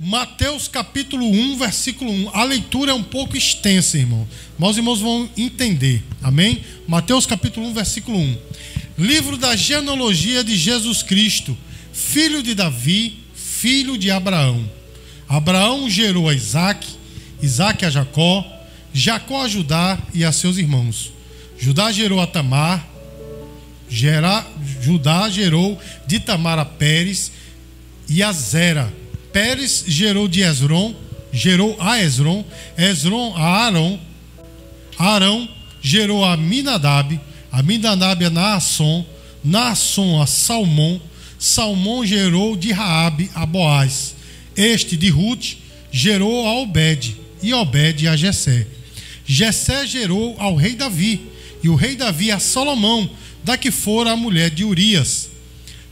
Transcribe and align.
Mateus 0.00 0.68
capítulo 0.68 1.28
1, 1.28 1.58
versículo 1.58 2.12
1. 2.12 2.30
A 2.32 2.44
leitura 2.44 2.92
é 2.92 2.94
um 2.94 3.02
pouco 3.02 3.36
extensa, 3.36 3.98
irmão. 3.98 4.28
Mas 4.56 4.70
os 4.70 4.76
irmãos 4.76 5.00
vão 5.00 5.28
entender. 5.36 6.04
Amém? 6.22 6.62
Mateus 6.86 7.26
capítulo 7.26 7.66
1, 7.66 7.74
versículo 7.74 8.16
1. 8.16 8.38
Livro 8.96 9.36
da 9.36 9.56
genealogia 9.56 10.44
de 10.44 10.56
Jesus 10.56 11.02
Cristo, 11.02 11.58
filho 11.92 12.44
de 12.44 12.54
Davi, 12.54 13.24
filho 13.34 13.98
de 13.98 14.08
Abraão. 14.08 14.70
Abraão 15.28 15.90
gerou 15.90 16.28
a 16.28 16.34
Isaac, 16.34 16.86
Isaac 17.42 17.84
a 17.84 17.90
Jacó, 17.90 18.46
Jacó 18.94 19.42
a 19.42 19.48
Judá 19.48 19.98
e 20.14 20.24
a 20.24 20.30
seus 20.30 20.58
irmãos. 20.58 21.12
Judá 21.58 21.90
gerou 21.90 22.20
a 22.20 22.26
Tamar, 22.26 22.88
Judá 23.90 25.28
gerou 25.28 25.76
de 26.06 26.20
Tamar 26.20 26.60
a 26.60 26.64
Pérez 26.64 27.32
e 28.08 28.22
a 28.22 28.30
Zera 28.30 28.92
Pérez 29.38 29.84
gerou 29.86 30.26
de 30.26 30.40
Esron, 30.40 30.92
gerou 31.32 31.76
a 31.78 32.02
Esron, 32.02 32.44
Esron 32.76 33.36
a 33.36 33.66
Arão, 33.66 34.00
Arão 34.98 35.48
gerou 35.80 36.24
a 36.24 36.36
Minadab, 36.36 37.20
a 37.52 37.62
Minadab 37.62 38.24
a 38.24 38.30
Naasson, 38.30 39.06
Naasson 39.44 40.20
a 40.20 40.26
Salmão, 40.26 41.00
Salmão 41.38 42.04
gerou 42.04 42.56
de 42.56 42.72
Raabe 42.72 43.30
a 43.32 43.46
Boaz, 43.46 44.16
este 44.56 44.96
de 44.96 45.08
Ruth 45.08 45.54
gerou 45.92 46.44
a 46.44 46.54
Obed, 46.54 47.16
e 47.40 47.54
Obed 47.54 48.08
a 48.08 48.16
Jessé. 48.16 48.66
Jessé 49.24 49.86
gerou 49.86 50.34
ao 50.40 50.56
rei 50.56 50.74
Davi, 50.74 51.20
e 51.62 51.68
o 51.68 51.76
rei 51.76 51.94
Davi 51.94 52.32
a 52.32 52.40
Salomão, 52.40 53.08
da 53.44 53.56
que 53.56 53.70
fora 53.70 54.10
a 54.10 54.16
mulher 54.16 54.50
de 54.50 54.64
Urias. 54.64 55.30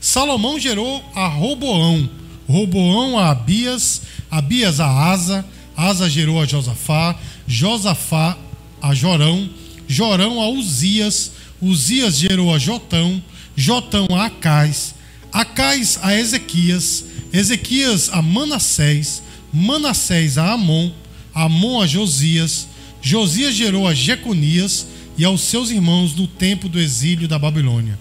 Salomão 0.01 0.59
gerou 0.59 1.01
a 1.15 1.29
Roboão, 1.29 2.09
Roboão 2.47 3.17
a 3.17 3.31
Abias, 3.31 4.01
Abias 4.31 4.79
a 4.79 4.87
Asa, 4.87 5.45
Asa 5.75 6.09
gerou 6.09 6.41
a 6.41 6.45
Josafá, 6.45 7.15
Josafá 7.45 8.37
a 8.81 8.93
Jorão, 8.93 9.49
Jorão 9.87 10.41
a 10.41 10.49
Uzias, 10.49 11.31
Uzias 11.61 12.17
gerou 12.17 12.53
a 12.53 12.57
Jotão, 12.57 13.21
Jotão 13.55 14.07
a 14.11 14.25
Acais, 14.25 14.95
Acais 15.31 15.99
a 16.01 16.15
Ezequias, 16.15 17.05
Ezequias 17.33 18.09
a 18.11 18.21
Manassés, 18.21 19.21
Manassés 19.53 20.37
a 20.37 20.53
Amon, 20.53 20.91
Amon 21.33 21.81
a 21.81 21.87
Josias, 21.87 22.67
Josias 23.01 23.53
gerou 23.53 23.87
a 23.87 23.93
Jeconias 23.93 24.87
e 25.17 25.25
aos 25.25 25.41
seus 25.41 25.69
irmãos 25.69 26.15
no 26.15 26.27
tempo 26.27 26.69
do 26.69 26.79
exílio 26.79 27.27
da 27.27 27.37
Babilônia. 27.37 27.97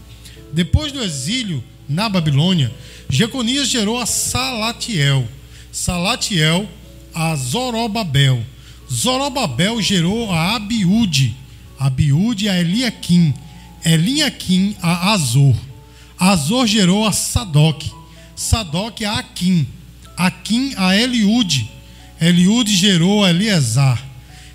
Depois 0.53 0.93
do 0.93 1.03
exílio 1.03 1.62
na 1.89 2.09
Babilônia, 2.09 2.73
Jeconias 3.09 3.69
gerou 3.69 3.98
a 3.98 4.06
Salatiel, 4.06 5.27
Salatiel 5.70 6.69
a 7.15 7.34
Zorobabel, 7.37 8.45
Zorobabel 8.93 9.81
gerou 9.81 10.31
a 10.31 10.56
Abiúde, 10.56 11.34
Abiúde 11.78 12.48
a 12.48 12.59
Eliaquim, 12.61 13.33
Eliaquim 13.84 14.75
a 14.83 15.12
Azor, 15.12 15.55
Azor 16.19 16.67
gerou 16.67 17.06
a 17.06 17.12
Sadoc, 17.12 17.84
Sadoc 18.34 19.03
a 19.03 19.19
Aquim, 19.19 19.67
Aquim 20.17 20.73
a 20.77 20.97
Eliúde, 20.97 21.71
Eliúde 22.21 22.75
gerou 22.75 23.25
a 23.25 23.31
Eliasar, 23.31 24.03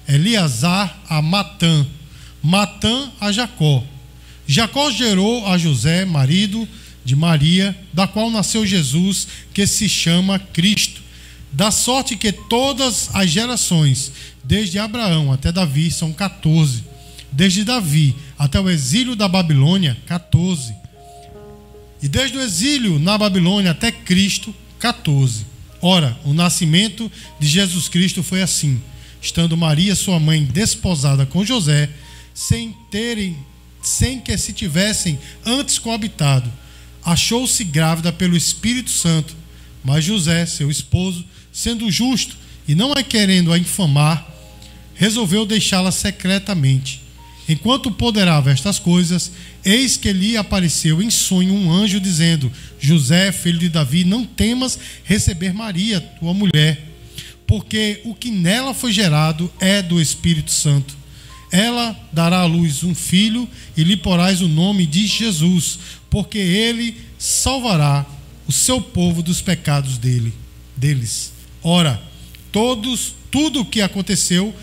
Eliasar 0.08 1.00
a 1.08 1.22
Matã, 1.22 1.86
Matã 2.44 3.12
a 3.20 3.32
Jacó, 3.32 3.84
Jacó 4.48 4.92
gerou 4.92 5.48
a 5.48 5.58
José, 5.58 6.04
marido 6.04 6.68
de 7.04 7.16
Maria, 7.16 7.76
da 7.94 8.08
qual 8.08 8.30
nasceu 8.30 8.66
Jesus, 8.66 9.28
que 9.54 9.66
se 9.66 9.90
chama 9.90 10.40
Cristo. 10.40 11.02
Da 11.52 11.72
sorte 11.72 12.16
que 12.16 12.32
todas 12.32 13.10
as 13.14 13.30
gerações, 13.30 14.12
desde 14.44 14.80
Abraão 14.80 15.32
até 15.32 15.52
Davi, 15.52 15.92
são 15.92 16.14
14. 16.14 16.84
Desde 17.32 17.64
Davi 17.64 18.16
até 18.38 18.60
o 18.60 18.70
exílio 18.70 19.16
da 19.16 19.28
Babilônia, 19.28 19.98
14. 20.06 20.74
E 22.02 22.08
desde 22.08 22.38
o 22.38 22.42
exílio 22.42 23.00
na 23.00 23.18
Babilônia 23.18 23.72
até 23.72 23.92
Cristo, 23.92 24.54
14. 24.80 25.46
Ora, 25.82 26.18
o 26.24 26.34
nascimento 26.34 27.12
de 27.40 27.48
Jesus 27.48 27.90
Cristo 27.90 28.24
foi 28.24 28.42
assim: 28.42 28.82
estando 29.22 29.58
Maria, 29.58 29.96
sua 29.96 30.20
mãe, 30.20 30.46
desposada 30.46 31.26
com 31.26 31.44
José, 31.44 31.90
sem 32.34 32.76
terem, 32.90 33.36
sem 33.82 34.20
que 34.20 34.38
se 34.38 34.54
tivessem 34.54 35.20
antes 35.46 35.78
coabitado 35.80 36.52
achou-se 37.04 37.64
grávida 37.64 38.12
pelo 38.12 38.38
Espírito 38.38 38.90
Santo, 38.90 39.36
mas 39.84 40.04
José, 40.04 40.46
seu 40.46 40.70
esposo, 40.70 41.26
sendo 41.52 41.90
justo 41.92 42.36
e 42.68 42.76
não 42.76 42.94
a 42.94 43.04
querendo 43.04 43.52
a 43.52 43.58
infamar, 43.58 44.28
resolveu 44.96 45.46
deixá-la 45.46 45.92
secretamente. 45.92 47.02
Enquanto 47.50 47.92
poderava 47.92 48.52
estas 48.52 48.80
coisas, 48.80 49.32
eis 49.66 49.98
que 49.98 50.14
lhe 50.14 50.38
apareceu 50.38 51.02
em 51.02 51.10
sonho 51.10 51.54
um 51.54 51.72
anjo 51.72 52.00
dizendo: 52.00 52.52
José, 52.80 53.32
filho 53.32 53.60
de 53.60 53.68
Davi, 53.68 54.04
não 54.04 54.24
temas 54.24 54.80
receber 55.04 55.54
Maria, 55.54 56.00
tua 56.00 56.34
mulher, 56.34 56.88
porque 57.48 58.00
o 58.06 58.14
que 58.14 58.32
nela 58.32 58.74
foi 58.74 58.94
gerado 58.94 59.52
é 59.60 59.82
do 59.82 60.00
Espírito 60.00 60.52
Santo. 60.52 60.96
Ela 61.52 62.00
dará 62.14 62.40
à 62.40 62.46
luz 62.46 62.84
um 62.84 62.96
filho 62.96 63.50
e 63.76 63.84
lhe 63.84 63.98
porás 63.98 64.40
o 64.42 64.48
nome 64.48 64.86
de 64.86 65.06
Jesus, 65.06 65.80
porque 66.12 66.38
ele 66.38 66.96
salvará 67.18 68.06
o 68.46 68.52
seu 68.52 68.82
povo 68.82 69.24
dos 69.24 69.42
pecados 69.42 69.98
dele, 69.98 70.34
deles. 70.76 71.32
Ora, 71.64 72.00
todos, 72.52 73.16
tudo 73.32 73.62
o 73.62 73.66
que 73.66 73.82
aconteceu, 73.82 74.54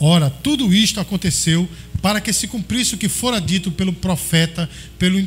ora, 0.00 0.28
tudo 0.28 0.74
isto 0.74 0.98
aconteceu 0.98 1.68
para 2.02 2.20
que 2.20 2.32
se 2.32 2.48
cumprisse 2.48 2.96
o 2.96 2.98
que 2.98 3.08
fora 3.08 3.40
dito 3.40 3.70
pelo 3.70 3.92
profeta, 3.92 4.68
pelo, 4.98 5.26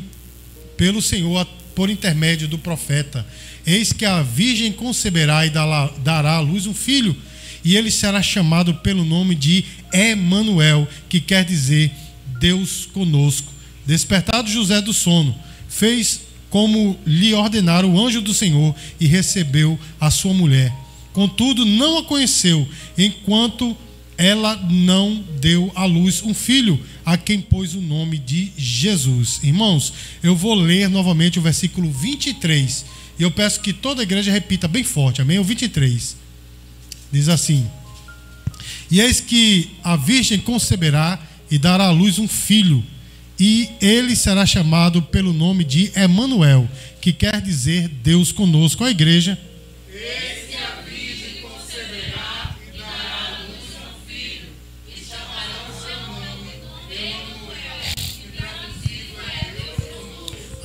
pelo 0.76 1.00
Senhor, 1.00 1.46
por 1.74 1.88
intermédio 1.88 2.46
do 2.46 2.58
profeta. 2.58 3.26
Eis 3.66 3.94
que 3.94 4.04
a 4.04 4.22
virgem 4.22 4.70
conceberá 4.70 5.46
e 5.46 5.50
dará 5.50 6.32
à 6.34 6.40
luz 6.40 6.66
um 6.66 6.74
filho, 6.74 7.16
e 7.64 7.74
ele 7.74 7.90
será 7.90 8.22
chamado 8.22 8.74
pelo 8.74 9.04
nome 9.04 9.34
de 9.34 9.64
Emanuel, 9.92 10.86
que 11.08 11.20
quer 11.20 11.44
dizer 11.44 11.90
Deus 12.38 12.86
conosco. 12.92 13.59
Despertado 13.90 14.48
José 14.48 14.80
do 14.80 14.94
sono, 14.94 15.34
fez 15.68 16.20
como 16.48 16.96
lhe 17.04 17.34
ordenara 17.34 17.84
o 17.84 18.00
anjo 18.00 18.20
do 18.20 18.32
Senhor 18.32 18.72
e 19.00 19.06
recebeu 19.08 19.76
a 20.00 20.12
sua 20.12 20.32
mulher. 20.32 20.72
Contudo, 21.12 21.66
não 21.66 21.98
a 21.98 22.04
conheceu, 22.04 22.68
enquanto 22.96 23.76
ela 24.16 24.54
não 24.70 25.24
deu 25.40 25.72
à 25.74 25.86
luz 25.86 26.22
um 26.22 26.32
filho, 26.32 26.80
a 27.04 27.16
quem 27.16 27.40
pôs 27.40 27.74
o 27.74 27.80
nome 27.80 28.16
de 28.16 28.52
Jesus. 28.56 29.40
Irmãos, 29.42 29.92
eu 30.22 30.36
vou 30.36 30.54
ler 30.54 30.88
novamente 30.88 31.40
o 31.40 31.42
versículo 31.42 31.90
23. 31.90 32.84
E 33.18 33.24
eu 33.24 33.30
peço 33.32 33.58
que 33.58 33.72
toda 33.72 34.02
a 34.02 34.04
igreja 34.04 34.30
repita 34.30 34.68
bem 34.68 34.84
forte, 34.84 35.20
amém? 35.20 35.40
O 35.40 35.44
23. 35.44 36.16
Diz 37.10 37.28
assim: 37.28 37.68
E 38.88 39.00
eis 39.00 39.20
que 39.20 39.70
a 39.82 39.96
virgem 39.96 40.38
conceberá 40.38 41.20
e 41.50 41.58
dará 41.58 41.86
à 41.86 41.90
luz 41.90 42.20
um 42.20 42.28
filho 42.28 42.84
e 43.40 43.70
ele 43.80 44.14
será 44.14 44.44
chamado 44.44 45.00
pelo 45.00 45.32
nome 45.32 45.64
de 45.64 45.90
Emanuel, 45.96 46.68
que 47.00 47.10
quer 47.10 47.40
dizer 47.40 47.88
Deus 47.88 48.30
conosco. 48.30 48.84
A 48.84 48.90
igreja. 48.90 49.38
Eis 49.90 50.39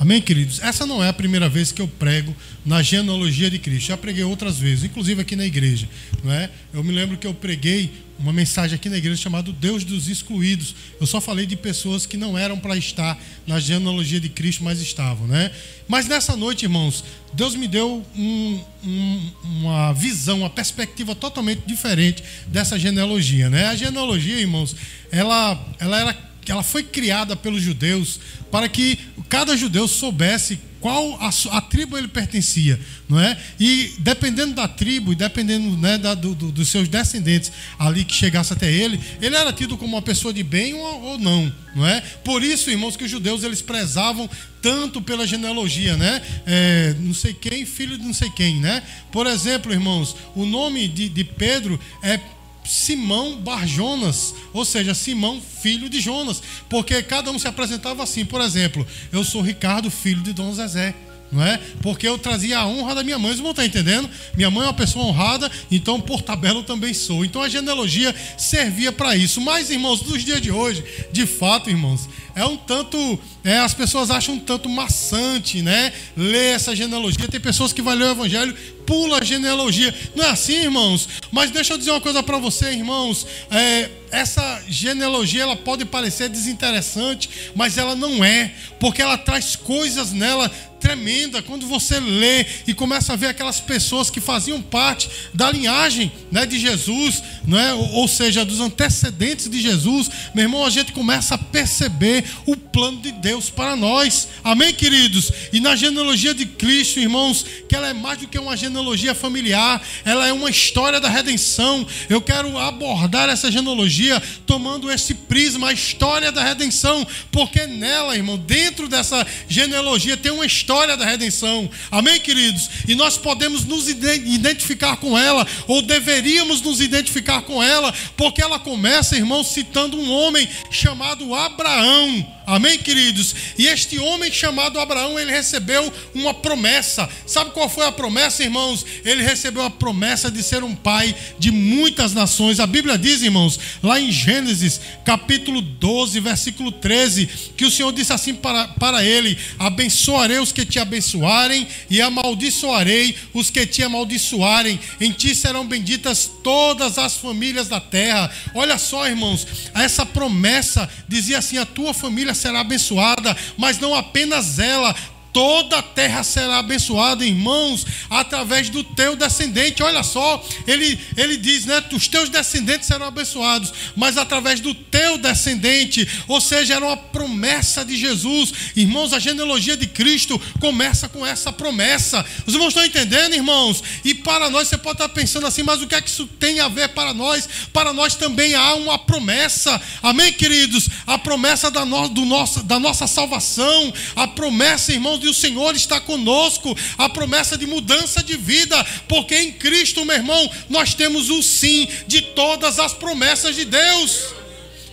Amém, 0.06 0.22
queridos? 0.22 0.60
Essa 0.60 0.86
não 0.86 1.02
é 1.02 1.08
a 1.08 1.12
primeira 1.12 1.48
vez 1.48 1.72
que 1.72 1.82
eu 1.82 1.88
prego 1.88 2.32
na 2.64 2.80
genealogia 2.80 3.50
de 3.50 3.58
Cristo. 3.58 3.88
Já 3.88 3.96
preguei 3.96 4.22
outras 4.22 4.56
vezes, 4.56 4.84
inclusive 4.84 5.20
aqui 5.20 5.34
na 5.34 5.44
igreja, 5.44 5.88
não 6.22 6.32
é? 6.32 6.48
Eu 6.72 6.84
me 6.84 6.92
lembro 6.92 7.16
que 7.16 7.26
eu 7.26 7.34
preguei 7.34 7.90
uma 8.16 8.32
mensagem 8.32 8.76
aqui 8.76 8.88
na 8.88 8.98
igreja 8.98 9.20
chamada 9.20 9.50
Deus 9.50 9.82
dos 9.82 10.08
excluídos. 10.08 10.76
Eu 11.00 11.08
só 11.08 11.20
falei 11.20 11.44
de 11.44 11.56
pessoas 11.56 12.06
que 12.06 12.16
não 12.16 12.38
eram 12.38 12.56
para 12.56 12.76
estar 12.76 13.18
na 13.48 13.58
genealogia 13.58 14.20
de 14.20 14.28
Cristo, 14.28 14.62
mas 14.62 14.80
estavam, 14.80 15.26
né? 15.26 15.50
Mas 15.88 16.06
nessa 16.06 16.36
noite, 16.36 16.66
irmãos, 16.66 17.02
Deus 17.32 17.56
me 17.56 17.66
deu 17.66 18.06
um, 18.14 18.60
um, 18.84 19.30
uma 19.42 19.92
visão, 19.92 20.38
uma 20.38 20.50
perspectiva 20.50 21.16
totalmente 21.16 21.62
diferente 21.66 22.22
dessa 22.46 22.78
genealogia, 22.78 23.50
né? 23.50 23.66
A 23.66 23.74
genealogia, 23.74 24.38
irmãos, 24.38 24.76
ela, 25.10 25.66
ela 25.80 25.98
era 25.98 26.25
ela 26.52 26.62
foi 26.62 26.82
criada 26.82 27.36
pelos 27.36 27.62
judeus 27.62 28.20
para 28.50 28.68
que 28.68 28.98
cada 29.28 29.56
judeu 29.56 29.88
soubesse 29.88 30.58
qual 30.80 31.18
a, 31.20 31.30
a, 31.56 31.60
tribo 31.60 31.98
ele 31.98 32.06
pertencia, 32.06 32.78
não 33.08 33.18
é? 33.18 33.36
E 33.58 33.94
dependendo 33.98 34.54
da 34.54 34.68
tribo 34.68 35.12
e 35.12 35.16
dependendo 35.16 35.76
né, 35.76 35.98
da, 35.98 36.14
do, 36.14 36.32
do, 36.32 36.52
dos 36.52 36.68
seus 36.68 36.86
descendentes 36.86 37.50
ali 37.76 38.04
que 38.04 38.14
chegasse 38.14 38.52
até 38.52 38.70
ele, 38.70 39.00
ele 39.20 39.34
era 39.34 39.52
tido 39.52 39.76
como 39.76 39.96
uma 39.96 40.02
pessoa 40.02 40.32
de 40.32 40.44
bem 40.44 40.74
ou, 40.74 41.02
ou 41.02 41.18
não, 41.18 41.52
não 41.74 41.84
é? 41.84 42.00
Por 42.22 42.42
isso, 42.44 42.70
irmãos, 42.70 42.96
que 42.96 43.02
os 43.02 43.10
judeus 43.10 43.42
eles 43.42 43.60
prezavam 43.60 44.30
tanto 44.62 45.02
pela 45.02 45.26
genealogia, 45.26 45.96
né? 45.96 46.22
É, 46.46 46.94
não 47.00 47.14
sei 47.14 47.34
quem, 47.34 47.66
filho 47.66 47.98
de 47.98 48.04
não 48.04 48.14
sei 48.14 48.30
quem, 48.30 48.60
né? 48.60 48.82
Por 49.10 49.26
exemplo, 49.26 49.72
irmãos, 49.72 50.14
o 50.36 50.44
nome 50.44 50.86
de, 50.86 51.08
de 51.08 51.24
Pedro 51.24 51.80
é 52.00 52.20
Simão 52.66 53.36
Barjonas, 53.36 54.34
ou 54.52 54.64
seja, 54.64 54.94
Simão, 54.94 55.40
filho 55.40 55.88
de 55.88 56.00
Jonas, 56.00 56.42
porque 56.68 57.02
cada 57.02 57.30
um 57.30 57.38
se 57.38 57.48
apresentava 57.48 58.02
assim. 58.02 58.24
Por 58.24 58.40
exemplo, 58.40 58.86
eu 59.12 59.24
sou 59.24 59.42
Ricardo, 59.42 59.90
filho 59.90 60.22
de 60.22 60.32
Dom 60.32 60.52
Zezé 60.52 60.94
não 61.30 61.42
é? 61.42 61.58
Porque 61.82 62.06
eu 62.06 62.18
trazia 62.18 62.58
a 62.58 62.66
honra 62.66 62.94
da 62.94 63.02
minha 63.02 63.18
mãe, 63.18 63.30
vocês 63.30 63.40
vão 63.40 63.50
estar 63.50 63.64
entendendo? 63.64 64.08
Minha 64.36 64.50
mãe 64.50 64.64
é 64.64 64.68
uma 64.68 64.74
pessoa 64.74 65.04
honrada, 65.04 65.50
então 65.70 66.00
por 66.00 66.22
tabela 66.22 66.60
eu 66.60 66.62
também 66.62 66.94
sou. 66.94 67.24
Então 67.24 67.42
a 67.42 67.48
genealogia 67.48 68.14
servia 68.38 68.92
para 68.92 69.16
isso. 69.16 69.40
Mas, 69.40 69.70
irmãos, 69.70 70.02
nos 70.02 70.24
dias 70.24 70.40
de 70.40 70.50
hoje, 70.50 70.84
de 71.12 71.26
fato, 71.26 71.68
irmãos, 71.68 72.08
é 72.34 72.44
um 72.44 72.56
tanto, 72.56 73.18
é, 73.42 73.58
as 73.58 73.74
pessoas 73.74 74.10
acham 74.10 74.36
um 74.36 74.38
tanto 74.38 74.68
maçante, 74.68 75.62
né? 75.62 75.92
Ler 76.16 76.54
essa 76.54 76.76
genealogia. 76.76 77.28
Tem 77.28 77.40
pessoas 77.40 77.72
que 77.72 77.82
vão 77.82 77.94
ler 77.94 78.04
o 78.04 78.10
evangelho, 78.10 78.54
pula 78.86 79.18
a 79.18 79.24
genealogia. 79.24 79.94
Não 80.14 80.24
é 80.24 80.30
assim, 80.30 80.54
irmãos? 80.54 81.08
Mas 81.30 81.50
deixa 81.50 81.74
eu 81.74 81.78
dizer 81.78 81.90
uma 81.90 82.00
coisa 82.00 82.22
para 82.22 82.38
você, 82.38 82.70
irmãos. 82.70 83.26
É, 83.50 83.90
essa 84.10 84.62
genealogia 84.68 85.42
ela 85.42 85.56
pode 85.56 85.84
parecer 85.84 86.28
desinteressante, 86.28 87.28
mas 87.54 87.76
ela 87.76 87.94
não 87.94 88.24
é, 88.24 88.54
porque 88.78 89.02
ela 89.02 89.18
traz 89.18 89.56
coisas 89.56 90.12
nela 90.12 90.50
tremenda 90.80 91.42
quando 91.42 91.66
você 91.66 91.98
lê 91.98 92.46
e 92.66 92.74
começa 92.74 93.12
a 93.12 93.16
ver 93.16 93.26
aquelas 93.26 93.58
pessoas 93.58 94.10
que 94.10 94.20
faziam 94.20 94.62
parte 94.62 95.08
da 95.34 95.50
linhagem 95.50 96.12
né, 96.30 96.46
de 96.46 96.58
Jesus, 96.58 97.22
né, 97.46 97.74
ou 97.74 98.06
seja, 98.06 98.44
dos 98.44 98.60
antecedentes 98.60 99.48
de 99.48 99.60
Jesus. 99.60 100.08
Meu 100.34 100.44
irmão, 100.44 100.64
a 100.64 100.70
gente 100.70 100.92
começa 100.92 101.34
a 101.34 101.38
perceber 101.38 102.24
o 102.46 102.56
plano 102.56 103.00
de 103.00 103.10
Deus 103.10 103.50
para 103.50 103.74
nós. 103.74 104.28
Amém, 104.44 104.72
queridos? 104.72 105.32
E 105.52 105.60
na 105.60 105.74
genealogia 105.74 106.34
de 106.34 106.46
Cristo, 106.46 107.00
irmãos, 107.00 107.44
que 107.68 107.74
ela 107.74 107.88
é 107.88 107.94
mais 107.94 108.18
do 108.18 108.28
que 108.28 108.38
uma 108.38 108.56
genealogia 108.56 108.75
familiar, 109.14 109.82
ela 110.04 110.26
é 110.26 110.32
uma 110.32 110.50
história 110.50 111.00
da 111.00 111.08
redenção. 111.08 111.86
Eu 112.08 112.20
quero 112.20 112.56
abordar 112.58 113.28
essa 113.28 113.50
genealogia 113.50 114.22
tomando 114.46 114.90
esse 114.90 115.14
prisma, 115.14 115.68
a 115.68 115.72
história 115.72 116.30
da 116.30 116.42
redenção, 116.42 117.06
porque 117.30 117.66
nela, 117.66 118.14
irmão, 118.14 118.36
dentro 118.36 118.88
dessa 118.88 119.26
genealogia 119.48 120.16
tem 120.16 120.32
uma 120.32 120.46
história 120.46 120.96
da 120.96 121.04
redenção. 121.04 121.68
Amém, 121.90 122.20
queridos? 122.20 122.68
E 122.86 122.94
nós 122.94 123.16
podemos 123.16 123.64
nos 123.64 123.88
identificar 123.88 124.96
com 124.96 125.18
ela, 125.18 125.46
ou 125.66 125.82
deveríamos 125.82 126.60
nos 126.60 126.80
identificar 126.80 127.42
com 127.42 127.62
ela, 127.62 127.92
porque 128.16 128.42
ela 128.42 128.58
começa, 128.58 129.16
irmãos, 129.16 129.48
citando 129.48 129.96
um 129.98 130.10
homem 130.10 130.48
chamado 130.70 131.34
Abraão. 131.34 132.35
Amém, 132.46 132.78
queridos? 132.78 133.34
E 133.58 133.66
este 133.66 133.98
homem 133.98 134.30
chamado 134.30 134.78
Abraão, 134.78 135.18
ele 135.18 135.32
recebeu 135.32 135.92
uma 136.14 136.32
promessa. 136.32 137.08
Sabe 137.26 137.50
qual 137.50 137.68
foi 137.68 137.84
a 137.84 137.90
promessa, 137.90 138.44
irmãos? 138.44 138.86
Ele 139.04 139.20
recebeu 139.20 139.64
a 139.64 139.70
promessa 139.70 140.30
de 140.30 140.44
ser 140.44 140.62
um 140.62 140.72
pai 140.72 141.12
de 141.40 141.50
muitas 141.50 142.14
nações. 142.14 142.60
A 142.60 142.66
Bíblia 142.66 142.96
diz, 142.96 143.20
irmãos, 143.20 143.58
lá 143.82 144.00
em 144.00 144.12
Gênesis, 144.12 144.80
capítulo 145.04 145.60
12, 145.60 146.20
versículo 146.20 146.70
13, 146.70 147.28
que 147.56 147.64
o 147.64 147.70
Senhor 147.70 147.92
disse 147.92 148.12
assim 148.12 148.32
para, 148.32 148.68
para 148.68 149.04
ele: 149.04 149.36
Abençoarei 149.58 150.38
os 150.38 150.52
que 150.52 150.64
te 150.64 150.78
abençoarem, 150.78 151.66
e 151.90 152.00
amaldiçoarei 152.00 153.16
os 153.34 153.50
que 153.50 153.66
te 153.66 153.82
amaldiçoarem. 153.82 154.78
Em 155.00 155.10
ti 155.10 155.34
serão 155.34 155.66
benditas 155.66 156.30
todas 156.44 156.96
as 156.96 157.16
famílias 157.16 157.66
da 157.66 157.80
terra. 157.80 158.30
Olha 158.54 158.78
só, 158.78 159.08
irmãos, 159.08 159.44
essa 159.74 160.06
promessa 160.06 160.88
dizia 161.08 161.38
assim: 161.38 161.58
a 161.58 161.66
tua 161.66 161.92
família 161.92 162.35
será 162.36 162.60
abençoada, 162.60 163.36
mas 163.56 163.78
não 163.78 163.94
apenas 163.94 164.58
ela, 164.58 164.94
toda 165.36 165.80
a 165.80 165.82
terra 165.82 166.22
será 166.22 166.60
abençoada, 166.60 167.22
irmãos, 167.22 167.84
através 168.08 168.70
do 168.70 168.82
teu 168.82 169.14
descendente. 169.14 169.82
Olha 169.82 170.02
só, 170.02 170.42
ele, 170.66 170.98
ele 171.14 171.36
diz, 171.36 171.66
né? 171.66 171.84
Os 171.92 172.08
teus 172.08 172.30
descendentes 172.30 172.86
serão 172.86 173.04
abençoados, 173.04 173.70
mas 173.94 174.16
através 174.16 174.60
do 174.60 174.72
teu 174.74 175.18
descendente, 175.18 176.08
ou 176.26 176.40
seja, 176.40 176.76
era 176.76 176.86
uma 176.86 176.96
promessa 176.96 177.84
de 177.84 177.98
Jesus. 177.98 178.50
Irmãos, 178.74 179.12
a 179.12 179.18
genealogia 179.18 179.76
de 179.76 179.86
Cristo 179.86 180.40
começa 180.58 181.06
com 181.06 181.26
essa 181.26 181.52
promessa. 181.52 182.24
Os 182.46 182.54
irmãos 182.54 182.68
estão 182.68 182.86
entendendo, 182.86 183.34
irmãos? 183.34 183.82
E 184.06 184.14
para 184.14 184.48
nós, 184.48 184.68
você 184.68 184.78
pode 184.78 184.94
estar 184.94 185.10
pensando 185.10 185.46
assim, 185.46 185.62
mas 185.62 185.82
o 185.82 185.86
que 185.86 185.94
é 185.94 186.00
que 186.00 186.08
isso 186.08 186.26
tem 186.26 186.60
a 186.60 186.68
ver 186.68 186.88
para 186.94 187.12
nós? 187.12 187.46
Para 187.74 187.92
nós 187.92 188.14
também 188.14 188.54
há 188.54 188.74
uma 188.76 188.98
promessa, 188.98 189.78
amém, 190.02 190.32
queridos? 190.32 190.88
A 191.06 191.18
promessa 191.18 191.70
da, 191.70 191.84
no, 191.84 192.08
do 192.08 192.24
nosso, 192.24 192.62
da 192.62 192.80
nossa 192.80 193.06
salvação, 193.06 193.92
a 194.14 194.26
promessa, 194.26 194.94
irmãos, 194.94 195.25
e 195.26 195.30
o 195.30 195.34
Senhor 195.34 195.74
está 195.74 196.00
conosco, 196.00 196.76
a 196.96 197.08
promessa 197.08 197.58
de 197.58 197.66
mudança 197.66 198.22
de 198.22 198.36
vida, 198.36 198.82
porque 199.08 199.36
em 199.36 199.52
Cristo, 199.52 200.04
meu 200.04 200.16
irmão, 200.16 200.50
nós 200.68 200.94
temos 200.94 201.30
o 201.30 201.42
sim 201.42 201.88
de 202.06 202.22
todas 202.22 202.78
as 202.78 202.92
promessas 202.92 203.54
de 203.54 203.64
Deus. 203.64 204.34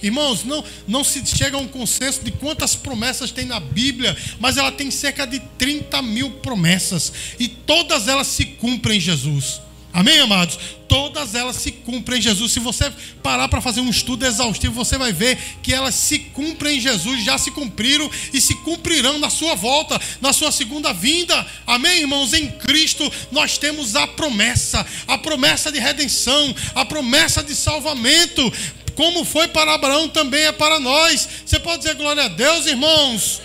Irmãos, 0.01 0.43
não, 0.43 0.63
não 0.85 1.01
se 1.01 1.25
chega 1.25 1.55
a 1.55 1.59
um 1.61 1.67
consenso 1.67 2.21
de 2.23 2.31
quantas 2.31 2.75
promessas 2.75 3.31
tem 3.31 3.45
na 3.45 3.61
Bíblia, 3.61 4.15
mas 4.37 4.57
ela 4.57 4.69
tem 4.71 4.91
cerca 4.91 5.25
de 5.25 5.39
30 5.57 6.01
mil 6.01 6.29
promessas, 6.29 7.13
e 7.39 7.47
todas 7.47 8.09
elas 8.09 8.27
se 8.27 8.43
cumprem 8.43 8.97
em 8.97 9.01
Jesus. 9.01 9.61
Amém, 9.93 10.19
amados? 10.21 10.57
Todas 10.87 11.35
elas 11.35 11.57
se 11.57 11.71
cumprem 11.71 12.17
em 12.17 12.21
Jesus. 12.21 12.51
Se 12.51 12.59
você 12.59 12.91
parar 13.21 13.47
para 13.47 13.61
fazer 13.61 13.79
um 13.79 13.91
estudo 13.91 14.25
exaustivo, 14.25 14.73
você 14.73 14.97
vai 14.97 15.13
ver 15.13 15.37
que 15.61 15.71
elas 15.71 15.93
se 15.93 16.17
cumprem 16.17 16.77
em 16.77 16.81
Jesus, 16.81 17.23
já 17.23 17.37
se 17.37 17.51
cumpriram 17.51 18.09
e 18.33 18.41
se 18.41 18.55
cumprirão 18.55 19.19
na 19.19 19.29
sua 19.29 19.53
volta, 19.53 20.01
na 20.19 20.33
sua 20.33 20.51
segunda 20.51 20.91
vinda. 20.91 21.45
Amém, 21.67 22.01
irmãos? 22.01 22.33
Em 22.33 22.47
Cristo 22.47 23.09
nós 23.31 23.59
temos 23.59 23.95
a 23.95 24.07
promessa, 24.07 24.83
a 25.07 25.15
promessa 25.15 25.71
de 25.71 25.77
redenção, 25.79 26.55
a 26.73 26.83
promessa 26.83 27.43
de 27.43 27.55
salvamento. 27.55 28.51
Como 28.95 29.23
foi 29.23 29.47
para 29.47 29.75
Abraão, 29.75 30.09
também 30.09 30.45
é 30.45 30.51
para 30.51 30.79
nós. 30.79 31.29
Você 31.45 31.59
pode 31.59 31.83
dizer 31.83 31.93
glória 31.93 32.23
a 32.23 32.27
Deus, 32.29 32.65
irmãos? 32.65 33.41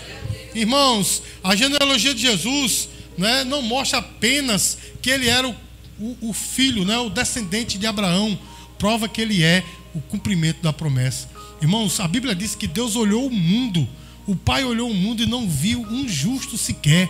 Irmãos, 0.55 1.21
a 1.43 1.55
genealogia 1.55 2.15
de 2.15 2.23
Jesus 2.23 2.89
né, 3.15 3.43
não 3.43 3.61
mostra 3.61 3.99
apenas 3.99 4.79
que 4.99 5.11
ele 5.11 5.29
era 5.29 5.47
o 5.47 5.68
o, 5.99 6.29
o 6.29 6.33
filho, 6.33 6.85
né, 6.85 6.97
o 6.97 7.09
descendente 7.09 7.77
de 7.77 7.85
Abraão, 7.85 8.37
prova 8.77 9.09
que 9.09 9.21
ele 9.21 9.43
é 9.43 9.63
o 9.93 10.01
cumprimento 10.01 10.61
da 10.61 10.71
promessa. 10.71 11.29
Irmãos, 11.61 11.99
a 11.99 12.07
Bíblia 12.07 12.33
diz 12.33 12.55
que 12.55 12.67
Deus 12.67 12.95
olhou 12.95 13.27
o 13.27 13.31
mundo, 13.31 13.87
o 14.25 14.35
Pai 14.35 14.63
olhou 14.63 14.89
o 14.89 14.93
mundo 14.93 15.21
e 15.21 15.25
não 15.25 15.47
viu 15.47 15.81
um 15.81 16.07
justo 16.07 16.57
sequer, 16.57 17.09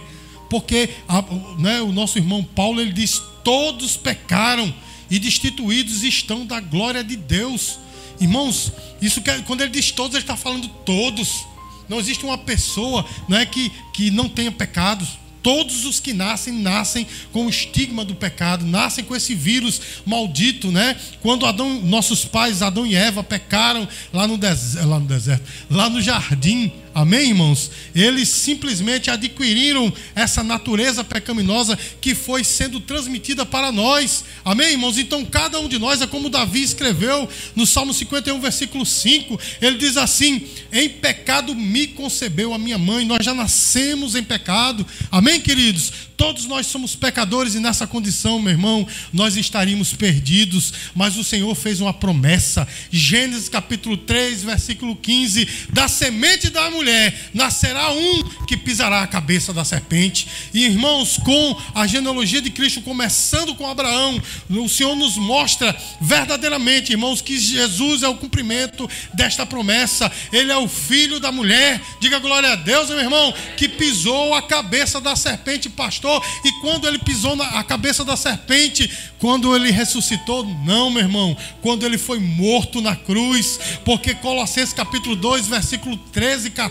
porque 0.50 0.90
a, 1.08 1.24
né, 1.60 1.82
o 1.82 1.92
nosso 1.92 2.18
irmão 2.18 2.44
Paulo 2.44 2.82
ele 2.82 2.92
diz: 2.92 3.22
todos 3.44 3.96
pecaram 3.96 4.74
e 5.10 5.20
destituídos 5.20 6.04
estão 6.04 6.46
da 6.46 6.60
glória 6.60 7.04
de 7.04 7.16
Deus. 7.16 7.80
Irmãos, 8.20 8.72
isso 9.02 9.22
que, 9.22 9.42
quando 9.44 9.62
ele 9.62 9.72
diz 9.72 9.92
todos, 9.92 10.16
ele 10.16 10.24
está 10.24 10.36
falando 10.36 10.68
todos. 10.86 11.46
Não 11.88 12.00
existe 12.00 12.24
uma 12.24 12.38
pessoa 12.38 13.06
né, 13.28 13.46
que, 13.46 13.72
que 13.94 14.12
não 14.12 14.30
tenha 14.30 14.52
pecados. 14.52 15.18
Todos 15.42 15.86
os 15.86 16.00
que 16.00 16.14
nascem, 16.14 16.54
nascem 16.54 17.08
com 17.32 17.46
o 17.46 17.50
estigma 17.50 18.04
do 18.04 18.16
pecado, 18.16 18.66
nascem 18.66 19.04
com 19.04 19.16
esse 19.16 19.34
vírus 19.34 19.82
maldito, 20.06 20.72
né? 20.72 20.96
Quando 21.22 21.46
Adão, 21.46 21.82
nossos 21.82 22.26
pais, 22.26 22.62
Adão 22.62 22.86
e 22.86 22.96
Eva, 22.96 23.24
pecaram 23.24 23.88
lá 24.14 24.28
no, 24.28 24.38
deserto, 24.38 24.88
lá 24.88 25.00
no 25.00 25.06
deserto, 25.06 25.44
lá 25.70 25.90
no 25.90 26.02
jardim, 26.02 26.72
Amém, 26.94 27.30
irmãos? 27.30 27.70
Eles 27.94 28.30
simplesmente 28.30 29.12
adquiriram 29.12 29.94
essa 30.16 30.44
natureza 30.44 31.04
pecaminosa 31.04 31.78
que 32.02 32.16
foi 32.16 32.44
sendo 32.44 32.80
transmitida 32.80 33.46
para 33.46 33.72
nós. 33.72 34.26
Amém, 34.44 34.72
irmãos? 34.72 34.98
Então, 34.98 35.24
cada 35.24 35.60
um 35.60 35.68
de 35.68 35.78
nós 35.78 36.02
é 36.02 36.08
como 36.08 36.30
Davi 36.30 36.62
escreveu 36.62 37.30
no 37.56 37.66
Salmo 37.66 37.94
51, 37.94 38.40
versículo 38.42 38.86
5. 38.86 39.40
Ele 39.62 39.78
diz 39.78 39.98
assim: 39.98 40.46
Em 40.72 40.90
pecado 40.90 41.56
me 41.56 41.88
concebeu 41.88 42.54
a 42.54 42.58
minha 42.58 42.78
mãe. 42.78 43.06
Nós 43.06 43.24
já 43.24 43.34
nascemos 43.34 44.16
em 44.16 44.24
pecado. 44.24 44.86
Amém, 45.12 45.40
queridos? 45.40 46.10
Todos 46.20 46.46
nós 46.48 46.68
somos 46.68 46.98
pecadores 46.98 47.56
e 47.56 47.62
nessa 47.62 47.88
condição, 47.88 48.42
meu 48.42 48.52
irmão, 48.52 48.86
nós 49.14 49.38
estaríamos 49.38 49.94
perdidos, 49.94 50.74
mas 50.94 51.16
o 51.16 51.24
Senhor 51.24 51.56
fez 51.56 51.80
uma 51.80 51.94
promessa. 51.94 52.68
Gênesis 52.92 53.48
capítulo 53.48 53.96
3, 53.96 54.44
versículo 54.44 54.98
15: 54.98 55.48
Da 55.72 55.88
semente 55.88 56.50
da 56.50 56.70
mulher 56.70 56.79
mulher 56.80 57.14
nascerá 57.34 57.92
um 57.92 58.24
que 58.48 58.56
pisará 58.56 59.02
a 59.04 59.08
cabeça 59.08 59.54
da 59.54 59.66
serpente. 59.66 60.28
E 60.54 60.66
irmãos, 60.66 61.18
com 61.18 61.62
a 61.76 61.86
genealogia 61.86 62.42
de 62.42 62.50
Cristo 62.50 62.82
começando 62.82 63.54
com 63.54 63.68
Abraão, 63.68 64.22
o 64.50 64.70
Senhor 64.70 64.96
nos 64.96 65.18
mostra 65.18 65.76
verdadeiramente, 66.00 66.94
irmãos, 66.94 67.22
que 67.22 67.38
Jesus 67.38 68.02
é 68.02 68.08
o 68.08 68.16
cumprimento 68.16 68.90
desta 69.14 69.46
promessa. 69.46 70.12
Ele 70.32 70.52
é 70.52 70.58
o 70.58 70.70
filho 70.70 71.20
da 71.20 71.32
mulher. 71.32 71.82
Diga 72.00 72.18
glória 72.20 72.54
a 72.54 72.56
Deus, 72.56 72.90
meu 72.90 73.00
irmão, 73.00 73.34
que 73.58 73.68
pisou 73.68 74.34
a 74.34 74.42
cabeça 74.42 75.02
da 75.02 75.16
serpente, 75.16 75.70
pastor. 75.70 76.26
E 76.46 76.52
quando 76.62 76.88
ele 76.88 77.00
pisou 77.00 77.36
na 77.36 77.50
a 77.50 77.64
cabeça 77.64 78.06
da 78.06 78.16
serpente, 78.16 78.90
quando 79.18 79.54
ele 79.56 79.72
ressuscitou, 79.72 80.46
não, 80.64 80.90
meu 80.90 81.02
irmão, 81.02 81.36
quando 81.62 81.86
ele 81.86 81.98
foi 81.98 82.20
morto 82.20 82.80
na 82.80 82.96
cruz, 82.96 83.60
porque 83.84 84.14
Colossenses 84.14 84.74
capítulo 84.74 85.16
2, 85.16 85.48
versículo 85.48 85.98
13 85.98 86.48
e 86.48 86.52
14, 86.52 86.69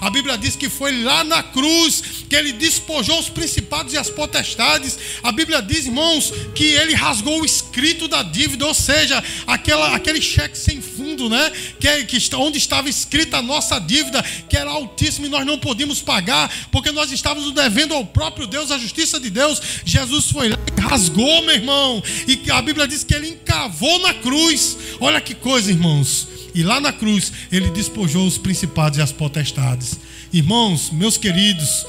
a 0.00 0.10
Bíblia 0.10 0.36
diz 0.36 0.56
que 0.56 0.68
foi 0.68 1.02
lá 1.02 1.22
na 1.22 1.42
cruz 1.42 2.02
que 2.28 2.34
ele 2.34 2.52
despojou 2.52 3.18
os 3.18 3.28
principados 3.28 3.92
e 3.92 3.96
as 3.96 4.10
potestades. 4.10 4.98
A 5.22 5.30
Bíblia 5.32 5.62
diz, 5.62 5.86
irmãos, 5.86 6.32
que 6.54 6.64
ele 6.64 6.94
rasgou 6.94 7.40
o 7.40 7.44
escrito 7.44 8.08
da 8.08 8.22
dívida, 8.22 8.66
ou 8.66 8.74
seja, 8.74 9.22
aquela, 9.46 9.94
aquele 9.94 10.20
cheque 10.20 10.56
sem 10.56 10.80
fundo, 10.80 11.28
né? 11.28 11.50
Que, 11.78 12.04
que 12.04 12.36
onde 12.36 12.58
estava 12.58 12.88
escrita 12.88 13.38
a 13.38 13.42
nossa 13.42 13.78
dívida, 13.78 14.22
que 14.48 14.56
era 14.56 14.70
altíssima 14.70 15.26
e 15.26 15.30
nós 15.30 15.46
não 15.46 15.58
podíamos 15.58 16.00
pagar, 16.00 16.52
porque 16.70 16.90
nós 16.90 17.12
estávamos 17.12 17.52
devendo 17.52 17.94
ao 17.94 18.04
próprio 18.04 18.46
Deus, 18.46 18.70
a 18.70 18.78
justiça 18.78 19.20
de 19.20 19.30
Deus. 19.30 19.60
Jesus 19.84 20.30
foi 20.30 20.48
lá 20.48 20.58
e 20.76 20.80
rasgou, 20.80 21.42
meu 21.42 21.54
irmão, 21.54 22.02
e 22.26 22.50
a 22.50 22.60
Bíblia 22.60 22.88
diz 22.88 23.04
que 23.04 23.14
ele 23.14 23.28
encavou 23.28 23.98
na 24.00 24.14
cruz. 24.14 24.76
Olha 25.00 25.20
que 25.20 25.34
coisa, 25.34 25.70
irmãos. 25.70 26.37
E 26.54 26.62
lá 26.62 26.80
na 26.80 26.92
cruz 26.92 27.32
ele 27.50 27.70
despojou 27.70 28.26
os 28.26 28.38
principados 28.38 28.98
e 28.98 29.02
as 29.02 29.12
potestades. 29.12 29.98
Irmãos, 30.32 30.90
meus 30.90 31.16
queridos, 31.16 31.86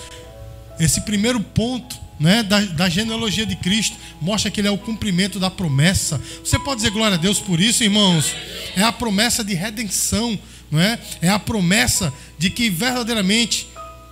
esse 0.80 1.02
primeiro 1.02 1.40
ponto 1.40 1.98
né, 2.20 2.44
da, 2.44 2.60
da, 2.62 2.90
genealogia 2.90 3.46
de 3.46 3.56
Cristo 3.56 3.96
mostra 4.22 4.52
que 4.52 4.60
ele 4.60 4.68
é 4.68 4.72
o 4.72 4.78
cumprimento 4.78 5.40
da 5.40 5.50
promessa. 5.50 6.22
Você 6.44 6.60
pode 6.60 6.78
dizer 6.78 6.92
glória 6.92 7.16
a 7.16 7.20
Deus 7.20 7.40
por 7.40 7.60
isso, 7.60 7.84
irmãos? 7.84 8.36
É 8.76 8.84
a 8.84 8.92
promessa 8.92 9.44
de 9.44 9.54
redenção, 9.54 10.38
não 10.70 10.80
é? 10.80 11.00
É 11.22 11.30
a 11.30 11.40
promessa 11.40 12.14
de 12.38 12.50
que 12.50 12.70
verdadeiramente 12.70 13.68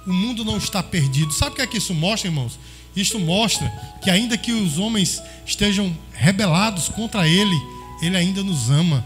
o 0.06 0.14
mundo 0.14 0.46
não 0.46 0.58
está 0.58 0.82
perdido. 0.82 1.34
Sabe 1.34 1.52
o 1.52 1.56
que 1.56 1.62
é 1.62 1.68
que 1.68 1.78
isso 1.78 1.94
mostra, 1.94 2.30
irmãos? 2.30 2.58
Isto 2.96 3.20
mostra 3.20 3.70
que 4.02 4.10
ainda 4.10 4.38
que 4.38 4.52
os 4.52 4.80
homens 4.80 5.22
estejam 5.46 5.96
rebelados 6.14 6.90
contra 6.90 7.28
ele, 7.28 7.56
ele 8.02 8.16
ainda 8.18 8.42
nos 8.42 8.70
ama. 8.70 9.06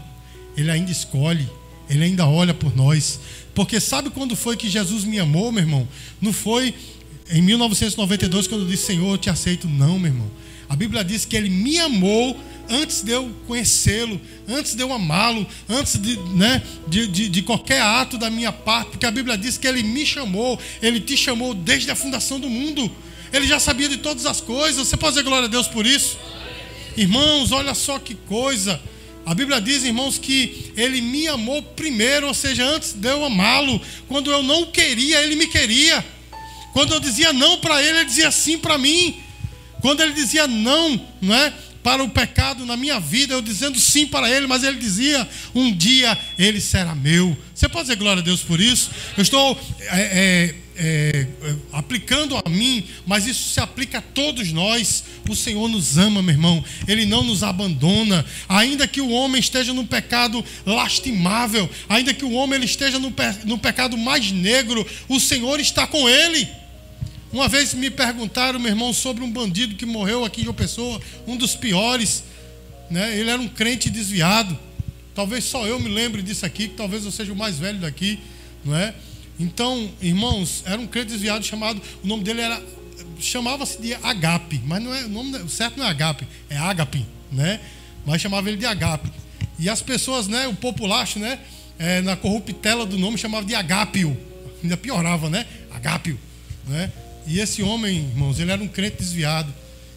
Ele 0.56 0.70
ainda 0.70 0.90
escolhe, 0.90 1.48
ele 1.88 2.04
ainda 2.04 2.26
olha 2.26 2.54
por 2.54 2.74
nós. 2.76 3.20
Porque 3.54 3.80
sabe 3.80 4.10
quando 4.10 4.34
foi 4.34 4.56
que 4.56 4.68
Jesus 4.68 5.04
me 5.04 5.18
amou, 5.18 5.52
meu 5.52 5.62
irmão? 5.62 5.88
Não 6.20 6.32
foi 6.32 6.74
em 7.30 7.42
1992 7.42 8.46
quando 8.46 8.62
eu 8.62 8.68
disse, 8.68 8.86
Senhor, 8.86 9.12
eu 9.12 9.18
te 9.18 9.30
aceito. 9.30 9.68
Não, 9.68 9.98
meu 9.98 10.10
irmão. 10.12 10.30
A 10.68 10.76
Bíblia 10.76 11.04
diz 11.04 11.24
que 11.24 11.36
ele 11.36 11.50
me 11.50 11.78
amou 11.78 12.38
antes 12.68 13.02
de 13.02 13.12
eu 13.12 13.30
conhecê-lo, 13.46 14.20
antes 14.48 14.74
de 14.74 14.82
eu 14.82 14.92
amá-lo, 14.92 15.46
antes 15.68 16.00
de, 16.00 16.16
né, 16.34 16.62
de, 16.88 17.06
de, 17.06 17.28
de, 17.28 17.42
qualquer 17.42 17.82
ato 17.82 18.16
da 18.16 18.30
minha 18.30 18.52
parte, 18.52 18.92
porque 18.92 19.04
a 19.04 19.10
Bíblia 19.10 19.36
diz 19.36 19.58
que 19.58 19.66
ele 19.66 19.82
me 19.82 20.06
chamou, 20.06 20.58
ele 20.80 21.00
te 21.00 21.16
chamou 21.16 21.52
desde 21.52 21.90
a 21.90 21.94
fundação 21.94 22.40
do 22.40 22.48
mundo. 22.48 22.90
Ele 23.32 23.46
já 23.46 23.58
sabia 23.58 23.88
de 23.88 23.98
todas 23.98 24.26
as 24.26 24.40
coisas. 24.40 24.88
Você 24.88 24.96
pode 24.96 25.14
dizer 25.14 25.24
glória 25.24 25.46
a 25.46 25.50
Deus 25.50 25.66
por 25.66 25.86
isso? 25.86 26.18
Irmãos, 26.96 27.50
olha 27.50 27.74
só 27.74 27.98
que 27.98 28.14
coisa. 28.14 28.80
A 29.24 29.34
Bíblia 29.34 29.60
diz, 29.60 29.84
irmãos, 29.84 30.18
que 30.18 30.72
ele 30.76 31.00
me 31.00 31.28
amou 31.28 31.62
primeiro, 31.62 32.26
ou 32.26 32.34
seja, 32.34 32.64
antes 32.64 32.92
de 32.92 33.08
eu 33.08 33.24
amá-lo. 33.24 33.80
Quando 34.08 34.30
eu 34.30 34.42
não 34.42 34.66
queria, 34.66 35.22
ele 35.22 35.36
me 35.36 35.46
queria. 35.46 36.04
Quando 36.72 36.92
eu 36.94 37.00
dizia 37.00 37.32
não 37.32 37.58
para 37.58 37.82
ele, 37.82 37.98
ele 37.98 38.04
dizia 38.04 38.30
sim 38.30 38.58
para 38.58 38.78
mim. 38.78 39.16
Quando 39.80 40.00
ele 40.00 40.12
dizia 40.12 40.46
não, 40.46 41.00
não 41.20 41.34
é? 41.34 41.52
Para 41.82 42.02
o 42.02 42.08
pecado 42.08 42.64
na 42.64 42.76
minha 42.76 43.00
vida, 43.00 43.34
eu 43.34 43.42
dizendo 43.42 43.78
sim 43.78 44.06
para 44.06 44.30
ele, 44.30 44.46
mas 44.46 44.62
ele 44.62 44.78
dizia: 44.78 45.28
um 45.52 45.72
dia 45.72 46.16
ele 46.38 46.60
será 46.60 46.94
meu. 46.94 47.36
Você 47.52 47.68
pode 47.68 47.88
dizer 47.88 47.96
glória 47.96 48.20
a 48.20 48.24
Deus 48.24 48.40
por 48.40 48.60
isso? 48.60 48.90
Eu 49.16 49.22
estou 49.22 49.60
é, 49.80 50.00
é, 50.00 50.54
é, 50.76 51.26
é, 51.42 51.54
aplicando 51.72 52.36
a 52.36 52.48
mim, 52.48 52.86
mas 53.06 53.26
isso 53.26 53.50
se 53.50 53.60
aplica 53.60 53.98
a 53.98 54.02
todos 54.02 54.52
nós. 54.52 55.04
O 55.28 55.36
Senhor 55.36 55.68
nos 55.68 55.98
ama, 55.98 56.22
meu 56.22 56.34
irmão. 56.34 56.64
Ele 56.88 57.04
não 57.06 57.22
nos 57.22 57.42
abandona. 57.42 58.24
Ainda 58.48 58.88
que 58.88 59.00
o 59.00 59.10
homem 59.10 59.40
esteja 59.40 59.72
no 59.72 59.86
pecado 59.86 60.44
lastimável, 60.64 61.68
ainda 61.88 62.14
que 62.14 62.24
o 62.24 62.32
homem 62.32 62.56
ele 62.56 62.66
esteja 62.66 62.98
no, 62.98 63.10
pe 63.10 63.22
no 63.44 63.58
pecado 63.58 63.96
mais 63.96 64.30
negro, 64.32 64.86
o 65.08 65.20
Senhor 65.20 65.60
está 65.60 65.86
com 65.86 66.08
ele. 66.08 66.48
Uma 67.32 67.48
vez 67.48 67.72
me 67.72 67.90
perguntaram, 67.90 68.60
meu 68.60 68.70
irmão, 68.70 68.92
sobre 68.92 69.24
um 69.24 69.30
bandido 69.30 69.74
que 69.74 69.86
morreu 69.86 70.24
aqui 70.24 70.42
em 70.42 70.44
João 70.44 70.54
Pessoa, 70.54 71.00
um 71.26 71.36
dos 71.36 71.54
piores. 71.54 72.24
Né? 72.90 73.18
Ele 73.18 73.30
era 73.30 73.40
um 73.40 73.48
crente 73.48 73.88
desviado. 73.88 74.58
Talvez 75.14 75.44
só 75.44 75.66
eu 75.66 75.78
me 75.78 75.88
lembre 75.88 76.22
disso 76.22 76.44
aqui, 76.44 76.68
que 76.68 76.74
talvez 76.74 77.04
eu 77.04 77.10
seja 77.10 77.32
o 77.32 77.36
mais 77.36 77.58
velho 77.58 77.78
daqui, 77.78 78.18
não 78.64 78.74
é? 78.74 78.94
Então, 79.42 79.90
irmãos, 80.00 80.62
era 80.64 80.80
um 80.80 80.86
crente 80.86 81.08
desviado 81.08 81.44
chamado, 81.44 81.82
o 82.02 82.06
nome 82.06 82.22
dele 82.22 82.40
era 82.40 82.62
chamava-se 83.18 83.80
de 83.80 83.92
Agape, 83.94 84.60
mas 84.64 84.82
não 84.82 84.94
é, 84.94 85.04
o 85.04 85.08
nome 85.08 85.48
certo 85.48 85.78
não 85.78 85.86
é 85.86 85.90
Agape, 85.90 86.26
é 86.48 86.56
Agape, 86.56 87.04
né? 87.30 87.60
Mas 88.06 88.20
chamava 88.20 88.48
ele 88.48 88.56
de 88.56 88.66
Agape. 88.66 89.10
E 89.58 89.68
as 89.68 89.82
pessoas, 89.82 90.28
né, 90.28 90.46
o 90.46 90.54
populacho, 90.54 91.18
né, 91.18 91.40
é, 91.78 92.00
na 92.00 92.14
corruptela 92.16 92.86
do 92.86 92.96
nome 92.96 93.18
chamava 93.18 93.44
de 93.44 93.54
Agapio. 93.54 94.16
Ainda 94.62 94.76
piorava, 94.76 95.28
né? 95.28 95.44
Agapio, 95.72 96.18
né? 96.68 96.92
E 97.26 97.40
esse 97.40 97.62
homem, 97.62 97.98
irmãos, 97.98 98.38
ele 98.38 98.52
era 98.52 98.62
um 98.62 98.68
crente 98.68 98.98
desviado 98.98 99.52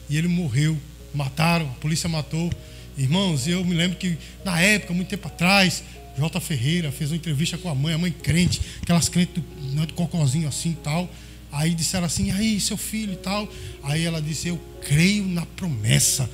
e 0.10 0.18
ele 0.18 0.28
morreu, 0.28 0.78
mataram, 1.14 1.68
a 1.68 1.80
polícia 1.82 2.10
matou. 2.10 2.52
Irmãos, 2.98 3.48
eu 3.48 3.64
me 3.64 3.76
lembro 3.76 3.98
que 3.98 4.18
na 4.44 4.60
época, 4.60 4.94
muito 4.94 5.10
tempo 5.10 5.28
atrás, 5.28 5.84
J. 6.18 6.40
Ferreira 6.40 6.92
fez 6.92 7.12
uma 7.12 7.18
entrevista 7.18 7.58
com 7.58 7.70
a 7.70 7.76
mãe, 7.76 7.94
a 7.94 7.98
mãe 7.98 8.12
crente, 8.12 8.62
aquelas 8.82 9.10
crentes 9.10 9.36
do, 9.36 9.44
né, 9.76 9.86
do 9.86 9.94
cocôzinho 9.94 10.48
assim 10.48 10.72
e 10.72 10.76
tal. 10.76 11.10
Aí 11.52 11.74
disseram 11.74 12.06
assim, 12.06 12.32
aí 12.32 12.60
seu 12.60 12.78
filho 12.78 13.14
e 13.14 13.18
tal. 13.18 13.48
Aí 13.84 14.04
ela 14.04 14.22
disse, 14.22 14.48
eu 14.48 14.60
creio 14.82 15.26
na 15.26 15.46
promessa. 15.46 16.30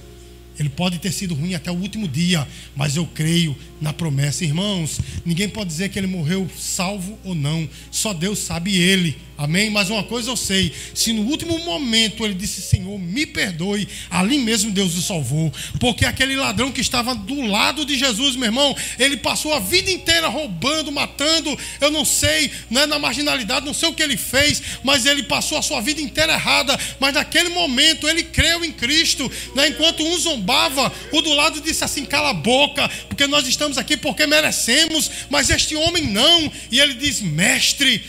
Ele 0.57 0.69
pode 0.69 0.99
ter 0.99 1.11
sido 1.11 1.33
ruim 1.33 1.55
até 1.55 1.71
o 1.71 1.75
último 1.75 2.07
dia, 2.07 2.47
mas 2.75 2.95
eu 2.95 3.05
creio 3.07 3.55
na 3.81 3.91
promessa. 3.91 4.45
Irmãos, 4.45 4.99
ninguém 5.25 5.49
pode 5.49 5.69
dizer 5.69 5.89
que 5.89 5.97
ele 5.97 6.07
morreu 6.07 6.47
salvo 6.57 7.17
ou 7.23 7.33
não. 7.33 7.67
Só 7.89 8.13
Deus 8.13 8.39
sabe 8.39 8.77
ele. 8.77 9.17
Amém? 9.41 9.71
Mas 9.71 9.89
uma 9.89 10.03
coisa 10.03 10.29
eu 10.29 10.37
sei: 10.37 10.71
se 10.93 11.11
no 11.11 11.23
último 11.23 11.57
momento 11.65 12.23
ele 12.23 12.35
disse, 12.35 12.61
Senhor, 12.61 12.99
me 12.99 13.25
perdoe, 13.25 13.87
ali 14.07 14.37
mesmo 14.37 14.69
Deus 14.69 14.95
o 14.95 15.01
salvou. 15.01 15.51
Porque 15.79 16.05
aquele 16.05 16.35
ladrão 16.35 16.71
que 16.71 16.79
estava 16.79 17.15
do 17.15 17.41
lado 17.47 17.83
de 17.83 17.97
Jesus, 17.97 18.35
meu 18.35 18.45
irmão, 18.45 18.75
ele 18.99 19.17
passou 19.17 19.51
a 19.51 19.59
vida 19.59 19.89
inteira 19.89 20.27
roubando, 20.27 20.91
matando, 20.91 21.57
eu 21.79 21.89
não 21.89 22.05
sei, 22.05 22.51
né, 22.69 22.85
na 22.85 22.99
marginalidade, 22.99 23.65
não 23.65 23.73
sei 23.73 23.89
o 23.89 23.93
que 23.93 24.03
ele 24.03 24.15
fez, 24.15 24.61
mas 24.83 25.07
ele 25.07 25.23
passou 25.23 25.57
a 25.57 25.61
sua 25.63 25.81
vida 25.81 25.99
inteira 25.99 26.33
errada. 26.33 26.77
Mas 26.99 27.15
naquele 27.15 27.49
momento 27.49 28.07
ele 28.07 28.21
creu 28.21 28.63
em 28.63 28.71
Cristo. 28.71 29.29
Né, 29.55 29.69
enquanto 29.69 30.03
um 30.03 30.19
zombava, 30.19 30.93
o 31.11 31.19
do 31.19 31.33
lado 31.33 31.59
disse 31.61 31.83
assim: 31.83 32.05
cala 32.05 32.29
a 32.29 32.33
boca, 32.33 32.87
porque 33.09 33.25
nós 33.25 33.47
estamos 33.47 33.70
aqui 33.77 33.97
porque 33.97 34.25
merecemos, 34.27 35.09
mas 35.29 35.49
este 35.49 35.75
homem 35.75 36.05
não. 36.07 36.51
E 36.71 36.79
ele 36.79 36.93
diz: 36.93 37.21
mestre 37.21 38.03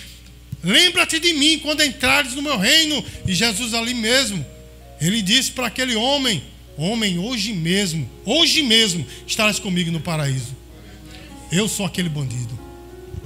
Lembra-te 0.62 1.18
de 1.18 1.32
mim 1.32 1.58
quando 1.58 1.82
entrares 1.82 2.34
no 2.34 2.42
meu 2.42 2.56
reino. 2.56 3.04
E 3.26 3.34
Jesus 3.34 3.74
ali 3.74 3.94
mesmo, 3.94 4.44
ele 5.00 5.20
disse 5.20 5.50
para 5.50 5.66
aquele 5.66 5.96
homem: 5.96 6.42
Homem, 6.76 7.18
hoje 7.18 7.52
mesmo, 7.52 8.08
hoje 8.24 8.62
mesmo 8.62 9.04
estarás 9.26 9.58
comigo 9.58 9.90
no 9.90 10.00
paraíso. 10.00 10.56
Eu 11.50 11.68
sou 11.68 11.84
aquele 11.84 12.08
bandido. 12.08 12.61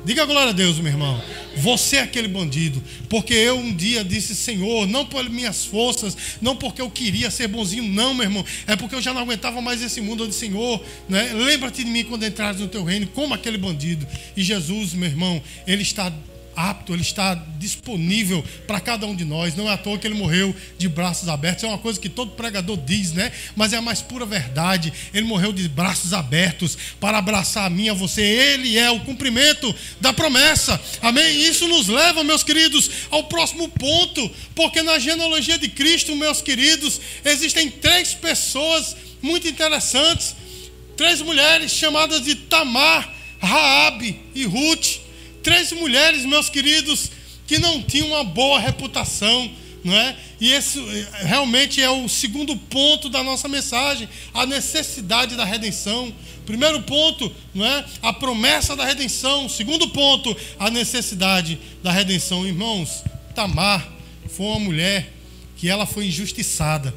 Diga 0.07 0.25
glória 0.25 0.51
a 0.51 0.53
Deus, 0.53 0.79
meu 0.79 0.93
irmão. 0.93 1.21
Você 1.57 1.97
é 1.97 2.03
aquele 2.03 2.29
bandido. 2.29 2.81
Porque 3.09 3.35
eu 3.35 3.59
um 3.59 3.75
dia 3.75 4.05
disse, 4.05 4.37
Senhor, 4.37 4.87
não 4.87 5.05
por 5.05 5.29
minhas 5.29 5.65
forças, 5.65 6.17
não 6.41 6.55
porque 6.55 6.81
eu 6.81 6.89
queria 6.89 7.29
ser 7.29 7.49
bonzinho, 7.49 7.83
não, 7.83 8.15
meu 8.15 8.23
irmão. 8.23 8.45
É 8.69 8.77
porque 8.77 8.95
eu 8.95 9.03
já 9.03 9.13
não 9.13 9.23
aguentava 9.23 9.61
mais 9.61 9.83
esse 9.83 10.01
mundo. 10.01 10.23
Eu 10.23 10.29
disse, 10.29 10.39
Senhor, 10.39 10.81
né? 11.09 11.33
lembra-te 11.35 11.83
de 11.83 11.91
mim 11.91 12.05
quando 12.05 12.25
entrares 12.25 12.61
no 12.61 12.69
teu 12.69 12.85
reino, 12.85 13.09
como 13.09 13.35
aquele 13.35 13.59
bandido. 13.59 14.07
E 14.37 14.45
Jesus, 14.45 14.95
meu 14.95 15.09
irmão, 15.09 15.43
ele 15.67 15.83
está 15.83 16.13
apto, 16.57 16.95
ele 16.95 17.03
está 17.03 17.35
disponível 17.59 18.43
para 18.67 18.81
cada 18.81 19.07
um 19.07 19.15
de 19.15 19.25
nós. 19.25 19.55
Não 19.55 19.69
é 19.69 19.75
à 19.75 19.77
toa 19.77 19.99
que 19.99 20.07
ele 20.07 20.15
morreu 20.15 20.57
de 20.79 20.89
braços 20.89 21.29
abertos. 21.29 21.63
É 21.63 21.69
uma 21.69 21.79
coisa 21.79 22.01
que 22.01 22.09
todo 22.09 22.33
pregador 22.33 22.77
diz, 22.79 23.13
né? 23.13 23.31
Mas 23.55 23.75
é 23.75 23.77
a 23.77 23.83
mais 23.83 24.01
pura 24.01 24.25
verdade. 24.25 24.93
Ele 25.13 25.27
morreu 25.27 25.53
de 25.53 25.69
braços 25.69 26.15
abertos 26.15 26.77
para 26.99 27.19
abraçar 27.19 27.67
a 27.67 27.71
mim, 27.71 27.91
a 27.91 27.95
você. 27.95 28.23
Ele 28.23 28.79
é 28.79 28.91
o 28.91 29.01
cumprimento 29.01 29.75
da 30.01 30.13
promessa. 30.13 30.81
Amém? 31.03 31.43
Isso 31.43 31.69
nos 31.69 31.89
leva, 31.89 32.25
meus 32.25 32.43
queridos, 32.43 32.91
ao 33.11 33.25
próximo 33.25 33.69
ponto, 33.69 34.31
porque 34.55 34.83
na 34.83 34.99
genealogia 34.99 35.59
de 35.59 35.69
Cristo, 35.69 36.17
meus 36.17 36.41
queridos, 36.41 37.01
existem 37.25 37.71
três 37.71 38.15
pessoas 38.15 38.97
muito 39.21 39.47
interessantes, 39.47 40.35
três 40.97 41.21
mulheres 41.21 41.73
chamadas 41.73 42.23
de 42.23 42.35
Tamar, 42.35 43.13
Raabe 43.39 44.19
e 44.35 44.47
Ruth 44.47 45.06
três 45.47 45.71
mulheres, 45.71 46.25
meus 46.25 46.51
queridos, 46.51 47.09
que 47.47 47.57
não 47.57 47.81
tinham 47.81 48.09
uma 48.09 48.25
boa 48.25 48.59
reputação, 48.59 49.49
não 49.85 49.95
é? 49.95 50.17
E 50.41 50.53
esse 50.53 50.81
realmente 51.21 51.81
é 51.81 51.89
o 51.89 52.09
segundo 52.09 52.57
ponto 52.57 53.09
da 53.09 53.23
nossa 53.23 53.47
mensagem, 53.47 54.09
a 54.35 54.45
necessidade 54.45 55.37
da 55.37 55.45
redenção. 55.45 56.13
Primeiro 56.45 56.83
ponto, 56.83 57.33
não 57.55 57.65
é? 57.65 57.85
A 58.03 58.13
promessa 58.13 58.75
da 58.75 58.85
redenção. 58.85 59.49
Segundo 59.49 59.89
ponto, 59.91 60.37
a 60.59 60.69
necessidade 60.69 61.61
da 61.81 61.93
redenção. 61.93 62.45
Irmãos, 62.45 63.05
Tamar 63.33 63.89
foi 64.29 64.47
uma 64.47 64.59
mulher 64.59 65.13
que 65.57 65.69
ela 65.69 65.87
foi 65.87 66.09
injustiçada, 66.09 66.93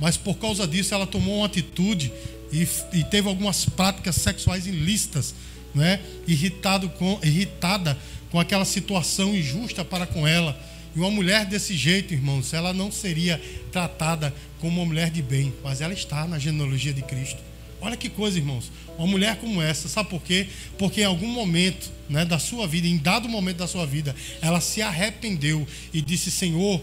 mas 0.00 0.16
por 0.16 0.34
causa 0.38 0.66
disso 0.66 0.92
ela 0.92 1.06
tomou 1.06 1.36
uma 1.36 1.46
atitude 1.46 2.12
e, 2.52 2.66
e 2.98 3.04
teve 3.04 3.28
algumas 3.28 3.64
práticas 3.64 4.16
sexuais 4.16 4.66
ilícitas, 4.66 5.36
né? 5.74 6.00
Irritado 6.26 6.88
com, 6.90 7.18
irritada 7.22 7.96
com 8.30 8.38
aquela 8.40 8.64
situação 8.64 9.34
injusta 9.34 9.84
para 9.84 10.06
com 10.06 10.26
ela. 10.26 10.58
E 10.94 10.98
uma 10.98 11.10
mulher 11.10 11.46
desse 11.46 11.74
jeito, 11.74 12.12
irmãos, 12.12 12.52
ela 12.52 12.72
não 12.72 12.90
seria 12.90 13.40
tratada 13.70 14.34
como 14.60 14.80
uma 14.80 14.86
mulher 14.86 15.10
de 15.10 15.22
bem, 15.22 15.52
mas 15.62 15.80
ela 15.80 15.94
está 15.94 16.26
na 16.26 16.38
genealogia 16.38 16.92
de 16.92 17.02
Cristo. 17.02 17.38
Olha 17.80 17.96
que 17.96 18.08
coisa, 18.08 18.38
irmãos. 18.38 18.70
Uma 18.96 19.06
mulher 19.06 19.36
como 19.36 19.60
essa, 19.60 19.88
sabe 19.88 20.10
por 20.10 20.22
quê? 20.22 20.46
Porque 20.78 21.00
em 21.00 21.04
algum 21.04 21.26
momento 21.26 21.90
né, 22.08 22.24
da 22.24 22.38
sua 22.38 22.66
vida, 22.66 22.86
em 22.86 22.96
dado 22.96 23.28
momento 23.28 23.56
da 23.56 23.66
sua 23.66 23.84
vida, 23.86 24.14
ela 24.40 24.60
se 24.60 24.80
arrependeu 24.80 25.66
e 25.92 26.00
disse: 26.00 26.30
Senhor, 26.30 26.80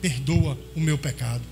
perdoa 0.00 0.58
o 0.74 0.80
meu 0.80 0.96
pecado. 0.96 1.42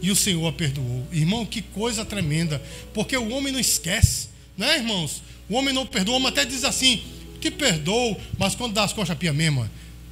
E 0.00 0.10
o 0.10 0.16
Senhor 0.16 0.46
a 0.46 0.52
perdoou. 0.52 1.06
Irmão, 1.10 1.44
que 1.44 1.60
coisa 1.60 2.04
tremenda. 2.04 2.62
Porque 2.94 3.16
o 3.16 3.30
homem 3.30 3.52
não 3.52 3.58
esquece, 3.58 4.28
né, 4.56 4.76
irmãos? 4.76 5.22
O 5.48 5.54
homem 5.54 5.72
não 5.72 5.86
perdoa, 5.86 6.14
o 6.14 6.16
homem 6.16 6.28
até 6.28 6.44
diz 6.44 6.64
assim: 6.64 7.02
te 7.40 7.50
perdoo, 7.50 8.16
mas 8.38 8.54
quando 8.54 8.74
dá 8.74 8.84
as 8.84 8.92
costas 8.92 9.16
pia 9.16 9.32
mesmo, 9.32 9.68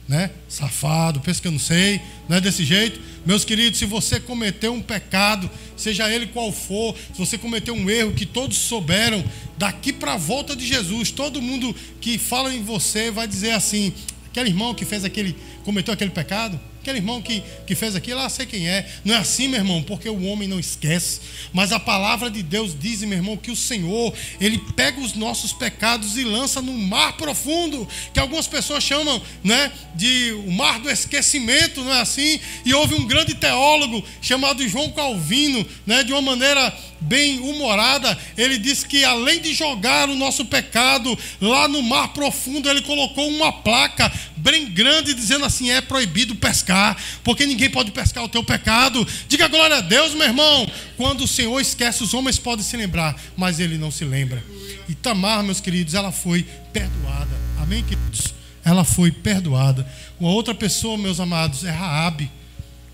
né? 0.08 0.30
Safado, 0.48 1.20
pensa 1.20 1.40
que 1.40 1.48
eu 1.48 1.52
não 1.52 1.58
sei, 1.58 2.00
não 2.28 2.36
é 2.36 2.40
desse 2.40 2.64
jeito. 2.64 3.00
Meus 3.24 3.44
queridos, 3.44 3.78
se 3.78 3.84
você 3.84 4.20
cometeu 4.20 4.72
um 4.72 4.80
pecado, 4.80 5.50
seja 5.76 6.10
ele 6.12 6.26
qual 6.26 6.52
for, 6.52 6.94
se 7.12 7.18
você 7.18 7.36
cometeu 7.36 7.74
um 7.74 7.90
erro 7.90 8.12
que 8.12 8.24
todos 8.24 8.56
souberam, 8.56 9.24
daqui 9.58 9.92
para 9.92 10.14
a 10.14 10.16
volta 10.16 10.54
de 10.54 10.64
Jesus, 10.64 11.10
todo 11.10 11.42
mundo 11.42 11.74
que 12.00 12.18
fala 12.18 12.54
em 12.54 12.62
você 12.62 13.10
vai 13.10 13.26
dizer 13.26 13.50
assim: 13.50 13.92
aquele 14.26 14.50
irmão 14.50 14.74
que 14.74 14.84
fez 14.84 15.04
aquele, 15.04 15.36
cometeu 15.64 15.92
aquele 15.92 16.10
pecado, 16.10 16.58
Aquele 16.86 17.00
irmão 17.00 17.20
que, 17.20 17.42
que 17.66 17.74
fez 17.74 17.96
aquilo, 17.96 18.20
ah, 18.20 18.28
sei 18.28 18.46
quem 18.46 18.68
é. 18.68 18.88
Não 19.04 19.12
é 19.12 19.18
assim, 19.18 19.48
meu 19.48 19.58
irmão, 19.58 19.82
porque 19.82 20.08
o 20.08 20.22
homem 20.22 20.46
não 20.46 20.60
esquece. 20.60 21.20
Mas 21.52 21.72
a 21.72 21.80
palavra 21.80 22.30
de 22.30 22.44
Deus 22.44 22.76
diz, 22.78 23.00
meu 23.00 23.18
irmão, 23.18 23.36
que 23.36 23.50
o 23.50 23.56
Senhor, 23.56 24.14
Ele 24.40 24.56
pega 24.76 25.00
os 25.00 25.14
nossos 25.14 25.52
pecados 25.52 26.16
e 26.16 26.22
lança 26.22 26.62
no 26.62 26.72
mar 26.72 27.16
profundo, 27.16 27.88
que 28.14 28.20
algumas 28.20 28.46
pessoas 28.46 28.84
chamam 28.84 29.20
né, 29.42 29.72
de 29.96 30.30
o 30.46 30.52
mar 30.52 30.78
do 30.78 30.88
esquecimento, 30.88 31.82
não 31.82 31.92
é 31.92 32.02
assim? 32.02 32.38
E 32.64 32.72
houve 32.72 32.94
um 32.94 33.04
grande 33.04 33.34
teólogo 33.34 34.04
chamado 34.22 34.68
João 34.68 34.92
Calvino, 34.92 35.66
né, 35.84 36.04
de 36.04 36.12
uma 36.12 36.22
maneira 36.22 36.72
bem 37.00 37.40
humorada, 37.40 38.16
ele 38.36 38.58
disse 38.58 38.86
que 38.86 39.04
além 39.04 39.40
de 39.40 39.54
jogar 39.54 40.08
o 40.08 40.16
nosso 40.16 40.44
pecado 40.44 41.16
lá 41.40 41.68
no 41.68 41.82
mar 41.82 42.08
profundo, 42.08 42.68
ele 42.68 42.82
colocou 42.82 43.28
uma 43.28 43.52
placa 43.52 44.10
bem 44.36 44.66
grande 44.66 45.14
dizendo 45.14 45.44
assim: 45.44 45.70
é 45.70 45.80
proibido 45.80 46.34
pescar, 46.34 46.96
porque 47.24 47.46
ninguém 47.46 47.70
pode 47.70 47.90
pescar 47.90 48.24
o 48.24 48.28
teu 48.28 48.44
pecado. 48.44 49.06
Diga 49.28 49.48
glória 49.48 49.76
a 49.76 49.80
Deus, 49.80 50.14
meu 50.14 50.26
irmão. 50.26 50.68
Quando 50.96 51.24
o 51.24 51.28
Senhor 51.28 51.60
esquece, 51.60 52.02
os 52.02 52.14
homens 52.14 52.38
podem 52.38 52.64
se 52.64 52.76
lembrar, 52.76 53.20
mas 53.36 53.60
ele 53.60 53.76
não 53.76 53.90
se 53.90 54.04
lembra. 54.04 54.42
E 54.88 54.94
Tamar, 54.94 55.42
meus 55.42 55.60
queridos, 55.60 55.94
ela 55.94 56.12
foi 56.12 56.44
perdoada. 56.72 57.36
Amém, 57.58 57.82
queridos? 57.82 58.34
Ela 58.64 58.84
foi 58.84 59.10
perdoada. 59.10 59.86
Uma 60.18 60.30
outra 60.30 60.54
pessoa, 60.54 60.96
meus 60.96 61.20
amados, 61.20 61.64
é 61.64 61.70
Raabe, 61.70 62.30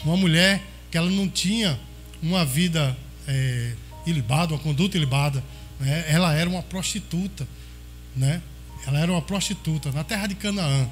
uma 0.05 0.17
mulher 0.17 0.63
que 0.91 0.99
ela 0.99 1.11
não 1.11 1.29
tinha 1.29 1.79
uma 2.23 2.45
vida 2.45 2.97
é, 3.27 3.73
ilibada, 4.07 4.55
uma 4.55 4.61
conduta 4.61 4.97
ilibada. 4.97 5.43
Né? 5.81 6.05
Ela 6.09 6.35
era 6.35 6.49
uma 6.49 6.63
prostituta, 6.63 7.47
né? 8.17 8.43
Ela 8.87 8.99
era 8.99 9.13
uma 9.13 9.23
prostituta 9.23 9.91
na 9.93 10.03
terra 10.03 10.27
de 10.27 10.35
Canaã. 10.35 10.89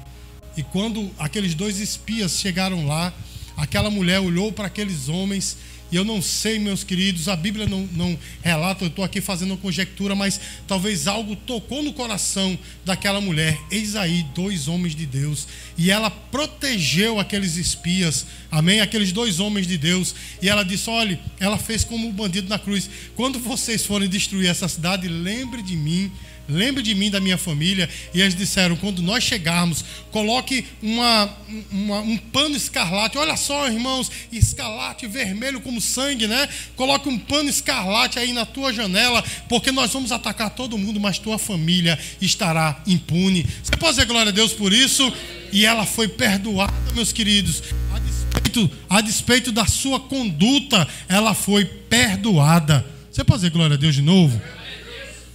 E 0.55 0.63
quando 0.63 1.11
aqueles 1.17 1.55
dois 1.55 1.79
espias 1.79 2.39
chegaram 2.39 2.85
lá, 2.85 3.13
aquela 3.55 3.89
mulher 3.89 4.19
olhou 4.19 4.51
para 4.51 4.67
aqueles 4.67 5.07
homens 5.09 5.57
e 5.91 5.95
eu 5.95 6.05
não 6.05 6.21
sei, 6.21 6.57
meus 6.57 6.83
queridos, 6.83 7.27
a 7.27 7.35
Bíblia 7.35 7.67
não, 7.67 7.87
não 7.91 8.17
relata, 8.41 8.85
eu 8.85 8.87
estou 8.87 9.03
aqui 9.03 9.19
fazendo 9.19 9.57
conjectura, 9.57 10.15
mas 10.15 10.39
talvez 10.65 11.07
algo 11.07 11.35
tocou 11.35 11.83
no 11.83 11.91
coração 11.91 12.57
daquela 12.85 13.19
mulher. 13.19 13.59
Eis 13.69 13.95
aí 13.95 14.23
dois 14.33 14.67
homens 14.67 14.95
de 14.95 15.05
Deus. 15.05 15.47
E 15.77 15.91
ela 15.91 16.09
protegeu 16.09 17.19
aqueles 17.19 17.57
espias, 17.57 18.25
amém? 18.49 18.79
Aqueles 18.79 19.11
dois 19.11 19.39
homens 19.39 19.67
de 19.67 19.77
Deus. 19.77 20.15
E 20.41 20.47
ela 20.47 20.63
disse: 20.63 20.89
olhe, 20.89 21.19
ela 21.39 21.57
fez 21.57 21.83
como 21.83 22.07
o 22.07 22.13
bandido 22.13 22.47
na 22.47 22.57
cruz. 22.57 22.89
Quando 23.15 23.37
vocês 23.39 23.85
forem 23.85 24.07
destruir 24.07 24.49
essa 24.49 24.67
cidade, 24.67 25.07
lembre 25.07 25.61
de 25.61 25.75
mim 25.75 26.11
lembre 26.47 26.83
de 26.83 26.93
mim, 26.95 27.09
da 27.09 27.19
minha 27.19 27.37
família. 27.37 27.89
E 28.13 28.21
eles 28.21 28.35
disseram: 28.35 28.75
quando 28.75 29.01
nós 29.01 29.23
chegarmos, 29.23 29.83
coloque 30.11 30.65
uma, 30.81 31.29
uma, 31.71 31.99
um 31.99 32.17
pano 32.17 32.55
escarlate. 32.55 33.17
Olha 33.17 33.35
só, 33.35 33.67
irmãos, 33.67 34.11
escarlate 34.31 35.07
vermelho 35.07 35.61
como 35.61 35.81
sangue, 35.81 36.27
né? 36.27 36.47
Coloque 36.75 37.09
um 37.09 37.17
pano 37.17 37.49
escarlate 37.49 38.19
aí 38.19 38.33
na 38.33 38.45
tua 38.45 38.73
janela, 38.73 39.23
porque 39.47 39.71
nós 39.71 39.91
vamos 39.91 40.11
atacar 40.11 40.49
todo 40.49 40.77
mundo, 40.77 40.99
mas 40.99 41.19
tua 41.19 41.37
família 41.37 41.97
estará 42.19 42.81
impune. 42.85 43.45
Você 43.63 43.75
pode 43.77 43.95
dizer 43.95 44.05
glória 44.05 44.29
a 44.29 44.33
Deus 44.33 44.53
por 44.53 44.73
isso? 44.73 45.11
E 45.51 45.65
ela 45.65 45.85
foi 45.85 46.07
perdoada, 46.07 46.73
meus 46.93 47.11
queridos. 47.11 47.61
A 47.93 47.99
despeito, 47.99 48.71
a 48.89 49.01
despeito 49.01 49.51
da 49.51 49.65
sua 49.65 49.99
conduta, 49.99 50.87
ela 51.09 51.33
foi 51.33 51.65
perdoada. 51.65 52.85
Você 53.11 53.23
pode 53.23 53.39
dizer 53.41 53.51
glória 53.51 53.75
a 53.75 53.77
Deus 53.77 53.93
de 53.93 54.01
novo? 54.01 54.41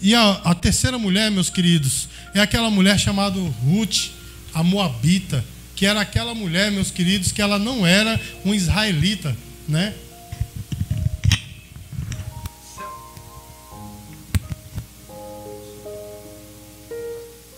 E 0.00 0.14
a, 0.14 0.32
a 0.44 0.54
terceira 0.54 0.98
mulher, 0.98 1.30
meus 1.30 1.50
queridos, 1.50 2.08
é 2.34 2.40
aquela 2.40 2.70
mulher 2.70 2.98
chamada 2.98 3.38
Ruth, 3.64 4.10
a 4.52 4.62
Moabita, 4.62 5.44
que 5.74 5.84
era 5.86 6.00
aquela 6.00 6.34
mulher, 6.34 6.70
meus 6.70 6.90
queridos, 6.90 7.32
que 7.32 7.42
ela 7.42 7.58
não 7.58 7.86
era 7.86 8.20
um 8.44 8.54
israelita, 8.54 9.36
né? 9.68 9.94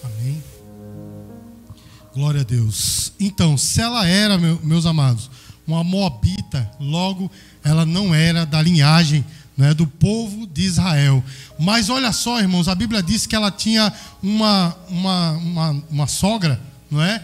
Amém. 0.02 0.42
Glória 2.14 2.40
a 2.40 2.44
Deus. 2.44 3.12
Então, 3.20 3.56
se 3.56 3.80
ela 3.80 4.06
era, 4.06 4.38
meus 4.38 4.86
amados, 4.86 5.30
uma 5.66 5.84
moabita, 5.84 6.68
logo 6.80 7.30
ela 7.62 7.84
não 7.84 8.14
era 8.14 8.46
da 8.46 8.62
linhagem 8.62 9.24
né, 9.58 9.74
do 9.74 9.88
povo 9.88 10.46
de 10.46 10.62
Israel. 10.62 11.22
Mas 11.58 11.90
olha 11.90 12.12
só, 12.12 12.38
irmãos, 12.38 12.68
a 12.68 12.74
Bíblia 12.76 13.02
diz 13.02 13.26
que 13.26 13.34
ela 13.34 13.50
tinha 13.50 13.92
uma, 14.22 14.76
uma, 14.88 15.30
uma, 15.32 15.70
uma 15.90 16.06
sogra, 16.06 16.60
não 16.88 17.02
é? 17.02 17.20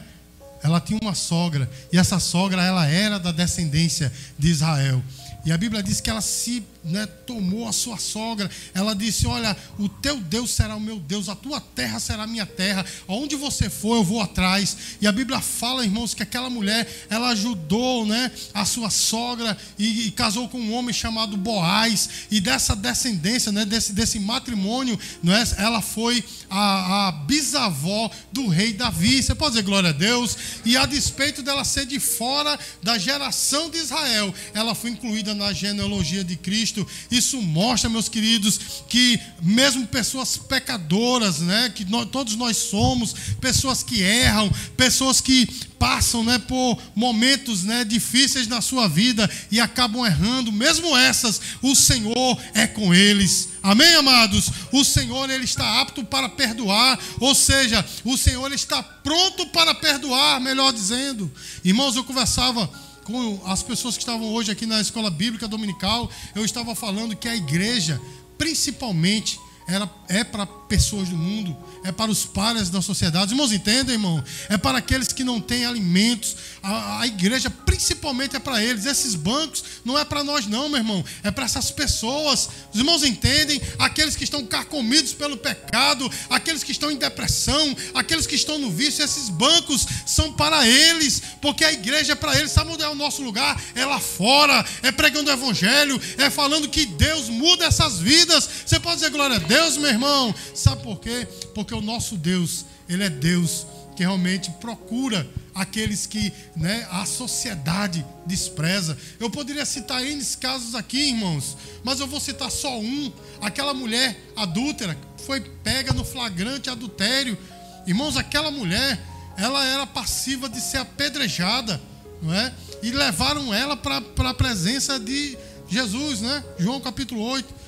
Ela 0.60 0.80
tinha 0.80 0.98
uma 1.00 1.14
sogra, 1.14 1.70
e 1.92 1.98
essa 1.98 2.18
sogra 2.18 2.62
ela 2.62 2.86
era 2.86 3.20
da 3.20 3.30
descendência 3.30 4.12
de 4.36 4.48
Israel. 4.48 5.00
E 5.44 5.52
a 5.52 5.58
Bíblia 5.58 5.82
diz 5.82 6.00
que 6.00 6.10
ela 6.10 6.20
se 6.20 6.64
né, 6.84 7.06
tomou 7.06 7.68
a 7.68 7.72
sua 7.72 7.98
sogra. 7.98 8.50
Ela 8.74 8.94
disse: 8.94 9.26
Olha, 9.26 9.56
o 9.78 9.88
teu 9.88 10.18
Deus 10.20 10.50
será 10.50 10.76
o 10.76 10.80
meu 10.80 10.98
Deus, 10.98 11.28
a 11.28 11.34
tua 11.34 11.60
terra 11.60 11.98
será 11.98 12.24
a 12.24 12.26
minha 12.26 12.46
terra. 12.46 12.84
Aonde 13.08 13.36
você 13.36 13.70
for, 13.70 13.96
eu 13.96 14.04
vou 14.04 14.20
atrás. 14.20 14.76
E 15.00 15.06
a 15.06 15.12
Bíblia 15.12 15.40
fala, 15.40 15.84
irmãos, 15.84 16.14
que 16.14 16.22
aquela 16.22 16.50
mulher 16.50 16.88
ela 17.08 17.28
ajudou 17.28 18.06
né, 18.06 18.30
a 18.52 18.64
sua 18.64 18.90
sogra 18.90 19.56
e, 19.78 20.06
e 20.06 20.10
casou 20.10 20.48
com 20.48 20.58
um 20.58 20.74
homem 20.74 20.92
chamado 20.92 21.36
Boaz. 21.36 22.08
E 22.30 22.40
dessa 22.40 22.74
descendência, 22.74 23.52
né, 23.52 23.64
desse, 23.64 23.92
desse 23.92 24.18
matrimônio, 24.18 24.98
né, 25.22 25.44
ela 25.58 25.80
foi 25.80 26.24
a, 26.50 27.08
a 27.08 27.12
bisavó 27.12 28.10
do 28.32 28.48
rei 28.48 28.72
Davi. 28.72 29.22
Você 29.22 29.34
pode 29.34 29.52
dizer 29.52 29.64
glória 29.64 29.90
a 29.90 29.92
Deus? 29.92 30.36
E 30.64 30.76
a 30.76 30.86
despeito 30.86 31.42
dela 31.42 31.64
ser 31.64 31.86
de 31.86 32.00
fora 32.00 32.58
da 32.82 32.98
geração 32.98 33.70
de 33.70 33.78
Israel, 33.78 34.34
ela 34.52 34.74
foi 34.74 34.90
incluída 34.90 35.34
na 35.34 35.52
genealogia 35.52 36.24
de 36.24 36.36
Cristo. 36.36 36.73
Isso 37.10 37.40
mostra, 37.42 37.90
meus 37.90 38.08
queridos, 38.08 38.58
que 38.88 39.20
mesmo 39.42 39.86
pessoas 39.86 40.36
pecadoras, 40.36 41.40
né, 41.40 41.72
que 41.74 41.84
nós, 41.84 42.08
todos 42.10 42.34
nós 42.36 42.56
somos, 42.56 43.14
pessoas 43.40 43.82
que 43.82 44.02
erram, 44.02 44.50
pessoas 44.76 45.20
que 45.20 45.46
passam 45.78 46.24
né, 46.24 46.38
por 46.38 46.80
momentos 46.94 47.62
né, 47.62 47.84
difíceis 47.84 48.48
na 48.48 48.62
sua 48.62 48.88
vida 48.88 49.30
e 49.50 49.60
acabam 49.60 50.06
errando, 50.06 50.50
mesmo 50.50 50.96
essas, 50.96 51.40
o 51.60 51.74
Senhor 51.74 52.40
é 52.54 52.66
com 52.66 52.94
eles. 52.94 53.50
Amém, 53.62 53.94
amados? 53.94 54.50
O 54.72 54.84
Senhor 54.84 55.28
ele 55.30 55.44
está 55.44 55.80
apto 55.80 56.04
para 56.04 56.28
perdoar, 56.28 56.98
ou 57.20 57.34
seja, 57.34 57.84
o 58.04 58.16
Senhor 58.16 58.52
está 58.52 58.82
pronto 58.82 59.46
para 59.48 59.74
perdoar, 59.74 60.40
melhor 60.40 60.72
dizendo. 60.72 61.30
Irmãos, 61.62 61.96
eu 61.96 62.04
conversava 62.04 62.70
com 63.04 63.40
as 63.44 63.62
pessoas 63.62 63.96
que 63.96 64.02
estavam 64.02 64.32
hoje 64.32 64.50
aqui 64.50 64.66
na 64.66 64.80
escola 64.80 65.10
bíblica 65.10 65.46
dominical, 65.46 66.10
eu 66.34 66.44
estava 66.44 66.74
falando 66.74 67.14
que 67.14 67.28
a 67.28 67.36
igreja, 67.36 68.00
principalmente, 68.36 69.38
era, 69.66 69.90
é 70.08 70.22
para 70.22 70.44
pessoas 70.44 71.08
do 71.08 71.16
mundo, 71.16 71.56
é 71.82 71.90
para 71.90 72.10
os 72.10 72.24
pares 72.24 72.68
da 72.68 72.82
sociedade. 72.82 73.32
Irmãos, 73.32 73.50
entendem, 73.50 73.94
irmão? 73.94 74.22
É 74.50 74.58
para 74.58 74.78
aqueles 74.78 75.08
que 75.08 75.24
não 75.24 75.40
têm 75.40 75.64
alimentos. 75.64 76.36
A, 76.62 77.00
a 77.00 77.06
igreja, 77.06 77.48
principalmente, 77.48 78.36
é 78.36 78.38
para 78.38 78.62
eles. 78.62 78.84
Esses 78.84 79.14
bancos 79.14 79.64
não 79.84 79.98
é 79.98 80.04
para 80.04 80.22
nós, 80.22 80.46
não, 80.46 80.68
meu 80.68 80.78
irmão. 80.78 81.04
É 81.22 81.30
para 81.30 81.46
essas 81.46 81.70
pessoas. 81.70 82.48
Os 82.72 82.78
irmãos 82.78 83.02
entendem? 83.02 83.60
Aqueles 83.78 84.16
que 84.16 84.24
estão 84.24 84.44
carcomidos 84.44 85.14
pelo 85.14 85.36
pecado, 85.36 86.10
aqueles 86.28 86.62
que 86.62 86.72
estão 86.72 86.90
em 86.90 86.96
depressão, 86.96 87.74
aqueles 87.94 88.26
que 88.26 88.34
estão 88.34 88.58
no 88.58 88.70
vício. 88.70 89.02
Esses 89.02 89.30
bancos 89.30 89.86
são 90.04 90.32
para 90.32 90.66
eles, 90.68 91.22
porque 91.40 91.64
a 91.64 91.72
igreja 91.72 92.12
é 92.12 92.16
para 92.16 92.38
eles. 92.38 92.52
Sabe 92.52 92.70
onde 92.70 92.82
é 92.82 92.88
o 92.88 92.94
nosso 92.94 93.22
lugar? 93.22 93.58
É 93.74 93.86
lá 93.86 93.98
fora, 94.00 94.64
é 94.82 94.92
pregando 94.92 95.30
o 95.30 95.32
evangelho, 95.32 95.98
é 96.18 96.28
falando 96.28 96.68
que 96.68 96.84
Deus 96.84 97.30
muda 97.30 97.64
essas 97.64 97.98
vidas. 97.98 98.48
Você 98.66 98.78
pode 98.78 98.96
dizer 98.96 99.10
glória 99.10 99.36
a 99.36 99.38
Deus. 99.38 99.53
Deus, 99.54 99.76
meu 99.76 99.88
irmão. 99.88 100.34
Sabe 100.52 100.82
por 100.82 100.98
quê? 100.98 101.28
Porque 101.54 101.72
o 101.72 101.80
nosso 101.80 102.16
Deus, 102.16 102.66
ele 102.88 103.04
é 103.04 103.08
Deus 103.08 103.64
que 103.94 104.02
realmente 104.02 104.50
procura 104.60 105.24
aqueles 105.54 106.04
que 106.06 106.32
né, 106.56 106.84
a 106.90 107.06
sociedade 107.06 108.04
despreza. 108.26 108.98
Eu 109.20 109.30
poderia 109.30 109.64
citar 109.64 110.04
N 110.04 110.20
casos 110.40 110.74
aqui, 110.74 111.10
irmãos, 111.10 111.56
mas 111.84 112.00
eu 112.00 112.08
vou 112.08 112.18
citar 112.18 112.50
só 112.50 112.80
um. 112.80 113.12
Aquela 113.40 113.72
mulher 113.72 114.18
adúltera 114.34 114.98
foi 115.24 115.40
pega 115.40 115.92
no 115.92 116.04
flagrante 116.04 116.68
adultério. 116.68 117.38
Irmãos, 117.86 118.16
aquela 118.16 118.50
mulher, 118.50 119.00
ela 119.36 119.64
era 119.64 119.86
passiva 119.86 120.48
de 120.48 120.60
ser 120.60 120.78
apedrejada, 120.78 121.80
não 122.20 122.34
é? 122.34 122.52
E 122.82 122.90
levaram 122.90 123.54
ela 123.54 123.76
para 123.76 124.02
a 124.16 124.34
presença 124.34 124.98
de 124.98 125.38
Jesus, 125.68 126.20
né? 126.20 126.42
João 126.58 126.80
capítulo 126.80 127.20
8. 127.22 127.63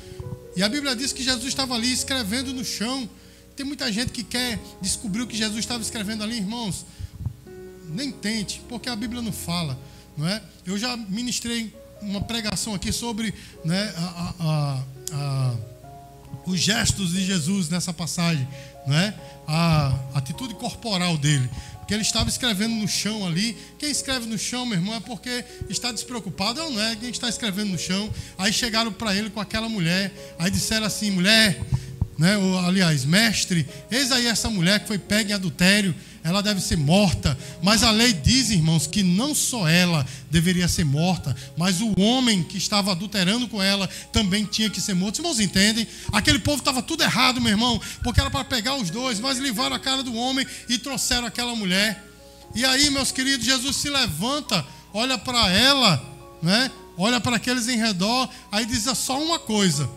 E 0.56 0.62
a 0.62 0.68
Bíblia 0.70 0.96
diz 0.96 1.12
que 1.12 1.22
Jesus 1.22 1.48
estava 1.48 1.74
ali 1.74 1.92
escrevendo 1.92 2.52
no 2.54 2.64
chão. 2.64 3.08
Tem 3.54 3.64
muita 3.64 3.92
gente 3.92 4.10
que 4.10 4.24
quer 4.24 4.58
descobrir 4.80 5.20
o 5.20 5.26
que 5.26 5.36
Jesus 5.36 5.58
estava 5.58 5.82
escrevendo 5.82 6.24
ali, 6.24 6.38
irmãos. 6.38 6.86
Nem 7.90 8.10
tente, 8.10 8.62
porque 8.66 8.88
a 8.88 8.96
Bíblia 8.96 9.20
não 9.20 9.32
fala, 9.32 9.78
não 10.16 10.26
é? 10.26 10.42
Eu 10.64 10.78
já 10.78 10.96
ministrei 10.96 11.72
uma 12.00 12.22
pregação 12.22 12.74
aqui 12.74 12.90
sobre 12.90 13.32
né, 13.64 13.94
a, 13.96 14.34
a, 14.40 14.82
a, 15.12 15.54
os 16.46 16.58
gestos 16.58 17.12
de 17.12 17.24
Jesus 17.24 17.68
nessa 17.68 17.92
passagem, 17.92 18.48
né? 18.86 19.14
a 19.46 19.94
atitude 20.14 20.54
corporal 20.54 21.16
dele 21.16 21.48
que 21.86 21.94
ele 21.94 22.02
estava 22.02 22.28
escrevendo 22.28 22.74
no 22.74 22.88
chão 22.88 23.26
ali. 23.26 23.56
Quem 23.78 23.90
escreve 23.90 24.26
no 24.26 24.38
chão, 24.38 24.66
meu 24.66 24.78
irmão, 24.78 24.94
é 24.94 25.00
porque 25.00 25.44
está 25.68 25.92
despreocupado, 25.92 26.62
ou 26.62 26.70
não 26.70 26.82
é? 26.82 26.96
Quem 26.96 27.10
está 27.10 27.28
escrevendo 27.28 27.70
no 27.70 27.78
chão. 27.78 28.12
Aí 28.36 28.52
chegaram 28.52 28.92
para 28.92 29.14
ele 29.14 29.30
com 29.30 29.40
aquela 29.40 29.68
mulher, 29.68 30.12
aí 30.38 30.50
disseram 30.50 30.86
assim: 30.86 31.10
mulher, 31.10 31.60
né? 32.18 32.36
Ou, 32.36 32.58
aliás, 32.58 33.04
mestre, 33.04 33.66
eis 33.90 34.10
aí 34.10 34.26
essa 34.26 34.50
mulher 34.50 34.80
que 34.80 34.88
foi 34.88 34.98
pega 34.98 35.30
em 35.30 35.34
adultério 35.34 35.94
ela 36.26 36.42
deve 36.42 36.60
ser 36.60 36.76
morta. 36.76 37.38
Mas 37.62 37.82
a 37.82 37.90
lei 37.90 38.12
diz, 38.12 38.50
irmãos, 38.50 38.86
que 38.86 39.02
não 39.02 39.34
só 39.34 39.68
ela 39.68 40.04
deveria 40.30 40.66
ser 40.66 40.84
morta, 40.84 41.34
mas 41.56 41.80
o 41.80 41.98
homem 42.00 42.42
que 42.42 42.58
estava 42.58 42.90
adulterando 42.90 43.46
com 43.46 43.62
ela 43.62 43.88
também 44.12 44.44
tinha 44.44 44.68
que 44.68 44.80
ser 44.80 44.94
morto. 44.94 45.14
Os 45.14 45.18
irmãos 45.20 45.40
entendem? 45.40 45.86
Aquele 46.12 46.40
povo 46.40 46.58
estava 46.58 46.82
tudo 46.82 47.02
errado, 47.02 47.40
meu 47.40 47.52
irmão, 47.52 47.80
porque 48.02 48.20
era 48.20 48.30
para 48.30 48.44
pegar 48.44 48.74
os 48.74 48.90
dois, 48.90 49.20
mas 49.20 49.38
levaram 49.38 49.76
a 49.76 49.78
cara 49.78 50.02
do 50.02 50.14
homem 50.14 50.44
e 50.68 50.76
trouxeram 50.78 51.26
aquela 51.26 51.54
mulher. 51.54 52.04
E 52.54 52.64
aí, 52.64 52.90
meus 52.90 53.12
queridos, 53.12 53.46
Jesus 53.46 53.76
se 53.76 53.88
levanta, 53.88 54.66
olha 54.92 55.16
para 55.16 55.48
ela, 55.50 56.04
né? 56.42 56.70
olha 56.96 57.20
para 57.20 57.36
aqueles 57.36 57.68
em 57.68 57.76
redor, 57.76 58.28
aí 58.50 58.64
diz 58.64 58.84
só 58.98 59.22
uma 59.22 59.38
coisa: 59.38 59.88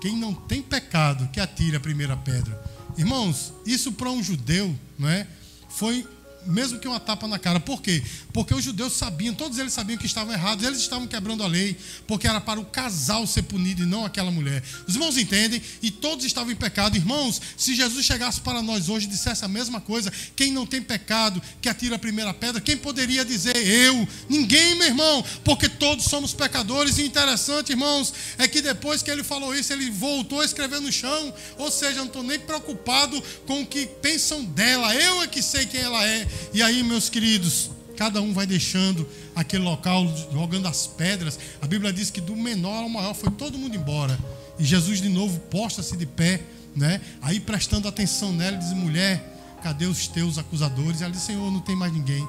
quem 0.00 0.16
não 0.16 0.32
tem 0.32 0.62
pecado, 0.62 1.28
que 1.32 1.40
atire 1.40 1.76
a 1.76 1.80
primeira 1.80 2.16
pedra. 2.16 2.62
Irmãos, 2.96 3.52
isso 3.66 3.92
para 3.92 4.10
um 4.10 4.22
judeu, 4.22 4.74
não 4.98 5.08
é? 5.08 5.26
Foi 5.74 6.06
mesmo 6.46 6.78
que 6.78 6.88
uma 6.88 7.00
tapa 7.00 7.26
na 7.26 7.38
cara. 7.38 7.60
Por 7.60 7.80
quê? 7.80 8.02
Porque 8.32 8.54
os 8.54 8.64
judeus 8.64 8.92
sabiam, 8.92 9.34
todos 9.34 9.58
eles 9.58 9.72
sabiam 9.72 9.98
que 9.98 10.06
estavam 10.06 10.32
errados, 10.32 10.64
eles 10.64 10.80
estavam 10.80 11.06
quebrando 11.06 11.42
a 11.42 11.46
lei, 11.46 11.76
porque 12.06 12.26
era 12.26 12.40
para 12.40 12.60
o 12.60 12.64
casal 12.64 13.26
ser 13.26 13.42
punido 13.42 13.82
e 13.82 13.86
não 13.86 14.04
aquela 14.04 14.30
mulher. 14.30 14.62
Os 14.86 14.94
irmãos 14.94 15.16
entendem? 15.16 15.62
E 15.82 15.90
todos 15.90 16.24
estavam 16.24 16.50
em 16.50 16.56
pecado. 16.56 16.96
Irmãos, 16.96 17.40
se 17.56 17.74
Jesus 17.74 18.04
chegasse 18.04 18.40
para 18.40 18.62
nós 18.62 18.88
hoje 18.88 19.06
e 19.06 19.10
dissesse 19.10 19.44
a 19.44 19.48
mesma 19.48 19.80
coisa, 19.80 20.12
quem 20.34 20.52
não 20.52 20.66
tem 20.66 20.82
pecado, 20.82 21.40
que 21.60 21.68
atira 21.68 21.96
a 21.96 21.98
primeira 21.98 22.34
pedra, 22.34 22.60
quem 22.60 22.76
poderia 22.76 23.24
dizer 23.24 23.56
eu? 23.56 24.08
Ninguém, 24.28 24.74
meu 24.76 24.88
irmão, 24.88 25.24
porque 25.44 25.68
todos 25.68 26.06
somos 26.06 26.32
pecadores. 26.32 26.98
E 26.98 27.02
interessante, 27.02 27.70
irmãos, 27.70 28.12
é 28.38 28.48
que 28.48 28.60
depois 28.60 29.02
que 29.02 29.10
ele 29.10 29.22
falou 29.22 29.54
isso, 29.54 29.72
ele 29.72 29.90
voltou 29.90 30.40
a 30.40 30.44
escrever 30.44 30.80
no 30.80 30.92
chão. 30.92 31.32
Ou 31.58 31.70
seja, 31.70 31.98
não 31.98 32.06
estou 32.06 32.22
nem 32.22 32.38
preocupado 32.38 33.22
com 33.46 33.62
o 33.62 33.66
que 33.66 33.86
pensam 33.86 34.44
dela. 34.44 34.94
Eu 34.94 35.22
é 35.22 35.26
que 35.26 35.42
sei 35.42 35.66
quem 35.66 35.80
ela 35.80 36.04
é. 36.06 36.26
E 36.52 36.62
aí, 36.62 36.82
meus 36.82 37.08
queridos, 37.08 37.70
cada 37.96 38.20
um 38.20 38.32
vai 38.32 38.46
deixando 38.46 39.08
aquele 39.34 39.62
local, 39.62 40.06
jogando 40.32 40.66
as 40.66 40.86
pedras. 40.86 41.38
A 41.60 41.66
Bíblia 41.66 41.92
diz 41.92 42.10
que 42.10 42.20
do 42.20 42.36
menor 42.36 42.82
ao 42.82 42.88
maior 42.88 43.14
foi 43.14 43.30
todo 43.30 43.58
mundo 43.58 43.76
embora. 43.76 44.18
E 44.58 44.64
Jesus 44.64 45.00
de 45.00 45.08
novo 45.08 45.38
posta-se 45.50 45.96
de 45.96 46.06
pé, 46.06 46.40
né? 46.76 47.00
Aí 47.22 47.40
prestando 47.40 47.88
atenção 47.88 48.32
nela, 48.32 48.56
diz: 48.56 48.72
mulher, 48.72 49.58
cadê 49.62 49.86
os 49.86 50.06
teus 50.06 50.38
acusadores? 50.38 51.02
Ela 51.02 51.12
diz: 51.12 51.22
Senhor, 51.22 51.50
não 51.50 51.60
tem 51.60 51.76
mais 51.76 51.92
ninguém. 51.92 52.26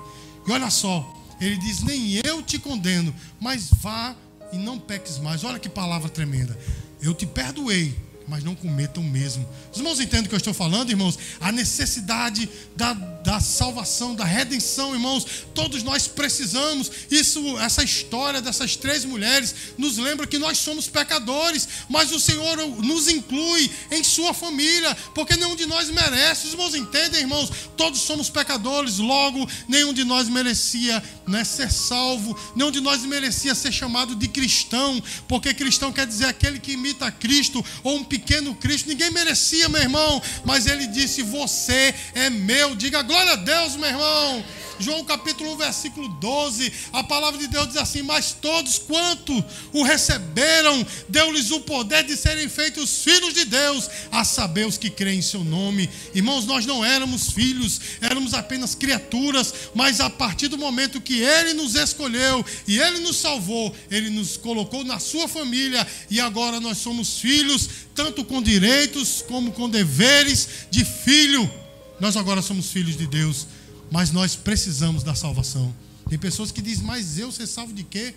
E 0.48 0.52
olha 0.52 0.70
só, 0.70 1.06
ele 1.40 1.58
diz: 1.58 1.82
nem 1.84 2.22
eu 2.24 2.42
te 2.42 2.58
condeno, 2.58 3.14
mas 3.40 3.70
vá 3.82 4.16
e 4.52 4.58
não 4.58 4.80
peques 4.80 5.18
mais. 5.20 5.44
Olha 5.44 5.60
que 5.60 5.70
palavra 5.70 6.10
tremenda. 6.10 6.58
Eu 7.02 7.14
te 7.14 7.26
perdoei, 7.26 7.96
mas 8.28 8.44
não 8.44 8.56
cometam 8.56 9.04
o 9.04 9.06
mesmo. 9.06 9.48
Os 9.72 9.78
irmãos 9.78 10.00
entendem 10.00 10.26
o 10.26 10.30
que 10.30 10.36
eu 10.36 10.38
estou 10.38 10.54
falando, 10.54 10.90
irmãos? 10.90 11.18
A 11.40 11.52
necessidade 11.52 12.50
da, 12.76 12.94
da 13.26 13.40
salvação, 13.40 14.14
da 14.14 14.24
redenção, 14.24 14.94
irmãos. 14.94 15.26
Todos 15.56 15.82
nós 15.82 16.08
precisamos. 16.08 16.92
Isso, 17.10 17.58
essa 17.58 17.84
história 17.84 18.40
dessas 18.40 18.76
três 18.76 19.04
mulheres 19.04 19.56
nos 19.80 19.98
lembra 19.98 20.28
que 20.28 20.38
nós 20.38 20.60
somos 20.60 20.88
pecadores, 20.88 21.68
mas 21.90 22.12
o 22.12 22.20
Senhor 22.20 22.56
nos 22.84 23.08
inclui 23.10 23.70
em 23.92 24.04
sua 24.04 24.32
família, 24.34 24.96
porque 25.16 25.36
nenhum 25.36 25.56
de 25.56 25.66
nós 25.66 25.90
merece. 25.90 26.46
Os 26.46 26.54
irmãos 26.54 26.76
entendem, 26.76 27.22
irmãos? 27.22 27.50
Todos 27.76 28.02
somos 28.02 28.30
pecadores, 28.30 29.00
logo 29.00 29.50
nenhum 29.68 29.92
de 29.92 30.04
nós 30.04 30.30
merecia 30.30 31.04
né, 31.28 31.44
ser 31.44 31.72
salvo, 31.72 32.38
nenhum 32.56 32.70
de 32.70 32.80
nós 32.80 33.02
merecia 33.02 33.56
ser 33.56 33.72
chamado 33.72 34.16
de 34.16 34.28
cristão, 34.28 35.02
porque 35.28 35.52
cristão 35.54 35.92
quer 35.92 36.06
dizer 36.06 36.26
aquele 36.26 36.60
que 36.60 36.74
imita 36.74 37.12
Cristo 37.12 37.66
ou 37.82 37.96
um 37.96 38.04
pequeno 38.04 38.54
Cristo, 38.54 38.88
ninguém 38.88 39.10
merecia, 39.10 39.68
meu 39.68 39.82
irmão, 39.82 40.22
mas 40.46 40.68
ele 40.68 40.86
disse: 40.86 41.24
Você 41.24 41.96
é 42.14 42.30
meu. 42.30 42.76
Diga 42.76 43.02
glória 43.02 43.15
a 43.16 43.36
Deus, 43.36 43.76
meu 43.78 43.90
irmão. 43.90 44.46
João 44.78 45.06
capítulo 45.06 45.54
1, 45.54 45.58
versículo 45.58 46.10
12, 46.10 46.72
a 46.92 47.02
palavra 47.02 47.40
de 47.40 47.48
Deus 47.48 47.68
diz 47.68 47.78
assim: 47.78 48.02
Mas 48.02 48.34
todos 48.34 48.78
quanto 48.78 49.44
o 49.72 49.84
receberam, 49.84 50.86
deu-lhes 51.08 51.50
o 51.52 51.62
poder 51.62 52.04
de 52.04 52.18
serem 52.18 52.50
feitos 52.50 53.04
filhos 53.04 53.34
de 53.34 53.46
Deus, 53.46 53.90
a 54.12 54.26
saber 54.26 54.68
os 54.68 54.78
que 54.78 54.90
creem 54.90 55.20
em 55.20 55.22
seu 55.22 55.46
nome. 55.46 55.90
Irmãos, 56.14 56.46
nós 56.46 56.66
não 56.66 56.84
éramos 56.84 57.32
filhos, 57.32 57.80
éramos 58.02 58.34
apenas 58.34 58.76
criaturas, 58.76 59.54
mas 59.74 60.02
a 60.02 60.10
partir 60.10 60.50
do 60.50 60.58
momento 60.58 61.00
que 61.00 61.22
Ele 61.22 61.54
nos 61.54 61.76
escolheu 61.76 62.46
e 62.68 62.78
Ele 62.78 63.00
nos 63.00 63.16
salvou, 63.16 63.74
Ele 63.90 64.10
nos 64.10 64.36
colocou 64.36 64.84
na 64.84 65.00
sua 65.00 65.28
família 65.28 65.88
e 66.10 66.20
agora 66.20 66.60
nós 66.60 66.80
somos 66.80 67.20
filhos, 67.20 67.70
tanto 67.96 68.26
com 68.26 68.42
direitos 68.42 69.24
como 69.26 69.54
com 69.54 69.70
deveres 69.70 70.50
de 70.70 70.84
filho. 70.84 71.50
Nós 72.00 72.18
agora 72.18 72.42
somos 72.42 72.70
filhos 72.72 72.98
de 72.98 73.08
Deus 73.08 73.48
mas 73.92 74.12
nós 74.12 74.36
precisamos 74.36 75.04
da 75.04 75.16
salvação. 75.16 75.74
Tem 76.10 76.18
pessoas 76.18 76.52
que 76.52 76.62
dizem, 76.62 76.86
mas 76.86 77.18
eu 77.18 77.32
ser 77.32 77.48
salvo 77.48 77.74
de 77.74 77.84
quê? 77.84 78.14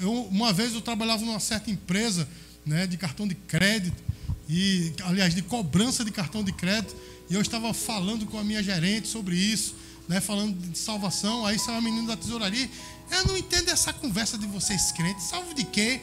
Eu, 0.00 0.12
uma 0.24 0.52
vez 0.52 0.74
eu 0.74 0.80
trabalhava 0.80 1.24
numa 1.24 1.40
certa 1.40 1.70
empresa 1.70 2.28
né, 2.64 2.86
de 2.86 2.96
cartão 2.96 3.26
de 3.26 3.34
crédito, 3.34 4.02
e 4.48 4.92
aliás, 5.04 5.34
de 5.34 5.42
cobrança 5.42 6.04
de 6.04 6.10
cartão 6.10 6.42
de 6.42 6.52
crédito, 6.52 6.94
e 7.30 7.34
eu 7.34 7.40
estava 7.40 7.72
falando 7.72 8.26
com 8.26 8.38
a 8.38 8.44
minha 8.44 8.62
gerente 8.62 9.08
sobre 9.08 9.36
isso, 9.36 9.74
né, 10.08 10.20
falando 10.20 10.54
de 10.56 10.78
salvação. 10.78 11.46
Aí 11.46 11.58
saiu 11.58 11.78
a 11.78 11.80
menina 11.80 12.08
da 12.08 12.16
tesouraria. 12.16 12.68
Eu 13.10 13.26
não 13.26 13.36
entendo 13.36 13.70
essa 13.70 13.92
conversa 13.92 14.36
de 14.36 14.46
vocês 14.46 14.92
crentes. 14.92 15.24
Salvo 15.24 15.54
de 15.54 15.64
quê? 15.64 16.00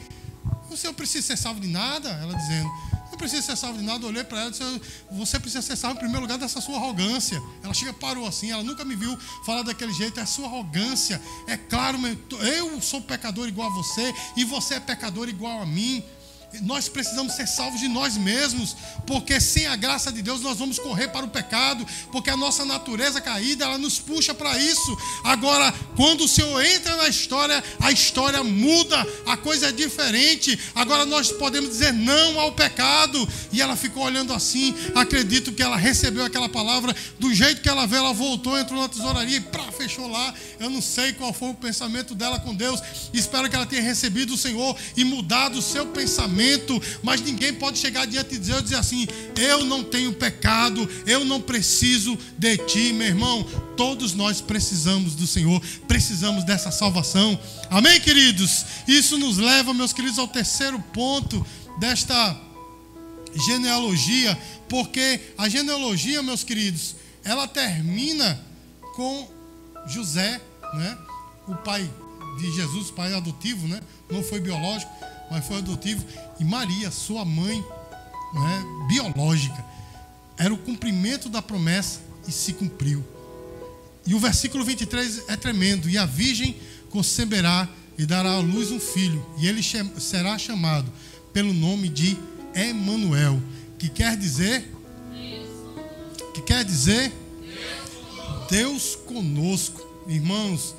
O 0.70 0.76
senhor 0.76 0.92
precisa 0.94 1.28
ser 1.28 1.36
salvo 1.36 1.60
de 1.60 1.68
nada? 1.68 2.08
Ela 2.08 2.34
dizendo 2.34 2.70
precisa 3.16 3.42
ser 3.42 3.56
salvo 3.56 3.78
de 3.78 3.84
nada. 3.84 4.04
Eu 4.04 4.08
olhei 4.08 4.24
para 4.24 4.38
ela 4.40 4.48
e 4.48 4.52
disse: 4.52 4.80
Você 5.10 5.38
precisa 5.38 5.62
ser 5.62 5.76
salvo 5.76 5.96
em 5.96 6.00
primeiro 6.00 6.22
lugar 6.22 6.38
dessa 6.38 6.60
sua 6.60 6.76
arrogância. 6.76 7.40
Ela 7.62 7.74
chega, 7.74 7.92
parou 7.92 8.26
assim. 8.26 8.50
Ela 8.50 8.62
nunca 8.62 8.84
me 8.84 8.94
viu 8.94 9.16
falar 9.44 9.62
daquele 9.62 9.92
jeito. 9.92 10.18
É 10.20 10.26
sua 10.26 10.46
arrogância. 10.46 11.20
É 11.46 11.56
claro, 11.56 11.98
eu 12.40 12.80
sou 12.80 13.00
pecador 13.00 13.48
igual 13.48 13.70
a 13.70 13.74
você 13.74 14.14
e 14.36 14.44
você 14.44 14.74
é 14.74 14.80
pecador 14.80 15.28
igual 15.28 15.60
a 15.60 15.66
mim. 15.66 16.02
Nós 16.60 16.88
precisamos 16.88 17.34
ser 17.34 17.46
salvos 17.46 17.80
de 17.80 17.88
nós 17.88 18.16
mesmos, 18.16 18.76
porque 19.06 19.40
sem 19.40 19.66
a 19.66 19.76
graça 19.76 20.12
de 20.12 20.22
Deus 20.22 20.40
nós 20.40 20.58
vamos 20.58 20.78
correr 20.78 21.08
para 21.08 21.24
o 21.24 21.30
pecado, 21.30 21.86
porque 22.10 22.30
a 22.30 22.36
nossa 22.36 22.64
natureza 22.64 23.20
caída, 23.20 23.64
ela 23.64 23.78
nos 23.78 23.98
puxa 23.98 24.34
para 24.34 24.58
isso. 24.58 24.96
Agora, 25.24 25.72
quando 25.96 26.24
o 26.24 26.28
Senhor 26.28 26.62
entra 26.64 26.96
na 26.96 27.08
história, 27.08 27.62
a 27.80 27.90
história 27.90 28.42
muda, 28.44 29.06
a 29.26 29.36
coisa 29.36 29.68
é 29.68 29.72
diferente. 29.72 30.58
Agora 30.74 31.06
nós 31.06 31.32
podemos 31.32 31.70
dizer 31.70 31.92
não 31.92 32.38
ao 32.38 32.52
pecado. 32.52 33.26
E 33.52 33.60
ela 33.60 33.76
ficou 33.76 34.04
olhando 34.04 34.32
assim, 34.32 34.74
acredito 34.94 35.52
que 35.52 35.62
ela 35.62 35.76
recebeu 35.76 36.24
aquela 36.24 36.48
palavra, 36.48 36.94
do 37.18 37.32
jeito 37.34 37.62
que 37.62 37.68
ela 37.68 37.86
veio, 37.86 38.00
ela 38.00 38.12
voltou, 38.12 38.58
entrou 38.58 38.80
na 38.80 38.88
tesouraria 38.88 39.38
e 39.38 39.40
pá, 39.40 39.70
fechou 39.72 40.08
lá. 40.08 40.34
Eu 40.58 40.70
não 40.70 40.82
sei 40.82 41.12
qual 41.12 41.32
foi 41.32 41.50
o 41.50 41.54
pensamento 41.54 42.14
dela 42.14 42.38
com 42.38 42.54
Deus. 42.54 42.80
Espero 43.12 43.48
que 43.48 43.56
ela 43.56 43.66
tenha 43.66 43.82
recebido 43.82 44.34
o 44.34 44.38
Senhor 44.38 44.76
e 44.96 45.04
mudado 45.04 45.58
o 45.58 45.62
seu 45.62 45.86
pensamento. 45.86 46.41
Mas 47.02 47.20
ninguém 47.20 47.52
pode 47.52 47.78
chegar 47.78 48.06
diante 48.06 48.38
de 48.38 48.38
Deus 48.38 48.60
e 48.60 48.62
dizer 48.64 48.76
assim: 48.76 49.06
Eu 49.36 49.64
não 49.64 49.82
tenho 49.82 50.12
pecado, 50.12 50.88
eu 51.06 51.24
não 51.24 51.40
preciso 51.40 52.18
de 52.38 52.56
ti, 52.58 52.92
meu 52.92 53.06
irmão. 53.06 53.44
Todos 53.76 54.14
nós 54.14 54.40
precisamos 54.40 55.14
do 55.14 55.26
Senhor, 55.26 55.60
precisamos 55.86 56.44
dessa 56.44 56.70
salvação. 56.70 57.38
Amém, 57.70 58.00
queridos? 58.00 58.64
Isso 58.86 59.18
nos 59.18 59.38
leva, 59.38 59.72
meus 59.72 59.92
queridos, 59.92 60.18
ao 60.18 60.28
terceiro 60.28 60.78
ponto 60.92 61.44
desta 61.78 62.36
genealogia, 63.46 64.38
porque 64.68 65.20
a 65.38 65.48
genealogia, 65.48 66.22
meus 66.22 66.44
queridos, 66.44 66.96
ela 67.24 67.46
termina 67.46 68.40
com 68.94 69.28
José, 69.86 70.40
né? 70.74 70.98
O 71.48 71.54
pai 71.56 71.88
de 72.38 72.52
Jesus, 72.52 72.90
pai 72.90 73.12
adotivo, 73.14 73.66
né? 73.66 73.80
Não 74.10 74.22
foi 74.22 74.40
biológico, 74.40 74.92
mas 75.32 75.46
foi 75.46 75.58
adotivo. 75.58 76.04
E 76.38 76.44
Maria, 76.44 76.90
sua 76.90 77.24
mãe, 77.24 77.64
né? 78.34 78.64
biológica. 78.88 79.64
Era 80.36 80.52
o 80.52 80.58
cumprimento 80.58 81.28
da 81.28 81.42
promessa 81.42 82.00
e 82.28 82.32
se 82.32 82.52
cumpriu. 82.52 83.04
E 84.06 84.14
o 84.14 84.18
versículo 84.18 84.64
23 84.64 85.24
é 85.28 85.36
tremendo. 85.36 85.88
E 85.88 85.96
a 85.96 86.06
virgem 86.06 86.56
conceberá 86.90 87.68
e 87.98 88.06
dará 88.06 88.32
à 88.32 88.38
luz 88.38 88.70
um 88.70 88.80
filho, 88.80 89.24
e 89.38 89.46
ele 89.46 89.62
será 89.98 90.38
chamado 90.38 90.90
pelo 91.32 91.52
nome 91.52 91.88
de 91.88 92.16
Emanuel, 92.54 93.40
que 93.78 93.88
quer 93.88 94.16
dizer 94.16 94.70
que 96.34 96.42
quer 96.42 96.64
dizer 96.64 97.12
Deus 98.50 98.96
conosco. 98.96 99.80
Irmãos, 100.08 100.74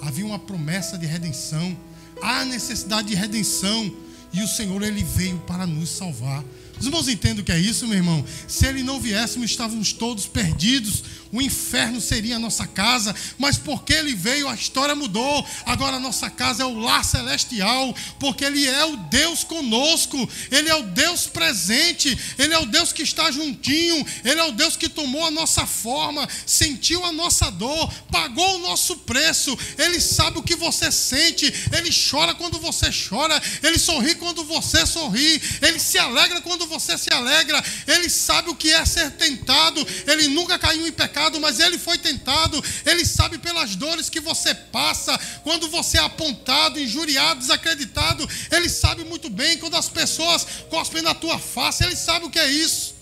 havia 0.00 0.24
uma 0.24 0.38
promessa 0.38 0.96
de 0.96 1.06
redenção, 1.06 1.76
há 2.22 2.44
necessidade 2.44 3.08
de 3.08 3.14
redenção, 3.14 3.92
e 4.32 4.42
o 4.42 4.48
Senhor 4.48 4.82
ele 4.82 5.02
veio 5.02 5.38
para 5.40 5.66
nos 5.66 5.88
salvar. 5.88 6.44
Os 6.78 6.86
irmãos 6.86 7.08
entendem 7.08 7.40
o 7.40 7.44
que 7.44 7.50
é 7.50 7.58
isso, 7.58 7.86
meu 7.88 7.96
irmão? 7.96 8.24
Se 8.46 8.66
ele 8.66 8.82
não 8.82 9.00
viéssemos, 9.00 9.50
estávamos 9.50 9.92
todos 9.92 10.26
perdidos 10.26 11.02
o 11.30 11.42
inferno 11.42 12.00
seria 12.00 12.36
a 12.36 12.38
nossa 12.38 12.66
casa, 12.66 13.14
mas 13.36 13.58
porque 13.58 13.92
ele 13.92 14.14
veio, 14.14 14.48
a 14.48 14.54
história 14.54 14.94
mudou. 14.94 15.46
Agora 15.66 15.96
a 15.96 16.00
nossa 16.00 16.30
casa 16.30 16.62
é 16.62 16.66
o 16.66 16.78
lar 16.78 17.04
celestial, 17.04 17.94
porque 18.18 18.44
ele 18.44 18.66
é 18.66 18.84
o 18.84 18.96
Deus 18.96 19.44
conosco, 19.44 20.16
ele 20.50 20.68
é 20.68 20.74
o 20.74 20.82
Deus 20.84 21.26
presente, 21.26 22.16
ele 22.38 22.54
é 22.54 22.58
o 22.58 22.66
Deus 22.66 22.92
que 22.92 23.02
está 23.02 23.30
juntinho, 23.30 24.04
ele 24.24 24.40
é 24.40 24.44
o 24.44 24.52
Deus 24.52 24.76
que 24.76 24.88
tomou 24.88 25.26
a 25.26 25.30
nossa 25.30 25.66
forma, 25.66 26.26
sentiu 26.46 27.04
a 27.04 27.12
nossa 27.12 27.50
dor, 27.50 27.92
pagou 28.10 28.56
o 28.56 28.60
nosso 28.60 28.96
preço, 28.98 29.56
ele 29.76 30.00
sabe 30.00 30.38
o 30.38 30.42
que 30.42 30.56
você 30.56 30.90
sente, 30.90 31.52
ele 31.76 31.90
chora 31.90 32.34
quando 32.34 32.58
você 32.58 32.90
chora, 32.90 33.40
ele 33.62 33.78
sorri 33.78 34.14
quando 34.14 34.44
você 34.44 34.86
sorri, 34.86 35.40
ele 35.60 35.78
se 35.78 35.98
alegra 35.98 36.40
quando 36.40 36.66
você 36.66 36.96
se 36.96 37.12
alegra, 37.12 37.62
ele 37.86 38.08
sabe 38.08 38.48
o 38.48 38.54
que 38.54 38.72
é 38.72 38.84
ser 38.86 39.10
tentado, 39.12 39.86
ele 40.06 40.28
nunca 40.28 40.58
caiu 40.58 40.86
em 40.86 40.92
pecado 40.92 41.17
pecado, 41.18 41.40
mas 41.40 41.58
ele 41.58 41.78
foi 41.78 41.98
tentado. 41.98 42.62
Ele 42.86 43.04
sabe 43.04 43.38
pelas 43.38 43.74
dores 43.74 44.08
que 44.08 44.20
você 44.20 44.54
passa, 44.54 45.18
quando 45.42 45.68
você 45.68 45.98
é 45.98 46.02
apontado, 46.02 46.78
injuriado, 46.78 47.40
desacreditado. 47.40 48.28
Ele 48.50 48.68
sabe 48.68 49.04
muito 49.04 49.28
bem 49.28 49.58
quando 49.58 49.76
as 49.76 49.88
pessoas 49.88 50.46
cospem 50.70 51.02
na 51.02 51.14
tua 51.14 51.38
face. 51.38 51.82
Ele 51.82 51.96
sabe 51.96 52.26
o 52.26 52.30
que 52.30 52.38
é 52.38 52.50
isso. 52.50 52.94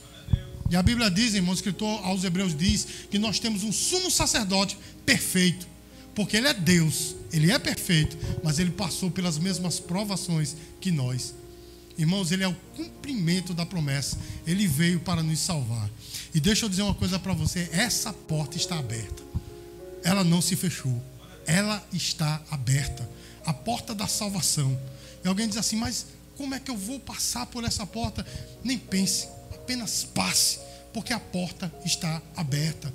E 0.70 0.76
a 0.76 0.82
Bíblia 0.82 1.10
diz, 1.10 1.34
irmão, 1.34 1.52
o 1.52 1.54
escritor 1.54 2.04
aos 2.04 2.24
Hebreus 2.24 2.56
diz 2.56 2.86
que 3.10 3.18
nós 3.18 3.38
temos 3.38 3.62
um 3.62 3.72
sumo 3.72 4.10
sacerdote 4.10 4.76
perfeito, 5.04 5.66
porque 6.12 6.36
ele 6.36 6.48
é 6.48 6.54
Deus, 6.54 7.14
ele 7.32 7.52
é 7.52 7.58
perfeito, 7.58 8.16
mas 8.42 8.58
ele 8.58 8.72
passou 8.72 9.08
pelas 9.08 9.38
mesmas 9.38 9.78
provações 9.78 10.56
que 10.80 10.90
nós. 10.90 11.34
Irmãos, 11.98 12.30
ele 12.30 12.44
é 12.44 12.48
o 12.48 12.56
cumprimento 12.76 13.54
da 13.54 13.64
promessa. 13.64 14.18
Ele 14.46 14.66
veio 14.66 15.00
para 15.00 15.22
nos 15.22 15.38
salvar. 15.38 15.90
E 16.34 16.40
deixa 16.40 16.66
eu 16.66 16.68
dizer 16.68 16.82
uma 16.82 16.94
coisa 16.94 17.18
para 17.18 17.32
você: 17.32 17.68
essa 17.72 18.12
porta 18.12 18.56
está 18.56 18.78
aberta. 18.78 19.22
Ela 20.02 20.22
não 20.22 20.42
se 20.42 20.54
fechou. 20.56 21.02
Ela 21.46 21.84
está 21.92 22.42
aberta. 22.50 23.08
A 23.44 23.52
porta 23.52 23.94
da 23.94 24.06
salvação. 24.06 24.78
E 25.24 25.28
alguém 25.28 25.48
diz 25.48 25.56
assim: 25.56 25.76
mas 25.76 26.06
como 26.36 26.54
é 26.54 26.60
que 26.60 26.70
eu 26.70 26.76
vou 26.76 27.00
passar 27.00 27.46
por 27.46 27.64
essa 27.64 27.86
porta? 27.86 28.24
Nem 28.62 28.78
pense, 28.78 29.26
apenas 29.54 30.04
passe, 30.04 30.58
porque 30.92 31.12
a 31.12 31.20
porta 31.20 31.72
está 31.84 32.20
aberta. 32.36 32.92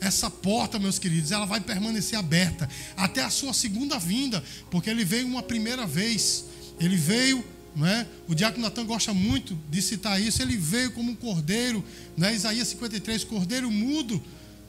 Essa 0.00 0.30
porta, 0.30 0.78
meus 0.78 0.98
queridos, 0.98 1.30
ela 1.30 1.44
vai 1.44 1.60
permanecer 1.60 2.18
aberta 2.18 2.68
até 2.96 3.22
a 3.22 3.30
sua 3.30 3.52
segunda 3.52 3.98
vinda, 3.98 4.42
porque 4.70 4.90
ele 4.90 5.04
veio 5.04 5.26
uma 5.26 5.42
primeira 5.42 5.86
vez. 5.86 6.46
Ele 6.80 6.96
veio 6.96 7.44
não 7.74 7.86
é? 7.86 8.06
O 8.28 8.34
diácono 8.34 8.62
Natan 8.62 8.84
gosta 8.84 9.14
muito 9.14 9.58
de 9.70 9.80
citar 9.80 10.20
isso. 10.20 10.42
Ele 10.42 10.56
veio 10.56 10.92
como 10.92 11.12
um 11.12 11.14
cordeiro, 11.14 11.84
né? 12.16 12.34
Isaías 12.34 12.68
53, 12.68 13.24
cordeiro 13.24 13.70
mudo. 13.70 14.22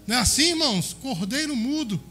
Não 0.07 0.15
é 0.15 0.19
assim, 0.19 0.49
irmãos? 0.49 0.95
Cordeiro 1.01 1.55
mudo. 1.55 2.01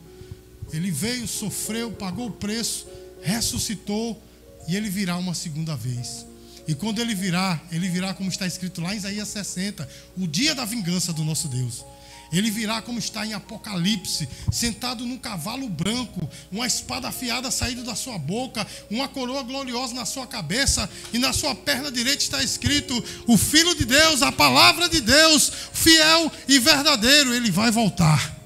Ele 0.73 0.91
veio, 0.91 1.27
sofreu, 1.27 1.91
pagou 1.91 2.27
o 2.27 2.31
preço, 2.31 2.87
ressuscitou 3.23 4.21
e 4.69 4.77
ele 4.77 4.89
virá 4.89 5.17
uma 5.17 5.35
segunda 5.35 5.77
vez. 5.77 6.27
E 6.67 6.75
quando 6.75 7.01
ele 7.01 7.15
virá, 7.15 7.61
ele 7.73 7.89
virá 7.89 8.15
como 8.15 8.29
está 8.29 8.47
escrito 8.47 8.81
lá 8.81 8.95
em 8.95 8.99
Isaías 8.99 9.29
60, 9.29 9.89
o 10.17 10.27
dia 10.27 10.55
da 10.55 10.65
vingança 10.65 11.13
do 11.13 11.25
nosso 11.25 11.49
Deus. 11.49 11.85
Ele 12.33 12.51
virá 12.51 12.81
como 12.81 12.99
está 12.99 13.27
em 13.27 13.33
Apocalipse, 13.33 14.29
sentado 14.53 15.05
num 15.05 15.19
cavalo 15.19 15.69
branco, 15.69 16.29
uma 16.51 16.67
espada 16.67 17.09
afiada 17.09 17.51
saindo 17.51 17.83
da 17.83 17.95
sua 17.95 18.19
boca, 18.19 18.67
uma 18.89 19.09
coroa 19.09 19.43
gloriosa 19.43 19.95
na 19.95 20.05
sua 20.05 20.27
cabeça, 20.27 20.89
e 21.13 21.19
na 21.19 21.33
sua 21.33 21.55
perna 21.55 21.91
direita 21.91 22.23
está 22.23 22.43
escrito: 22.43 23.03
O 23.27 23.37
Filho 23.37 23.75
de 23.75 23.85
Deus, 23.85 24.23
a 24.23 24.31
palavra 24.31 24.89
de 24.89 25.01
Deus, 25.01 25.51
fiel 25.73 26.31
e 26.47 26.59
verdadeiro. 26.59 27.35
Ele 27.35 27.51
vai 27.51 27.71
voltar. 27.71 28.39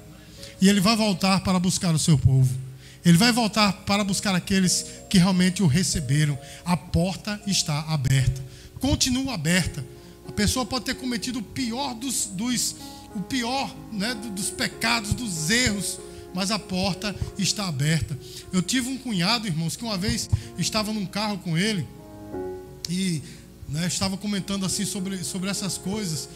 E 0.59 0.67
ele 0.67 0.79
vai 0.79 0.95
voltar 0.95 1.41
para 1.41 1.59
buscar 1.59 1.93
o 1.93 1.99
seu 1.99 2.17
povo. 2.17 2.65
Ele 3.03 3.17
vai 3.19 3.31
voltar 3.31 3.71
para 3.85 4.03
buscar 4.03 4.33
aqueles 4.33 4.85
que 5.07 5.19
realmente 5.19 5.61
o 5.61 5.67
receberam. 5.67 6.39
A 6.65 6.75
porta 6.75 7.39
está 7.45 7.81
aberta. 7.81 8.43
Continua 8.79 9.35
aberta. 9.35 9.85
A 10.27 10.31
pessoa 10.31 10.65
pode 10.65 10.85
ter 10.85 10.95
cometido 10.95 11.37
o 11.37 11.43
pior 11.43 11.93
dos, 11.93 12.25
dos 12.25 12.75
o 13.15 13.21
pior 13.21 13.73
né, 13.91 14.13
dos 14.13 14.49
pecados, 14.49 15.13
dos 15.13 15.49
erros, 15.49 15.99
mas 16.33 16.51
a 16.51 16.59
porta 16.59 17.15
está 17.37 17.67
aberta. 17.67 18.17
Eu 18.51 18.61
tive 18.61 18.89
um 18.89 18.97
cunhado, 18.97 19.47
irmãos, 19.47 19.75
que 19.75 19.83
uma 19.83 19.97
vez 19.97 20.29
estava 20.57 20.91
num 20.91 21.05
carro 21.05 21.37
com 21.37 21.57
ele 21.57 21.87
e 22.89 23.21
né, 23.69 23.87
estava 23.87 24.17
comentando 24.17 24.65
assim 24.65 24.85
sobre, 24.85 25.23
sobre 25.23 25.49
essas 25.49 25.77
coisas. 25.77 26.27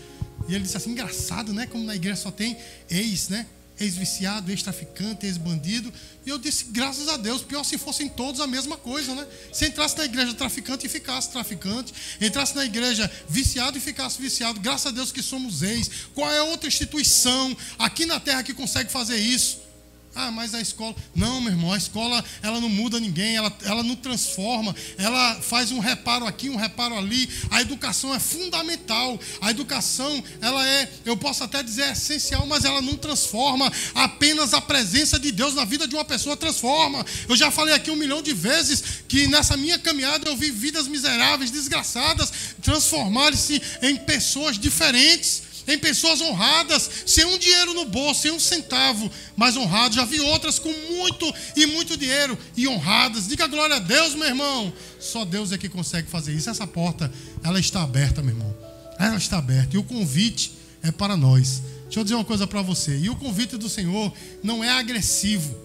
E 0.48 0.56
ele 0.56 0.64
disse 0.64 0.78
assim: 0.78 0.92
engraçado, 0.92 1.54
né? 1.54 1.68
Como 1.68 1.84
na 1.84 1.96
igreja 1.96 2.16
só 2.16 2.32
tem 2.32 2.58
ex, 2.90 3.28
né? 3.30 3.46
Ex-viciado, 3.80 4.52
ex-traficante, 4.52 5.26
ex-bandido. 5.26 5.92
E 6.26 6.30
eu 6.30 6.38
disse, 6.38 6.66
graças 6.66 7.08
a 7.08 7.18
Deus, 7.18 7.42
pior 7.42 7.64
se 7.64 7.78
fossem 7.78 8.10
todos 8.10 8.42
a 8.42 8.48
mesma 8.48 8.78
coisa, 8.78 9.16
né? 9.16 9.26
Se 9.54 9.66
entrasse 9.66 9.98
na 9.98 10.06
igreja 10.06 10.34
traficante 10.34 10.86
e 10.86 10.90
ficasse 10.90 11.32
traficante, 11.32 11.94
entrasse 12.20 12.56
na 12.56 12.66
igreja 12.66 13.10
viciado 13.28 13.78
e 13.78 13.82
ficasse 13.82 14.22
viciado, 14.22 14.60
graças 14.60 14.88
a 14.88 14.92
Deus 14.92 15.12
que 15.12 15.22
somos 15.22 15.62
ex. 15.62 15.90
Qual 16.14 16.30
é 16.32 16.42
outra 16.42 16.68
instituição 16.68 17.56
aqui 17.78 18.06
na 18.06 18.20
terra 18.20 18.44
que 18.44 18.54
consegue 18.54 18.92
fazer 18.92 19.18
isso? 19.18 19.69
Ah, 20.16 20.32
mas 20.32 20.54
a 20.56 20.60
escola. 20.62 20.96
Não, 21.16 21.40
meu 21.40 21.52
irmão, 21.52 21.72
a 21.72 21.78
escola 21.78 22.24
ela 22.42 22.60
não 22.60 22.68
muda 22.68 23.00
ninguém, 23.00 23.36
ela, 23.36 23.56
ela 23.64 23.84
não 23.84 23.96
transforma, 23.96 24.76
ela 24.98 25.40
faz 25.42 25.72
um 25.72 25.80
reparo 25.80 26.26
aqui, 26.26 26.50
um 26.50 26.56
reparo 26.56 26.98
ali. 26.98 27.30
A 27.50 27.62
educação 27.62 28.14
é 28.14 28.20
fundamental. 28.20 29.20
A 29.40 29.52
educação, 29.52 30.24
ela 30.42 30.68
é, 30.68 30.92
eu 31.06 31.16
posso 31.16 31.44
até 31.44 31.62
dizer, 31.62 31.84
é 31.84 31.92
essencial, 31.92 32.46
mas 32.48 32.66
ela 32.66 32.82
não 32.82 32.96
transforma. 32.96 33.72
Apenas 33.94 34.54
a 34.54 34.62
presença 34.62 35.20
de 35.20 35.32
Deus 35.32 35.54
na 35.54 35.64
vida 35.64 35.88
de 35.88 35.96
uma 35.96 36.06
pessoa 36.06 36.36
transforma. 36.36 37.06
Eu 37.28 37.36
já 37.36 37.52
falei 37.52 37.74
aqui 37.74 37.92
um 37.92 37.96
milhão 37.96 38.22
de 38.22 38.34
vezes 38.34 38.84
que 39.08 39.28
nessa 39.28 39.56
minha 39.56 39.78
caminhada 39.78 40.28
eu 40.28 40.36
vi 40.36 40.50
vidas 40.50 40.88
miseráveis, 40.88 41.52
desgraçadas, 41.52 42.32
transformarem-se 42.62 43.62
em 43.82 43.96
pessoas 43.96 44.58
diferentes 44.58 45.49
em 45.70 45.78
pessoas 45.78 46.20
honradas, 46.20 46.90
sem 47.06 47.26
um 47.26 47.38
dinheiro 47.38 47.74
no 47.74 47.86
bolso, 47.86 48.24
sem 48.24 48.32
um 48.32 48.40
centavo, 48.40 49.10
mas 49.38 49.56
honrados. 49.56 49.96
Já 49.96 50.04
vi 50.04 50.20
outras 50.20 50.58
com 50.58 50.74
muito 50.92 51.32
e 51.56 51.66
muito 51.68 51.96
dinheiro 51.96 52.38
e 52.58 52.68
honradas. 52.68 53.28
Diga 53.28 53.48
glória 53.48 53.76
a 53.76 53.80
Deus, 53.80 54.16
meu 54.16 54.28
irmão. 54.28 54.74
Só 55.00 55.24
Deus 55.24 55.52
é 55.52 55.58
que 55.58 55.70
consegue 55.70 56.10
fazer 56.10 56.34
isso. 56.34 56.50
Essa 56.50 56.66
porta, 56.66 57.12
ela 57.44 57.60
está 57.60 57.84
aberta, 57.84 58.22
meu 58.22 58.34
irmão. 58.34 58.58
Ela 58.98 59.18
está 59.18 59.38
aberta. 59.38 59.76
E 59.76 59.80
o 59.80 59.84
convite 59.84 60.54
é 60.82 60.92
para 60.92 61.16
nós. 61.16 61.62
Deixa 61.84 62.00
eu 62.00 62.04
dizer 62.04 62.16
uma 62.16 62.26
coisa 62.26 62.48
para 62.48 62.62
você. 62.62 62.98
E 62.98 63.10
o 63.10 63.16
convite 63.16 63.56
do 63.56 63.70
Senhor 63.70 64.12
não 64.44 64.64
é 64.64 64.72
agressivo. 64.72 65.56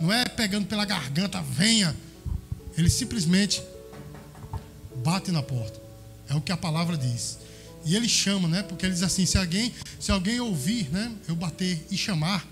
Não 0.00 0.12
é 0.12 0.24
pegando 0.24 0.66
pela 0.66 0.84
garganta, 0.84 1.42
venha. 1.42 1.94
Ele 2.76 2.88
simplesmente 2.88 3.60
bate 5.04 5.32
na 5.32 5.42
porta. 5.42 5.80
É 6.28 6.34
o 6.34 6.40
que 6.40 6.52
a 6.52 6.56
palavra 6.56 6.96
diz. 6.96 7.38
E 7.88 7.96
ele 7.96 8.06
chama, 8.06 8.46
né? 8.46 8.62
Porque 8.62 8.84
ele 8.84 8.92
diz 8.92 9.02
assim: 9.02 9.24
se 9.24 9.38
alguém, 9.38 9.72
se 9.98 10.12
alguém 10.12 10.38
ouvir, 10.38 10.90
né? 10.92 11.10
Eu 11.26 11.34
bater 11.34 11.86
e 11.90 11.96
chamar, 11.96 12.46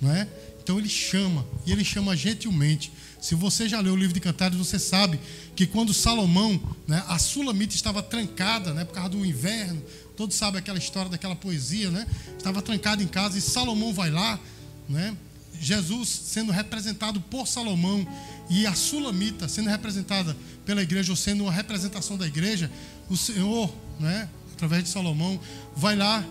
não 0.00 0.10
é? 0.10 0.26
Então 0.62 0.78
ele 0.78 0.88
chama, 0.88 1.46
e 1.66 1.72
ele 1.72 1.84
chama 1.84 2.16
gentilmente. 2.16 2.90
Se 3.20 3.34
você 3.34 3.68
já 3.68 3.80
leu 3.80 3.92
o 3.92 3.96
livro 3.96 4.14
de 4.14 4.20
Cantares, 4.20 4.56
você 4.56 4.78
sabe 4.78 5.20
que 5.54 5.66
quando 5.66 5.92
Salomão, 5.92 6.58
né, 6.86 7.02
a 7.06 7.18
Sulamita 7.18 7.74
estava 7.74 8.02
trancada, 8.02 8.72
né, 8.72 8.84
por 8.84 8.94
causa 8.94 9.10
do 9.10 9.26
inverno, 9.26 9.82
todos 10.16 10.36
sabem 10.36 10.58
aquela 10.58 10.78
história 10.78 11.10
daquela 11.10 11.36
poesia, 11.36 11.90
né? 11.90 12.06
Estava 12.38 12.62
trancada 12.62 13.02
em 13.02 13.08
casa 13.08 13.36
e 13.36 13.42
Salomão 13.42 13.92
vai 13.92 14.10
lá, 14.10 14.40
né? 14.88 15.14
Jesus 15.60 16.08
sendo 16.08 16.50
representado 16.50 17.20
por 17.20 17.46
Salomão 17.46 18.06
e 18.48 18.66
a 18.66 18.74
Sulamita 18.74 19.48
sendo 19.48 19.68
representada 19.68 20.34
pela 20.64 20.82
igreja 20.82 21.12
ou 21.12 21.16
sendo 21.16 21.44
uma 21.44 21.52
representação 21.52 22.16
da 22.16 22.26
igreja, 22.26 22.70
o 23.10 23.16
Senhor, 23.16 23.74
né, 24.00 24.28
através 24.58 24.82
de 24.82 24.90
Salomão, 24.90 25.38
vai 25.76 25.94
lá 25.94 26.24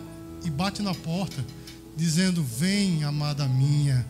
e 0.43 0.49
bate 0.49 0.81
na 0.81 0.93
porta, 0.93 1.43
dizendo: 1.95 2.43
Vem, 2.43 3.05
amada 3.05 3.47
minha. 3.47 4.05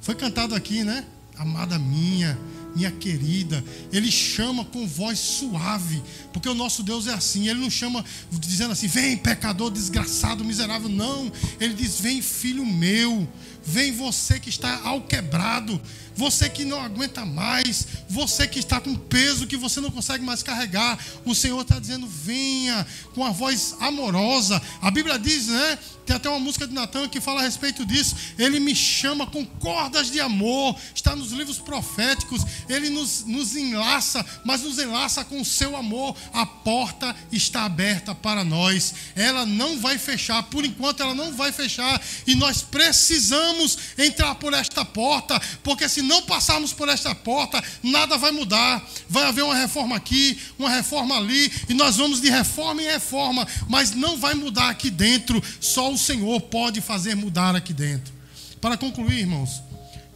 Foi 0.00 0.14
cantado 0.14 0.54
aqui, 0.54 0.84
né? 0.84 1.04
Amada 1.36 1.76
minha, 1.78 2.38
minha 2.76 2.92
querida. 2.92 3.62
Ele 3.92 4.10
chama 4.10 4.64
com 4.64 4.86
voz 4.86 5.18
suave, 5.18 6.00
porque 6.32 6.48
o 6.48 6.54
nosso 6.54 6.84
Deus 6.84 7.08
é 7.08 7.12
assim. 7.12 7.48
Ele 7.48 7.58
não 7.58 7.68
chama 7.68 8.04
dizendo 8.30 8.70
assim: 8.70 8.86
Vem, 8.86 9.16
pecador, 9.16 9.70
desgraçado, 9.72 10.44
miserável. 10.44 10.88
Não. 10.88 11.30
Ele 11.60 11.74
diz: 11.74 12.00
Vem, 12.00 12.22
filho 12.22 12.64
meu. 12.64 13.26
Vem 13.66 13.92
você 13.92 14.38
que 14.38 14.48
está 14.48 14.80
ao 14.84 15.02
quebrado, 15.02 15.80
você 16.14 16.48
que 16.48 16.64
não 16.64 16.80
aguenta 16.80 17.24
mais, 17.24 17.86
você 18.08 18.46
que 18.46 18.60
está 18.60 18.80
com 18.80 18.94
peso 18.94 19.46
que 19.46 19.56
você 19.56 19.80
não 19.80 19.90
consegue 19.90 20.24
mais 20.24 20.42
carregar. 20.42 20.98
O 21.24 21.34
Senhor 21.34 21.60
está 21.60 21.78
dizendo: 21.78 22.06
venha 22.06 22.86
com 23.14 23.24
a 23.24 23.30
voz 23.30 23.74
amorosa. 23.80 24.62
A 24.80 24.90
Bíblia 24.90 25.18
diz, 25.18 25.48
né? 25.48 25.78
Tem 26.06 26.14
até 26.14 26.30
uma 26.30 26.38
música 26.38 26.68
de 26.68 26.72
Natan 26.72 27.08
que 27.08 27.20
fala 27.20 27.40
a 27.40 27.42
respeito 27.42 27.84
disso. 27.84 28.14
Ele 28.38 28.60
me 28.60 28.76
chama 28.76 29.26
com 29.26 29.44
cordas 29.44 30.08
de 30.08 30.20
amor. 30.20 30.76
Está 30.94 31.16
nos 31.16 31.32
livros 31.32 31.58
proféticos. 31.58 32.42
Ele 32.68 32.88
nos, 32.88 33.24
nos 33.24 33.56
enlaça, 33.56 34.24
mas 34.44 34.62
nos 34.62 34.78
enlaça 34.78 35.24
com 35.24 35.40
o 35.40 35.44
seu 35.44 35.76
amor. 35.76 36.16
A 36.32 36.46
porta 36.46 37.14
está 37.32 37.64
aberta 37.64 38.14
para 38.14 38.44
nós. 38.44 38.94
Ela 39.16 39.44
não 39.44 39.80
vai 39.80 39.98
fechar. 39.98 40.44
Por 40.44 40.64
enquanto, 40.64 41.02
ela 41.02 41.12
não 41.12 41.32
vai 41.32 41.50
fechar. 41.50 42.00
E 42.24 42.36
nós 42.36 42.62
precisamos 42.62 43.76
entrar 43.98 44.36
por 44.36 44.54
esta 44.54 44.84
porta. 44.84 45.40
Porque 45.64 45.88
se 45.88 46.02
não 46.02 46.22
passarmos 46.22 46.72
por 46.72 46.88
esta 46.88 47.16
porta, 47.16 47.62
nada 47.82 48.16
vai 48.16 48.30
mudar. 48.30 48.88
Vai 49.08 49.24
haver 49.24 49.42
uma 49.42 49.56
reforma 49.56 49.96
aqui, 49.96 50.38
uma 50.56 50.70
reforma 50.70 51.16
ali. 51.16 51.50
E 51.68 51.74
nós 51.74 51.96
vamos 51.96 52.20
de 52.20 52.30
reforma 52.30 52.80
em 52.80 52.86
reforma. 52.86 53.44
Mas 53.68 53.90
não 53.90 54.16
vai 54.16 54.34
mudar 54.34 54.70
aqui 54.70 54.88
dentro. 54.88 55.42
Só 55.60 55.92
o 55.92 55.95
o 55.96 55.98
Senhor 55.98 56.38
pode 56.42 56.82
fazer 56.82 57.14
mudar 57.14 57.56
aqui 57.56 57.72
dentro. 57.72 58.12
Para 58.60 58.76
concluir, 58.76 59.20
irmãos, 59.20 59.62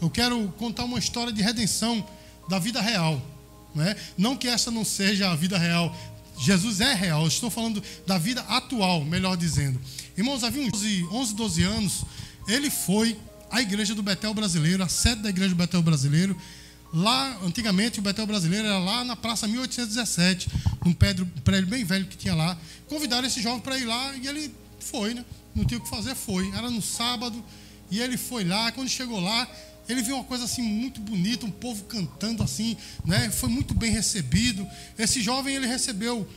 eu 0.01 0.11
quero 0.11 0.53
contar 0.59 0.85
uma 0.85 0.99
história 0.99 1.33
de 1.33 1.41
redenção 1.41 2.07
da 2.51 2.59
vida 2.59 2.83
real. 2.83 3.21
Não, 3.75 3.85
é? 3.85 3.97
não 4.17 4.37
que 4.37 4.47
essa 4.47 4.71
não 4.71 4.85
seja 4.85 5.31
a 5.31 5.35
vida 5.35 5.57
real. 5.57 5.97
Jesus 6.39 6.83
é 6.83 6.93
real. 6.93 7.23
Eu 7.23 7.29
estou 7.29 7.49
falando 7.49 7.83
da 8.07 8.19
vida 8.19 8.43
atual, 8.43 9.03
melhor 9.05 9.39
dizendo. 9.39 9.81
Irmãos, 10.19 10.45
havia 10.45 10.63
uns 10.63 10.75
11, 11.11 11.35
12 11.35 11.63
anos, 11.63 12.05
ele 12.47 12.69
foi 12.69 13.17
à 13.51 13.63
igreja 13.63 13.95
do 13.95 14.03
Betel 14.03 14.35
Brasileiro, 14.35 14.83
a 14.83 14.89
sede 14.89 15.23
da 15.23 15.31
igreja 15.31 15.51
do 15.51 15.57
Betel 15.57 15.83
Brasileiro. 15.83 16.37
Lá, 16.93 17.39
antigamente, 17.43 18.01
o 18.01 18.03
Betel 18.03 18.27
Brasileiro 18.27 18.67
era 18.67 18.79
lá 18.79 19.03
na 19.03 19.17
Praça 19.17 19.49
1817, 19.49 20.47
num 20.85 20.93
prédio, 20.93 21.25
prédio 21.43 21.69
bem 21.69 21.85
velho 21.85 22.05
que 22.05 22.19
tinha 22.19 22.35
lá. 22.35 22.59
Convidaram 22.87 23.27
esse 23.27 23.41
jovem 23.41 23.61
para 23.61 23.79
ir 23.79 23.87
lá 23.87 24.15
e 24.17 24.27
ele 24.27 24.53
foi, 24.79 25.15
né? 25.15 25.25
Não 25.55 25.65
tinha 25.65 25.79
o 25.79 25.83
que 25.83 25.89
fazer, 25.89 26.15
foi. 26.15 26.51
Era 26.51 26.71
no 26.71 26.83
sábado, 26.83 27.43
e 27.91 28.01
ele 28.01 28.17
foi 28.17 28.45
lá. 28.45 28.71
Quando 28.73 28.89
chegou 28.89 29.21
lá, 29.21 29.49
ele 29.89 30.03
viu 30.03 30.15
uma 30.15 30.25
coisa 30.25 30.45
assim 30.45 30.63
muito 30.63 31.01
bonita, 31.01 31.45
um 31.47 31.51
povo 31.51 31.85
cantando 31.85 32.43
assim, 32.43 32.77
né? 33.05 33.31
Foi 33.31 33.49
muito 33.49 33.75
bem 33.75 33.91
recebido. 33.91 34.67
Esse 34.99 35.21
jovem 35.21 35.55
ele 35.55 35.67
recebeu 35.67 36.29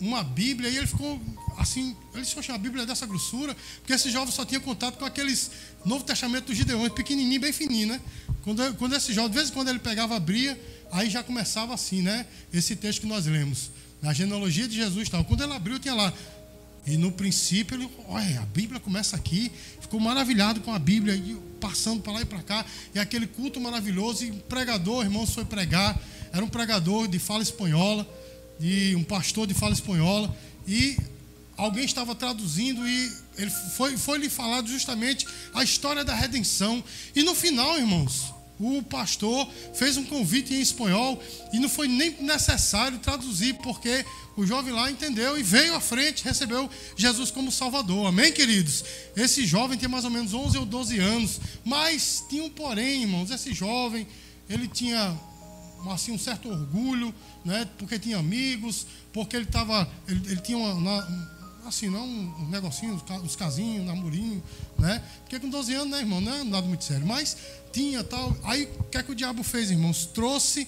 uma 0.00 0.22
Bíblia 0.22 0.70
e 0.70 0.76
ele 0.76 0.86
ficou 0.86 1.20
assim, 1.56 1.96
ele 2.14 2.22
disse, 2.22 2.52
a 2.52 2.58
Bíblia 2.58 2.84
é 2.84 2.86
dessa 2.86 3.04
grossura, 3.04 3.56
porque 3.78 3.92
esse 3.92 4.10
jovem 4.10 4.32
só 4.32 4.44
tinha 4.44 4.60
contato 4.60 4.96
com 4.96 5.04
aqueles 5.04 5.50
Novo 5.84 6.04
Testamento 6.04 6.46
dos 6.46 6.56
Gideões, 6.56 6.92
pequenininho, 6.92 7.40
bem 7.40 7.52
fininho, 7.52 7.88
né? 7.88 8.00
Quando, 8.42 8.74
quando 8.74 8.94
esse 8.94 9.12
jovem, 9.12 9.30
de 9.30 9.36
vez 9.36 9.50
em 9.50 9.52
quando 9.52 9.68
ele 9.68 9.80
pegava, 9.80 10.14
abria, 10.14 10.58
aí 10.92 11.10
já 11.10 11.22
começava 11.22 11.74
assim, 11.74 12.00
né? 12.00 12.26
Esse 12.52 12.76
texto 12.76 13.00
que 13.00 13.06
nós 13.06 13.26
lemos, 13.26 13.70
na 14.00 14.12
genealogia 14.12 14.68
de 14.68 14.76
Jesus, 14.76 15.08
tal. 15.08 15.24
Quando 15.24 15.42
ele 15.42 15.52
abriu, 15.52 15.78
tinha 15.78 15.94
lá 15.94 16.12
e 16.88 16.96
no 16.96 17.12
princípio, 17.12 17.76
ele, 17.76 17.90
olha, 18.08 18.40
a 18.40 18.46
Bíblia 18.46 18.80
começa 18.80 19.14
aqui, 19.14 19.52
ficou 19.78 20.00
maravilhado 20.00 20.60
com 20.60 20.72
a 20.72 20.78
Bíblia, 20.78 21.22
passando 21.60 22.02
para 22.02 22.14
lá 22.14 22.22
e 22.22 22.24
para 22.24 22.42
cá, 22.42 22.64
e 22.94 22.98
aquele 22.98 23.26
culto 23.26 23.60
maravilhoso, 23.60 24.24
e 24.24 24.30
o 24.30 24.36
pregador, 24.36 25.04
irmãos, 25.04 25.34
foi 25.34 25.44
pregar, 25.44 26.00
era 26.32 26.42
um 26.42 26.48
pregador 26.48 27.06
de 27.06 27.18
fala 27.18 27.42
espanhola, 27.42 28.08
de 28.58 28.96
um 28.96 29.04
pastor 29.04 29.46
de 29.46 29.52
fala 29.52 29.74
espanhola, 29.74 30.34
e 30.66 30.96
alguém 31.58 31.84
estava 31.84 32.14
traduzindo 32.14 32.88
e 32.88 33.12
ele 33.36 33.50
foi, 33.76 33.98
foi 33.98 34.16
lhe 34.16 34.30
falado 34.30 34.68
justamente 34.68 35.26
a 35.52 35.62
história 35.62 36.04
da 36.04 36.14
redenção. 36.14 36.82
E 37.14 37.22
no 37.22 37.34
final, 37.34 37.76
irmãos, 37.76 38.32
o 38.58 38.82
pastor 38.82 39.48
fez 39.74 39.96
um 39.96 40.04
convite 40.04 40.52
em 40.52 40.60
espanhol 40.60 41.22
e 41.52 41.58
não 41.58 41.68
foi 41.68 41.86
nem 41.88 42.10
necessário 42.22 42.98
traduzir, 42.98 43.54
porque 43.54 44.04
o 44.36 44.46
jovem 44.46 44.72
lá 44.72 44.90
entendeu 44.90 45.38
e 45.38 45.42
veio 45.42 45.74
à 45.74 45.80
frente, 45.80 46.24
recebeu 46.24 46.68
Jesus 46.96 47.30
como 47.30 47.50
Salvador. 47.50 48.06
Amém, 48.06 48.32
queridos? 48.32 48.84
Esse 49.16 49.46
jovem 49.46 49.78
tinha 49.78 49.88
mais 49.88 50.04
ou 50.04 50.10
menos 50.10 50.34
11 50.34 50.58
ou 50.58 50.64
12 50.64 50.98
anos, 50.98 51.40
mas 51.64 52.24
tinha 52.28 52.44
um 52.44 52.50
porém, 52.50 53.02
irmãos. 53.02 53.30
Esse 53.30 53.52
jovem, 53.52 54.06
ele 54.48 54.68
tinha 54.68 55.16
assim, 55.90 56.12
um 56.12 56.18
certo 56.18 56.48
orgulho, 56.48 57.14
né, 57.44 57.68
porque 57.78 57.98
tinha 57.98 58.18
amigos, 58.18 58.86
porque 59.12 59.36
ele, 59.36 59.46
tava, 59.46 59.88
ele, 60.08 60.20
ele 60.26 60.40
tinha 60.40 60.58
uma, 60.58 60.72
uma 60.74 61.37
assim, 61.68 61.88
não 61.88 62.04
um 62.04 62.48
negocinho, 62.48 63.00
uns 63.22 63.36
casinhos, 63.36 63.86
namorinho, 63.86 64.42
né? 64.78 65.02
Porque 65.20 65.38
com 65.38 65.48
12 65.48 65.74
anos, 65.74 65.90
né, 65.90 65.98
irmão, 66.00 66.20
não 66.20 66.32
é 66.34 66.44
nada 66.44 66.66
muito 66.66 66.84
sério. 66.84 67.06
Mas 67.06 67.36
tinha 67.72 68.02
tal. 68.02 68.36
Aí 68.44 68.68
o 68.78 68.84
que 68.84 68.98
é 68.98 69.02
que 69.02 69.12
o 69.12 69.14
diabo 69.14 69.42
fez, 69.42 69.70
irmãos? 69.70 70.06
Trouxe 70.06 70.66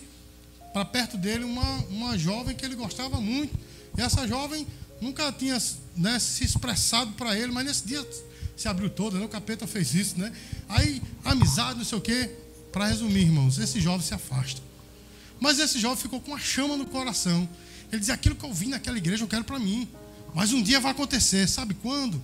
para 0.72 0.84
perto 0.84 1.16
dele 1.16 1.44
uma, 1.44 1.76
uma 1.90 2.18
jovem 2.18 2.54
que 2.54 2.64
ele 2.64 2.74
gostava 2.76 3.20
muito. 3.20 3.58
E 3.96 4.00
essa 4.00 4.26
jovem 4.26 4.66
nunca 5.00 5.32
tinha 5.32 5.58
né, 5.96 6.18
se 6.18 6.44
expressado 6.44 7.12
para 7.12 7.36
ele, 7.36 7.52
mas 7.52 7.64
nesse 7.64 7.86
dia 7.86 8.06
se 8.56 8.68
abriu 8.68 8.90
toda, 8.90 9.18
né? 9.18 9.24
O 9.24 9.28
capeta 9.28 9.66
fez 9.66 9.94
isso, 9.94 10.18
né? 10.18 10.32
Aí, 10.68 11.02
amizade, 11.24 11.78
não 11.78 11.84
sei 11.84 11.98
o 11.98 12.00
quê. 12.00 12.30
Para 12.70 12.86
resumir, 12.86 13.22
irmãos, 13.22 13.58
esse 13.58 13.80
jovem 13.80 14.06
se 14.06 14.14
afasta. 14.14 14.62
Mas 15.40 15.58
esse 15.58 15.78
jovem 15.80 15.96
ficou 15.96 16.20
com 16.20 16.30
uma 16.30 16.38
chama 16.38 16.76
no 16.76 16.86
coração. 16.86 17.48
Ele 17.90 17.98
diz: 17.98 18.10
aquilo 18.10 18.36
que 18.36 18.44
eu 18.44 18.52
vi 18.52 18.68
naquela 18.68 18.98
igreja 18.98 19.24
eu 19.24 19.28
quero 19.28 19.44
para 19.44 19.58
mim. 19.58 19.88
Mas 20.34 20.52
um 20.52 20.62
dia 20.62 20.80
vai 20.80 20.92
acontecer, 20.92 21.48
sabe 21.48 21.74
quando? 21.74 22.22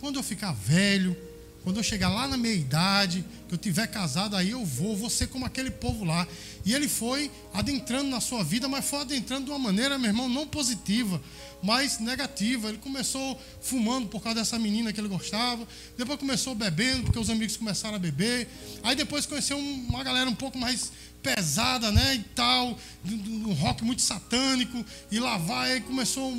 Quando 0.00 0.16
eu 0.16 0.22
ficar 0.22 0.52
velho, 0.52 1.16
quando 1.64 1.78
eu 1.78 1.82
chegar 1.82 2.08
lá 2.08 2.26
na 2.26 2.36
minha 2.36 2.54
idade, 2.54 3.24
que 3.48 3.54
eu 3.54 3.58
tiver 3.58 3.86
casado, 3.88 4.36
aí 4.36 4.50
eu 4.50 4.64
vou, 4.64 4.96
vou 4.96 5.10
ser 5.10 5.26
como 5.26 5.44
aquele 5.44 5.70
povo 5.70 6.04
lá. 6.04 6.26
E 6.64 6.72
ele 6.72 6.88
foi 6.88 7.30
adentrando 7.52 8.08
na 8.08 8.20
sua 8.20 8.44
vida, 8.44 8.68
mas 8.68 8.84
foi 8.84 9.00
adentrando 9.00 9.46
de 9.46 9.50
uma 9.50 9.58
maneira, 9.58 9.98
meu 9.98 10.08
irmão, 10.08 10.28
não 10.28 10.46
positiva, 10.46 11.20
mas 11.62 11.98
negativa. 11.98 12.68
Ele 12.68 12.78
começou 12.78 13.38
fumando 13.60 14.06
por 14.08 14.22
causa 14.22 14.38
dessa 14.38 14.58
menina 14.58 14.92
que 14.92 15.00
ele 15.00 15.08
gostava, 15.08 15.66
depois 15.96 16.18
começou 16.18 16.54
bebendo, 16.54 17.02
porque 17.02 17.18
os 17.18 17.28
amigos 17.28 17.56
começaram 17.56 17.96
a 17.96 17.98
beber. 17.98 18.48
Aí 18.82 18.94
depois 18.94 19.26
conheceu 19.26 19.58
uma 19.58 20.02
galera 20.04 20.30
um 20.30 20.34
pouco 20.34 20.56
mais 20.56 20.92
pesada, 21.22 21.90
né, 21.90 22.14
e 22.14 22.22
tal, 22.34 22.78
um 23.04 23.52
rock 23.52 23.84
muito 23.84 24.00
satânico, 24.00 24.82
e 25.10 25.18
lá 25.18 25.36
vai, 25.36 25.72
aí 25.72 25.80
começou 25.80 26.32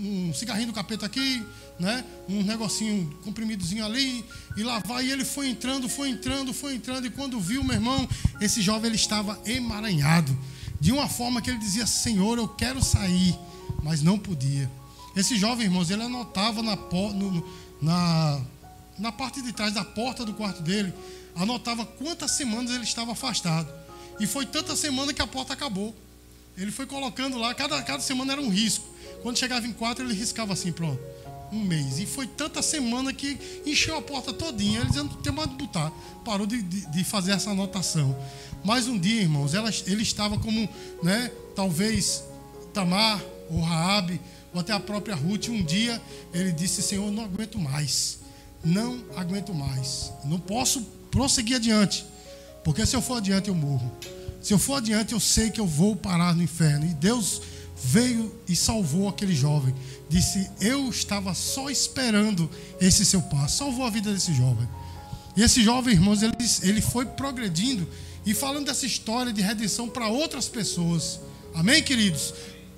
um 0.00 0.34
cigarrinho 0.34 0.68
do 0.68 0.72
capeta 0.72 1.06
aqui, 1.06 1.44
né? 1.78 2.04
Um 2.28 2.42
negocinho 2.42 3.18
comprimidozinho 3.22 3.84
ali, 3.84 4.24
e 4.56 4.62
lá 4.62 4.78
vai, 4.78 5.06
e 5.06 5.12
ele 5.12 5.24
foi 5.24 5.48
entrando, 5.48 5.88
foi 5.88 6.08
entrando, 6.08 6.52
foi 6.52 6.74
entrando, 6.74 7.06
e 7.06 7.10
quando 7.10 7.38
viu, 7.40 7.62
meu 7.62 7.74
irmão, 7.74 8.08
esse 8.40 8.62
jovem 8.62 8.88
ele 8.88 8.96
estava 8.96 9.38
emaranhado, 9.44 10.36
de 10.80 10.92
uma 10.92 11.08
forma 11.08 11.42
que 11.42 11.50
ele 11.50 11.58
dizia: 11.58 11.86
Senhor, 11.86 12.38
eu 12.38 12.48
quero 12.48 12.82
sair, 12.82 13.36
mas 13.82 14.02
não 14.02 14.18
podia. 14.18 14.70
Esse 15.14 15.36
jovem, 15.36 15.66
irmãos, 15.66 15.90
ele 15.90 16.02
anotava 16.02 16.62
na, 16.62 16.76
no, 16.76 17.46
na, 17.82 18.40
na 18.98 19.12
parte 19.12 19.42
de 19.42 19.52
trás 19.52 19.74
da 19.74 19.84
porta 19.84 20.24
do 20.24 20.34
quarto 20.34 20.62
dele, 20.62 20.92
anotava 21.34 21.84
quantas 21.84 22.32
semanas 22.32 22.70
ele 22.70 22.84
estava 22.84 23.12
afastado. 23.12 23.68
E 24.18 24.26
foi 24.26 24.46
tanta 24.46 24.76
semana 24.76 25.12
que 25.12 25.22
a 25.22 25.26
porta 25.26 25.52
acabou. 25.52 25.94
Ele 26.56 26.70
foi 26.70 26.84
colocando 26.86 27.38
lá, 27.38 27.54
cada, 27.54 27.82
cada 27.82 28.02
semana 28.02 28.32
era 28.32 28.40
um 28.40 28.50
risco. 28.50 28.89
Quando 29.22 29.38
chegava 29.38 29.66
em 29.66 29.72
quatro, 29.72 30.04
ele 30.04 30.14
riscava 30.14 30.52
assim, 30.52 30.72
pronto, 30.72 31.00
um 31.52 31.60
mês. 31.64 31.98
E 31.98 32.06
foi 32.06 32.26
tanta 32.26 32.62
semana 32.62 33.12
que 33.12 33.38
encheu 33.66 33.96
a 33.96 34.02
porta 34.02 34.32
todinha. 34.32 34.80
Ele 34.80 34.88
dizendo, 34.88 35.16
tem 35.16 35.32
mais 35.32 35.48
de 35.50 35.56
botar. 35.56 35.90
Parou 36.24 36.46
de, 36.46 36.62
de, 36.62 36.86
de, 36.86 37.04
fazer 37.04 37.32
essa 37.32 37.50
anotação. 37.50 38.16
Mas 38.64 38.86
um 38.86 38.98
dia, 38.98 39.22
irmãos, 39.22 39.54
ela, 39.54 39.70
ele 39.86 40.02
estava 40.02 40.38
como, 40.38 40.68
né, 41.02 41.30
talvez 41.54 42.24
Tamar 42.72 43.20
ou 43.50 43.60
Raabe, 43.60 44.20
ou 44.54 44.60
até 44.60 44.72
a 44.72 44.80
própria 44.80 45.14
Ruth. 45.14 45.48
Um 45.48 45.62
dia 45.62 46.00
ele 46.32 46.52
disse, 46.52 46.82
Senhor, 46.82 47.10
não 47.10 47.24
aguento 47.24 47.58
mais. 47.58 48.18
Não 48.64 49.02
aguento 49.16 49.54
mais. 49.54 50.12
Não 50.24 50.38
posso 50.38 50.82
prosseguir 51.10 51.56
adiante. 51.56 52.06
Porque 52.62 52.84
se 52.84 52.94
eu 52.94 53.02
for 53.02 53.16
adiante, 53.16 53.48
eu 53.48 53.54
morro. 53.54 53.90
Se 54.40 54.52
eu 54.54 54.58
for 54.58 54.76
adiante, 54.76 55.12
eu 55.12 55.20
sei 55.20 55.50
que 55.50 55.60
eu 55.60 55.66
vou 55.66 55.96
parar 55.96 56.34
no 56.34 56.42
inferno. 56.42 56.86
E 56.86 56.94
Deus 56.94 57.42
veio 57.82 58.34
e 58.48 58.54
salvou 58.54 59.08
aquele 59.08 59.34
jovem. 59.34 59.74
Disse: 60.08 60.50
Eu 60.60 60.88
estava 60.88 61.34
só 61.34 61.70
esperando 61.70 62.50
esse 62.80 63.04
seu 63.04 63.22
passo. 63.22 63.58
Salvou 63.58 63.86
a 63.86 63.90
vida 63.90 64.12
desse 64.12 64.34
jovem. 64.34 64.68
E 65.36 65.42
esse 65.42 65.62
jovem, 65.62 65.94
irmãos, 65.94 66.22
ele, 66.22 66.34
ele 66.62 66.80
foi 66.80 67.06
progredindo 67.06 67.88
e 68.26 68.34
falando 68.34 68.66
dessa 68.66 68.84
história 68.84 69.32
de 69.32 69.40
redenção 69.40 69.88
para 69.88 70.08
outras 70.08 70.48
pessoas. 70.48 71.20
Amém, 71.54 71.82
queridos? 71.82 72.34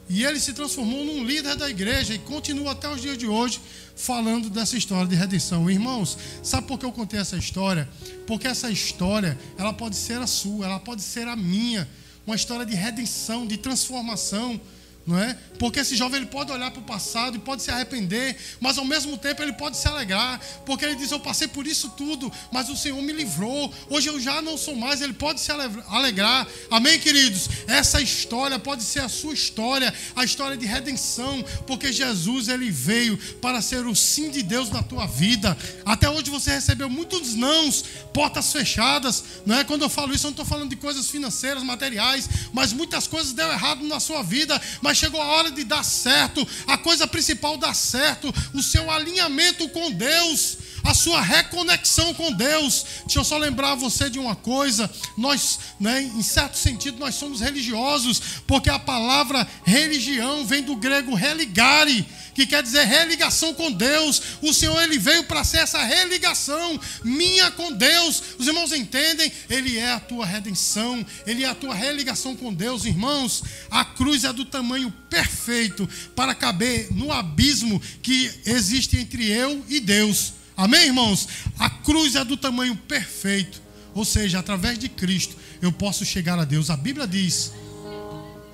E 0.09 0.25
ele 0.25 0.39
se 0.39 0.53
transformou 0.53 1.05
num 1.05 1.25
líder 1.25 1.57
da 1.57 1.71
igreja 1.71 2.15
e 2.15 2.19
continua 2.19 2.73
até 2.73 2.89
os 2.89 3.01
dias 3.01 3.17
de 3.17 3.27
hoje 3.27 3.61
falando 3.97 4.51
dessa 4.51 4.77
história 4.77 5.07
de 5.07 5.15
redenção. 5.15 5.71
Irmãos, 5.71 6.19
sabe 6.43 6.67
por 6.67 6.79
que 6.79 6.85
eu 6.85 6.93
contei 6.93 7.19
essa 7.19 7.37
história? 7.37 7.89
Porque 8.27 8.47
essa 8.47 8.71
história, 8.71 9.39
ela 9.57 9.73
pode 9.73 9.97
ser 9.97 10.21
a 10.21 10.27
sua, 10.27 10.67
ela 10.67 10.79
pode 10.81 11.03
ser 11.03 11.27
a 11.29 11.37
minha. 11.37 11.89
Uma 12.27 12.37
história 12.37 12.65
de 12.65 12.75
redenção, 12.75 13.47
de 13.47 13.57
transformação 13.57 14.61
não 15.07 15.19
é? 15.19 15.37
Porque 15.59 15.81
esse 15.81 15.97
jovem 15.97 16.19
ele 16.19 16.27
pode 16.27 16.51
olhar 16.53 16.71
para 16.71 16.81
o 16.81 16.85
passado 16.85 17.37
e 17.37 17.41
pode 17.41 17.63
se 17.63 17.71
arrepender, 17.71 18.37
mas 18.61 18.79
ao 18.79 18.85
mesmo 18.85 19.17
tempo 19.17 19.43
ele 19.43 19.53
pode 19.53 19.77
se 19.77 19.87
alegrar, 19.89 20.41
porque 20.65 20.85
ele 20.85 20.95
diz: 20.95 21.11
Eu 21.11 21.21
passei 21.21 21.49
por 21.49 21.67
isso 21.67 21.91
tudo, 21.91 22.33
mas 22.53 22.69
o 22.69 22.77
Senhor 22.77 23.01
me 23.03 23.13
livrou. 23.13 23.73
Hoje 23.89 24.09
eu 24.09 24.21
já 24.21 24.41
não 24.41 24.57
sou 24.57 24.77
mais. 24.77 25.01
Ele 25.01 25.13
pode 25.13 25.41
se 25.41 25.51
alegrar. 25.53 26.47
Amém, 26.71 26.99
queridos? 26.99 27.49
Essa 27.67 28.01
história 28.01 28.59
pode 28.59 28.83
ser 28.83 29.01
a 29.01 29.09
sua 29.09 29.35
história, 29.35 29.93
a 30.15 30.25
história 30.25 30.57
de 30.57 30.67
redenção, 30.67 31.45
porque 31.67 31.93
Jesus 31.93 32.49
ele 32.49 32.71
veio 32.71 33.17
para 33.41 33.61
ser 33.61 33.87
o 33.87 33.95
sim 33.95 34.31
de 34.31 34.43
Deus 34.43 34.71
na 34.71 34.83
tua 34.83 35.07
vida. 35.07 35.57
Até 35.85 36.09
hoje 36.09 36.31
você 36.31 36.53
recebeu 36.53 36.89
muitos 36.89 37.35
nãos, 37.35 37.85
portas 38.13 38.53
fechadas, 38.53 39.25
não 39.45 39.57
é? 39.57 39.65
Quando 39.65 39.83
eu 39.83 39.89
falo 39.89 40.15
isso, 40.15 40.27
eu 40.27 40.31
não 40.31 40.33
estou 40.33 40.47
falando 40.47 40.71
de 40.71 40.77
coisas 40.77 41.09
financeiras, 41.09 41.63
materiais, 41.63 42.29
mas 42.53 42.73
muitas 42.73 43.07
coisas 43.07 43.33
deu 43.33 43.51
errado 43.51 43.83
na 43.85 44.01
sua 44.01 44.23
vida, 44.23 44.61
mas 44.81 44.92
mas 44.93 44.99
chegou 44.99 45.23
a 45.23 45.27
hora 45.27 45.51
de 45.51 45.65
dar 45.65 45.83
certo. 45.83 46.47
A 46.67 46.77
coisa 46.77 47.07
principal 47.07 47.57
dá 47.57 47.73
certo, 47.73 48.33
o 48.53 48.63
seu 48.63 48.91
alinhamento 48.91 49.67
com 49.71 49.91
Deus, 49.91 50.59
a 50.85 50.95
sua 50.95 51.21
reconexão 51.21 52.13
com 52.15 52.33
Deus. 52.33 52.85
Deixa 53.05 53.21
eu 53.21 53.25
só 53.25 53.39
lembrar 53.39 53.75
você 53.75 54.11
de 54.11 54.19
uma 54.19 54.35
coisa: 54.35 54.91
nós, 55.17 55.59
né, 55.79 56.03
em 56.03 56.23
certo 56.23 56.57
sentido, 56.57 56.99
nós 56.99 57.15
somos 57.15 57.41
religiosos, 57.41 58.21
porque 58.47 58.71
a 58.71 58.79
palavra 58.79 59.47
religião 59.65 60.45
vem 60.45 60.63
do 60.63 60.77
grego 60.77 61.15
religare 61.15 62.07
que 62.35 62.47
quer 62.47 62.63
dizer 62.63 62.85
religação 62.85 63.55
com 63.55 63.71
Deus. 63.71 64.23
O 64.41 64.53
Senhor 64.53 64.81
ele 64.83 64.99
veio 64.99 65.25
para 65.25 65.45
ser 65.45 65.59
essa 65.59 65.83
religação 65.83 66.81
minha 67.05 67.51
com 67.51 67.73
Deus. 67.73 68.23
Os 68.39 68.47
irmãos 68.47 68.73
entendem? 68.73 69.31
Ele 69.49 69.79
é 69.79 69.93
a 69.93 70.01
tua 70.01 70.25
redenção, 70.25 71.05
ele 71.27 71.45
é 71.45 71.49
a 71.49 71.55
tua 71.55 71.75
religação 71.75 72.37
com 72.37 72.53
Deus, 72.53 72.85
irmãos. 72.85 73.43
A 73.71 73.85
cruz 73.85 74.25
é 74.25 74.33
do 74.33 74.45
tamanho 74.45 74.93
perfeito 75.09 75.89
para 76.15 76.35
caber 76.35 76.89
no 76.93 77.13
abismo 77.13 77.81
que 78.03 78.31
existe 78.47 78.97
entre 78.97 79.29
eu 79.29 79.65
e 79.69 79.81
Deus. 79.81 80.42
Amém, 80.57 80.87
irmãos? 80.87 81.29
A 81.59 81.71
cruz 81.71 82.15
é 82.15 82.25
do 82.25 82.37
tamanho 82.37 82.77
perfeito, 82.77 83.63
ou 83.95 84.05
seja, 84.05 84.39
através 84.39 84.79
de 84.79 84.89
Cristo 84.89 85.37
eu 85.61 85.73
posso 85.73 86.05
chegar 86.05 86.39
a 86.39 86.45
Deus. 86.45 86.71
A 86.71 86.77
Bíblia 86.77 87.07
diz 87.07 87.53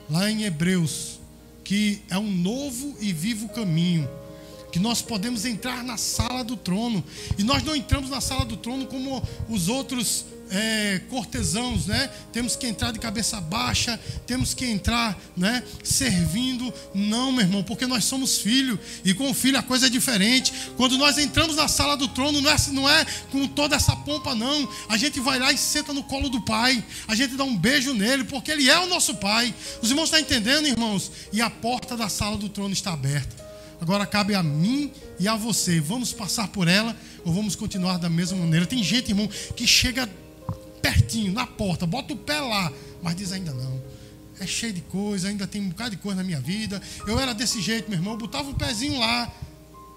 lá 0.08 0.30
em 0.30 0.44
Hebreus 0.44 1.18
que 1.64 2.00
é 2.08 2.16
um 2.16 2.30
novo 2.30 2.96
e 2.98 3.12
vivo 3.12 3.46
caminho, 3.50 4.08
que 4.72 4.78
nós 4.78 5.02
podemos 5.02 5.44
entrar 5.44 5.84
na 5.84 5.98
sala 5.98 6.42
do 6.42 6.56
trono, 6.56 7.04
e 7.36 7.42
nós 7.42 7.62
não 7.62 7.76
entramos 7.76 8.08
na 8.08 8.22
sala 8.22 8.46
do 8.46 8.56
trono 8.56 8.86
como 8.86 9.22
os 9.50 9.68
outros 9.68 10.24
é, 10.50 11.00
cortesãos, 11.08 11.86
né? 11.86 12.10
Temos 12.32 12.56
que 12.56 12.66
entrar 12.66 12.92
de 12.92 12.98
cabeça 12.98 13.40
baixa, 13.40 13.98
temos 14.26 14.54
que 14.54 14.64
entrar, 14.64 15.18
né? 15.36 15.62
Servindo, 15.82 16.72
não, 16.94 17.32
meu 17.32 17.42
irmão, 17.42 17.62
porque 17.62 17.86
nós 17.86 18.04
somos 18.04 18.38
filho 18.38 18.78
e 19.04 19.14
com 19.14 19.30
o 19.30 19.34
filho 19.34 19.58
a 19.58 19.62
coisa 19.62 19.86
é 19.86 19.90
diferente. 19.90 20.52
Quando 20.76 20.96
nós 20.96 21.18
entramos 21.18 21.56
na 21.56 21.68
sala 21.68 21.96
do 21.96 22.08
trono, 22.08 22.40
não 22.40 22.50
é, 22.50 22.56
não 22.72 22.88
é 22.88 23.04
com 23.30 23.46
toda 23.46 23.76
essa 23.76 23.94
pompa, 23.96 24.34
não. 24.34 24.68
A 24.88 24.96
gente 24.96 25.20
vai 25.20 25.38
lá 25.38 25.52
e 25.52 25.58
senta 25.58 25.92
no 25.92 26.02
colo 26.02 26.28
do 26.28 26.40
Pai, 26.42 26.82
a 27.06 27.14
gente 27.14 27.36
dá 27.36 27.44
um 27.44 27.56
beijo 27.56 27.92
nele, 27.94 28.24
porque 28.24 28.50
ele 28.50 28.68
é 28.68 28.78
o 28.78 28.86
nosso 28.86 29.14
Pai. 29.16 29.54
Os 29.82 29.90
irmãos 29.90 30.04
estão 30.04 30.20
entendendo, 30.20 30.66
irmãos? 30.66 31.10
E 31.32 31.40
a 31.40 31.50
porta 31.50 31.96
da 31.96 32.08
sala 32.08 32.36
do 32.36 32.48
trono 32.48 32.72
está 32.72 32.92
aberta. 32.92 33.48
Agora 33.80 34.04
cabe 34.04 34.34
a 34.34 34.42
mim 34.42 34.90
e 35.20 35.28
a 35.28 35.36
você. 35.36 35.80
Vamos 35.80 36.12
passar 36.12 36.48
por 36.48 36.66
ela 36.66 36.96
ou 37.24 37.32
vamos 37.32 37.54
continuar 37.54 37.98
da 37.98 38.08
mesma 38.08 38.38
maneira? 38.38 38.66
Tem 38.66 38.82
gente, 38.82 39.10
irmão, 39.10 39.28
que 39.56 39.66
chega 39.66 40.08
pertinho, 40.80 41.32
na 41.32 41.46
porta, 41.46 41.86
bota 41.86 42.12
o 42.12 42.16
pé 42.16 42.40
lá, 42.40 42.72
mas 43.02 43.16
diz 43.16 43.32
ainda 43.32 43.52
não. 43.52 43.82
É 44.40 44.46
cheio 44.46 44.72
de 44.72 44.80
coisa, 44.82 45.28
ainda 45.28 45.46
tem 45.46 45.60
um 45.60 45.68
bocado 45.68 45.90
de 45.90 45.96
coisa 45.96 46.16
na 46.16 46.24
minha 46.24 46.40
vida. 46.40 46.80
Eu 47.06 47.18
era 47.18 47.34
desse 47.34 47.60
jeito, 47.60 47.88
meu 47.88 47.98
irmão, 47.98 48.14
eu 48.14 48.18
botava 48.18 48.48
o 48.50 48.54
pezinho 48.54 48.98
lá, 49.00 49.32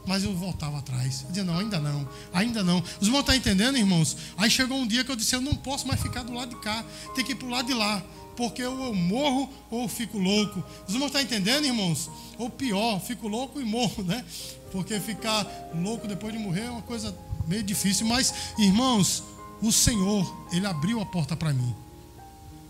mas 0.06 0.24
eu 0.24 0.36
voltava 0.36 0.80
atrás. 0.80 1.22
Eu 1.22 1.28
dizia, 1.28 1.44
não, 1.44 1.58
ainda 1.58 1.80
não, 1.80 2.10
ainda 2.34 2.64
não. 2.64 2.84
Os 3.00 3.08
irmãos 3.08 3.22
estão 3.22 3.36
entendendo, 3.36 3.78
irmãos? 3.78 4.18
Aí 4.38 4.50
chegou 4.50 4.78
um 4.78 4.88
dia 4.88 5.04
que 5.04 5.12
eu 5.12 5.16
disse, 5.16 5.36
eu 5.36 5.42
não 5.42 5.56
posso 5.56 5.88
mais 5.88 6.02
ficar 6.02 6.24
do 6.24 6.34
lado 6.34 6.56
de 6.56 6.62
cá, 6.62 6.84
tem 7.16 7.24
que 7.24 7.34
ir 7.34 7.36
para 7.36 7.48
o 7.48 7.52
lado 7.52 7.68
de 7.68 7.74
lá. 7.74 8.04
Porque 8.36 8.64
ou 8.64 8.86
eu 8.86 8.96
morro 8.96 9.50
ou 9.70 9.84
eu 9.84 9.88
fico 9.88 10.18
louco. 10.18 10.64
Os 10.88 10.94
irmãos 10.94 11.08
estão 11.08 11.22
entendendo, 11.22 11.66
irmãos? 11.66 12.10
Ou 12.38 12.50
pior, 12.50 13.00
fico 13.00 13.28
louco 13.28 13.60
e 13.60 13.64
morro, 13.64 14.04
né? 14.04 14.26
Porque 14.72 15.00
ficar 15.00 15.46
louco 15.76 16.08
depois 16.08 16.34
de 16.34 16.40
morrer 16.40 16.62
é 16.62 16.70
uma 16.72 16.82
coisa 16.82 17.16
meio 17.46 17.62
difícil. 17.62 18.08
Mas, 18.08 18.34
irmãos, 18.58 19.24
o 19.62 19.72
Senhor, 19.72 20.48
Ele 20.52 20.66
abriu 20.66 21.00
a 21.02 21.06
porta 21.06 21.36
para 21.36 21.54
mim. 21.54 21.76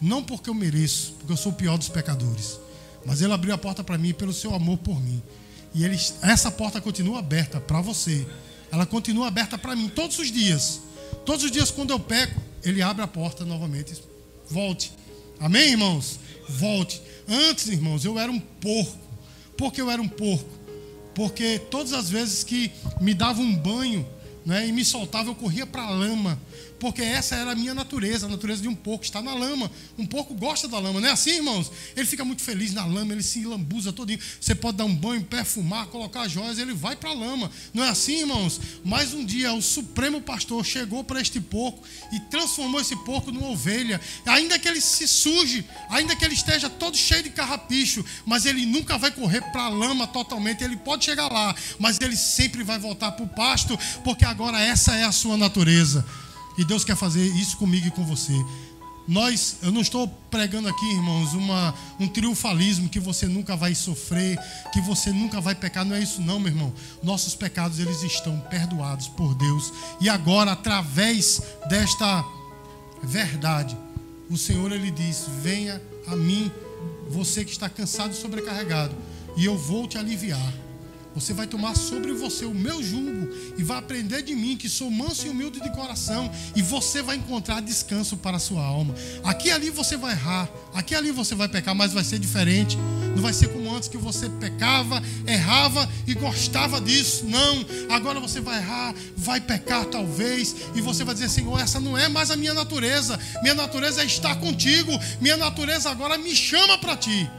Não 0.01 0.23
porque 0.23 0.49
eu 0.49 0.53
mereço, 0.53 1.13
porque 1.19 1.31
eu 1.31 1.37
sou 1.37 1.51
o 1.51 1.55
pior 1.55 1.77
dos 1.77 1.89
pecadores. 1.89 2.59
Mas 3.05 3.21
Ele 3.21 3.33
abriu 3.33 3.53
a 3.53 3.57
porta 3.57 3.83
para 3.83 3.97
mim 3.97 4.13
pelo 4.13 4.33
seu 4.33 4.53
amor 4.53 4.77
por 4.79 4.99
mim. 4.99 5.21
E 5.73 5.85
ele, 5.85 5.97
essa 6.21 6.51
porta 6.51 6.81
continua 6.81 7.19
aberta 7.19 7.59
para 7.59 7.79
você. 7.81 8.27
Ela 8.71 8.85
continua 8.85 9.27
aberta 9.27 9.57
para 9.57 9.75
mim 9.75 9.89
todos 9.89 10.19
os 10.19 10.31
dias. 10.31 10.81
Todos 11.25 11.43
os 11.43 11.51
dias, 11.51 11.71
quando 11.71 11.91
eu 11.91 11.99
peco, 11.99 12.39
Ele 12.63 12.81
abre 12.81 13.03
a 13.03 13.07
porta 13.07 13.45
novamente. 13.45 14.01
Volte. 14.49 14.91
Amém, 15.39 15.71
irmãos? 15.71 16.19
Volte. 16.47 17.01
Antes, 17.27 17.67
irmãos, 17.67 18.03
eu 18.03 18.19
era 18.19 18.31
um 18.31 18.39
porco. 18.39 18.97
Por 19.57 19.71
que 19.71 19.81
eu 19.81 19.89
era 19.89 20.01
um 20.01 20.07
porco? 20.07 20.49
Porque 21.15 21.59
todas 21.59 21.93
as 21.93 22.09
vezes 22.09 22.43
que 22.43 22.71
me 22.99 23.13
dava 23.13 23.41
um 23.41 23.55
banho 23.55 24.07
né, 24.45 24.67
e 24.67 24.71
me 24.71 24.83
soltava, 24.83 25.29
eu 25.29 25.35
corria 25.35 25.65
para 25.65 25.83
a 25.83 25.89
lama 25.89 26.39
porque 26.81 27.03
essa 27.03 27.35
era 27.35 27.51
a 27.51 27.55
minha 27.55 27.75
natureza, 27.75 28.25
a 28.25 28.29
natureza 28.29 28.63
de 28.63 28.67
um 28.67 28.73
porco, 28.73 29.05
está 29.05 29.21
na 29.21 29.35
lama. 29.35 29.69
Um 29.99 30.05
porco 30.05 30.33
gosta 30.33 30.67
da 30.67 30.79
lama, 30.79 30.99
não 30.99 31.07
é 31.07 31.11
assim, 31.11 31.35
irmãos? 31.35 31.71
Ele 31.95 32.07
fica 32.07 32.25
muito 32.25 32.41
feliz 32.41 32.73
na 32.73 32.83
lama, 32.83 33.13
ele 33.13 33.21
se 33.21 33.45
lambuza 33.45 33.93
todinho. 33.93 34.19
Você 34.39 34.55
pode 34.55 34.77
dar 34.77 34.85
um 34.85 34.95
banho, 34.95 35.23
perfumar, 35.23 35.85
colocar 35.85 36.27
joias, 36.27 36.57
ele 36.57 36.73
vai 36.73 36.95
para 36.95 37.11
a 37.11 37.13
lama. 37.13 37.51
Não 37.71 37.83
é 37.83 37.89
assim, 37.89 38.21
irmãos? 38.21 38.59
Mas 38.83 39.13
um 39.13 39.23
dia 39.23 39.53
o 39.53 39.61
supremo 39.61 40.21
pastor 40.21 40.65
chegou 40.65 41.03
para 41.03 41.21
este 41.21 41.39
porco 41.39 41.83
e 42.11 42.19
transformou 42.19 42.81
esse 42.81 42.95
porco 42.95 43.31
numa 43.31 43.49
ovelha. 43.49 44.01
Ainda 44.25 44.57
que 44.57 44.67
ele 44.67 44.81
se 44.81 45.07
suje, 45.07 45.63
ainda 45.87 46.15
que 46.15 46.25
ele 46.25 46.33
esteja 46.33 46.67
todo 46.67 46.97
cheio 46.97 47.21
de 47.21 47.29
carrapicho, 47.29 48.03
mas 48.25 48.47
ele 48.47 48.65
nunca 48.65 48.97
vai 48.97 49.11
correr 49.11 49.41
para 49.51 49.65
a 49.65 49.69
lama 49.69 50.07
totalmente. 50.07 50.63
Ele 50.63 50.77
pode 50.77 51.05
chegar 51.05 51.31
lá, 51.31 51.55
mas 51.77 52.01
ele 52.01 52.17
sempre 52.17 52.63
vai 52.63 52.79
voltar 52.79 53.11
para 53.11 53.23
o 53.23 53.29
pasto, 53.29 53.77
porque 54.03 54.25
agora 54.25 54.59
essa 54.59 54.95
é 54.95 55.03
a 55.03 55.11
sua 55.11 55.37
natureza. 55.37 56.03
E 56.57 56.65
Deus 56.65 56.83
quer 56.83 56.95
fazer 56.95 57.25
isso 57.25 57.57
comigo 57.57 57.87
e 57.87 57.91
com 57.91 58.05
você. 58.05 58.33
Nós, 59.07 59.57
eu 59.61 59.71
não 59.71 59.81
estou 59.81 60.07
pregando 60.07 60.69
aqui, 60.69 60.85
irmãos, 60.85 61.33
uma, 61.33 61.73
um 61.99 62.07
triunfalismo 62.07 62.87
que 62.87 62.99
você 62.99 63.25
nunca 63.25 63.55
vai 63.55 63.73
sofrer, 63.73 64.37
que 64.71 64.79
você 64.79 65.11
nunca 65.11 65.41
vai 65.41 65.55
pecar. 65.55 65.83
Não 65.83 65.95
é 65.95 65.99
isso, 66.01 66.21
não, 66.21 66.39
meu 66.39 66.51
irmão. 66.51 66.73
Nossos 67.01 67.35
pecados 67.35 67.79
eles 67.79 68.03
estão 68.03 68.39
perdoados 68.39 69.07
por 69.07 69.33
Deus. 69.35 69.73
E 69.99 70.07
agora, 70.07 70.51
através 70.51 71.41
desta 71.67 72.23
verdade, 73.03 73.75
o 74.29 74.37
Senhor 74.37 74.71
ele 74.71 74.91
diz: 74.91 75.25
Venha 75.41 75.81
a 76.07 76.15
mim, 76.15 76.51
você 77.09 77.43
que 77.43 77.51
está 77.51 77.67
cansado 77.67 78.13
e 78.13 78.15
sobrecarregado, 78.15 78.95
e 79.35 79.45
eu 79.45 79.57
vou 79.57 79.87
te 79.87 79.97
aliviar. 79.97 80.53
Você 81.13 81.33
vai 81.33 81.45
tomar 81.45 81.75
sobre 81.75 82.13
você 82.13 82.45
o 82.45 82.53
meu 82.53 82.81
jugo 82.81 83.29
e 83.57 83.63
vai 83.63 83.77
aprender 83.77 84.21
de 84.21 84.33
mim, 84.33 84.55
que 84.55 84.69
sou 84.69 84.89
manso 84.89 85.27
e 85.27 85.29
humilde 85.29 85.59
de 85.59 85.69
coração, 85.71 86.31
e 86.55 86.61
você 86.61 87.01
vai 87.01 87.17
encontrar 87.17 87.61
descanso 87.61 88.15
para 88.15 88.37
a 88.37 88.39
sua 88.39 88.63
alma. 88.63 88.95
Aqui 89.23 89.49
e 89.49 89.51
ali 89.51 89.69
você 89.69 89.97
vai 89.97 90.13
errar, 90.13 90.49
aqui 90.73 90.93
e 90.93 90.97
ali 90.97 91.11
você 91.11 91.35
vai 91.35 91.49
pecar, 91.49 91.75
mas 91.75 91.91
vai 91.91 92.03
ser 92.03 92.17
diferente. 92.17 92.77
Não 93.13 93.21
vai 93.21 93.33
ser 93.33 93.49
como 93.49 93.75
antes 93.75 93.89
que 93.89 93.97
você 93.97 94.29
pecava, 94.29 95.03
errava 95.27 95.87
e 96.07 96.13
gostava 96.13 96.79
disso. 96.79 97.25
Não, 97.25 97.65
agora 97.89 98.19
você 98.21 98.39
vai 98.39 98.57
errar, 98.57 98.95
vai 99.17 99.41
pecar 99.41 99.85
talvez, 99.85 100.55
e 100.73 100.79
você 100.79 101.03
vai 101.03 101.13
dizer: 101.13 101.29
Senhor, 101.29 101.59
essa 101.59 101.79
não 101.79 101.97
é 101.97 102.07
mais 102.07 102.31
a 102.31 102.37
minha 102.37 102.53
natureza. 102.53 103.19
Minha 103.41 103.55
natureza 103.55 104.01
é 104.01 104.05
estar 104.05 104.35
contigo. 104.37 104.91
Minha 105.19 105.35
natureza 105.35 105.89
agora 105.89 106.17
me 106.17 106.33
chama 106.33 106.77
para 106.77 106.95
ti. 106.95 107.29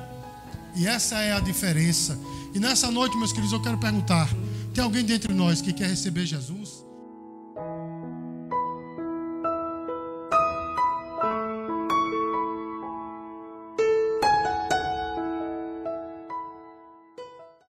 E 0.75 0.87
essa 0.87 1.19
é 1.21 1.33
a 1.33 1.41
diferença. 1.41 2.19
E 2.55 2.59
nessa 2.59 2.91
noite, 2.91 3.17
meus 3.17 3.33
queridos, 3.33 3.53
eu 3.53 3.63
quero 3.63 3.79
perguntar: 3.79 4.29
tem 4.75 4.83
alguém 4.83 5.05
dentre 5.05 5.33
nós 5.33 5.61
que 5.61 5.73
quer 5.73 5.89
receber 5.89 6.27
Jesus? 6.27 6.82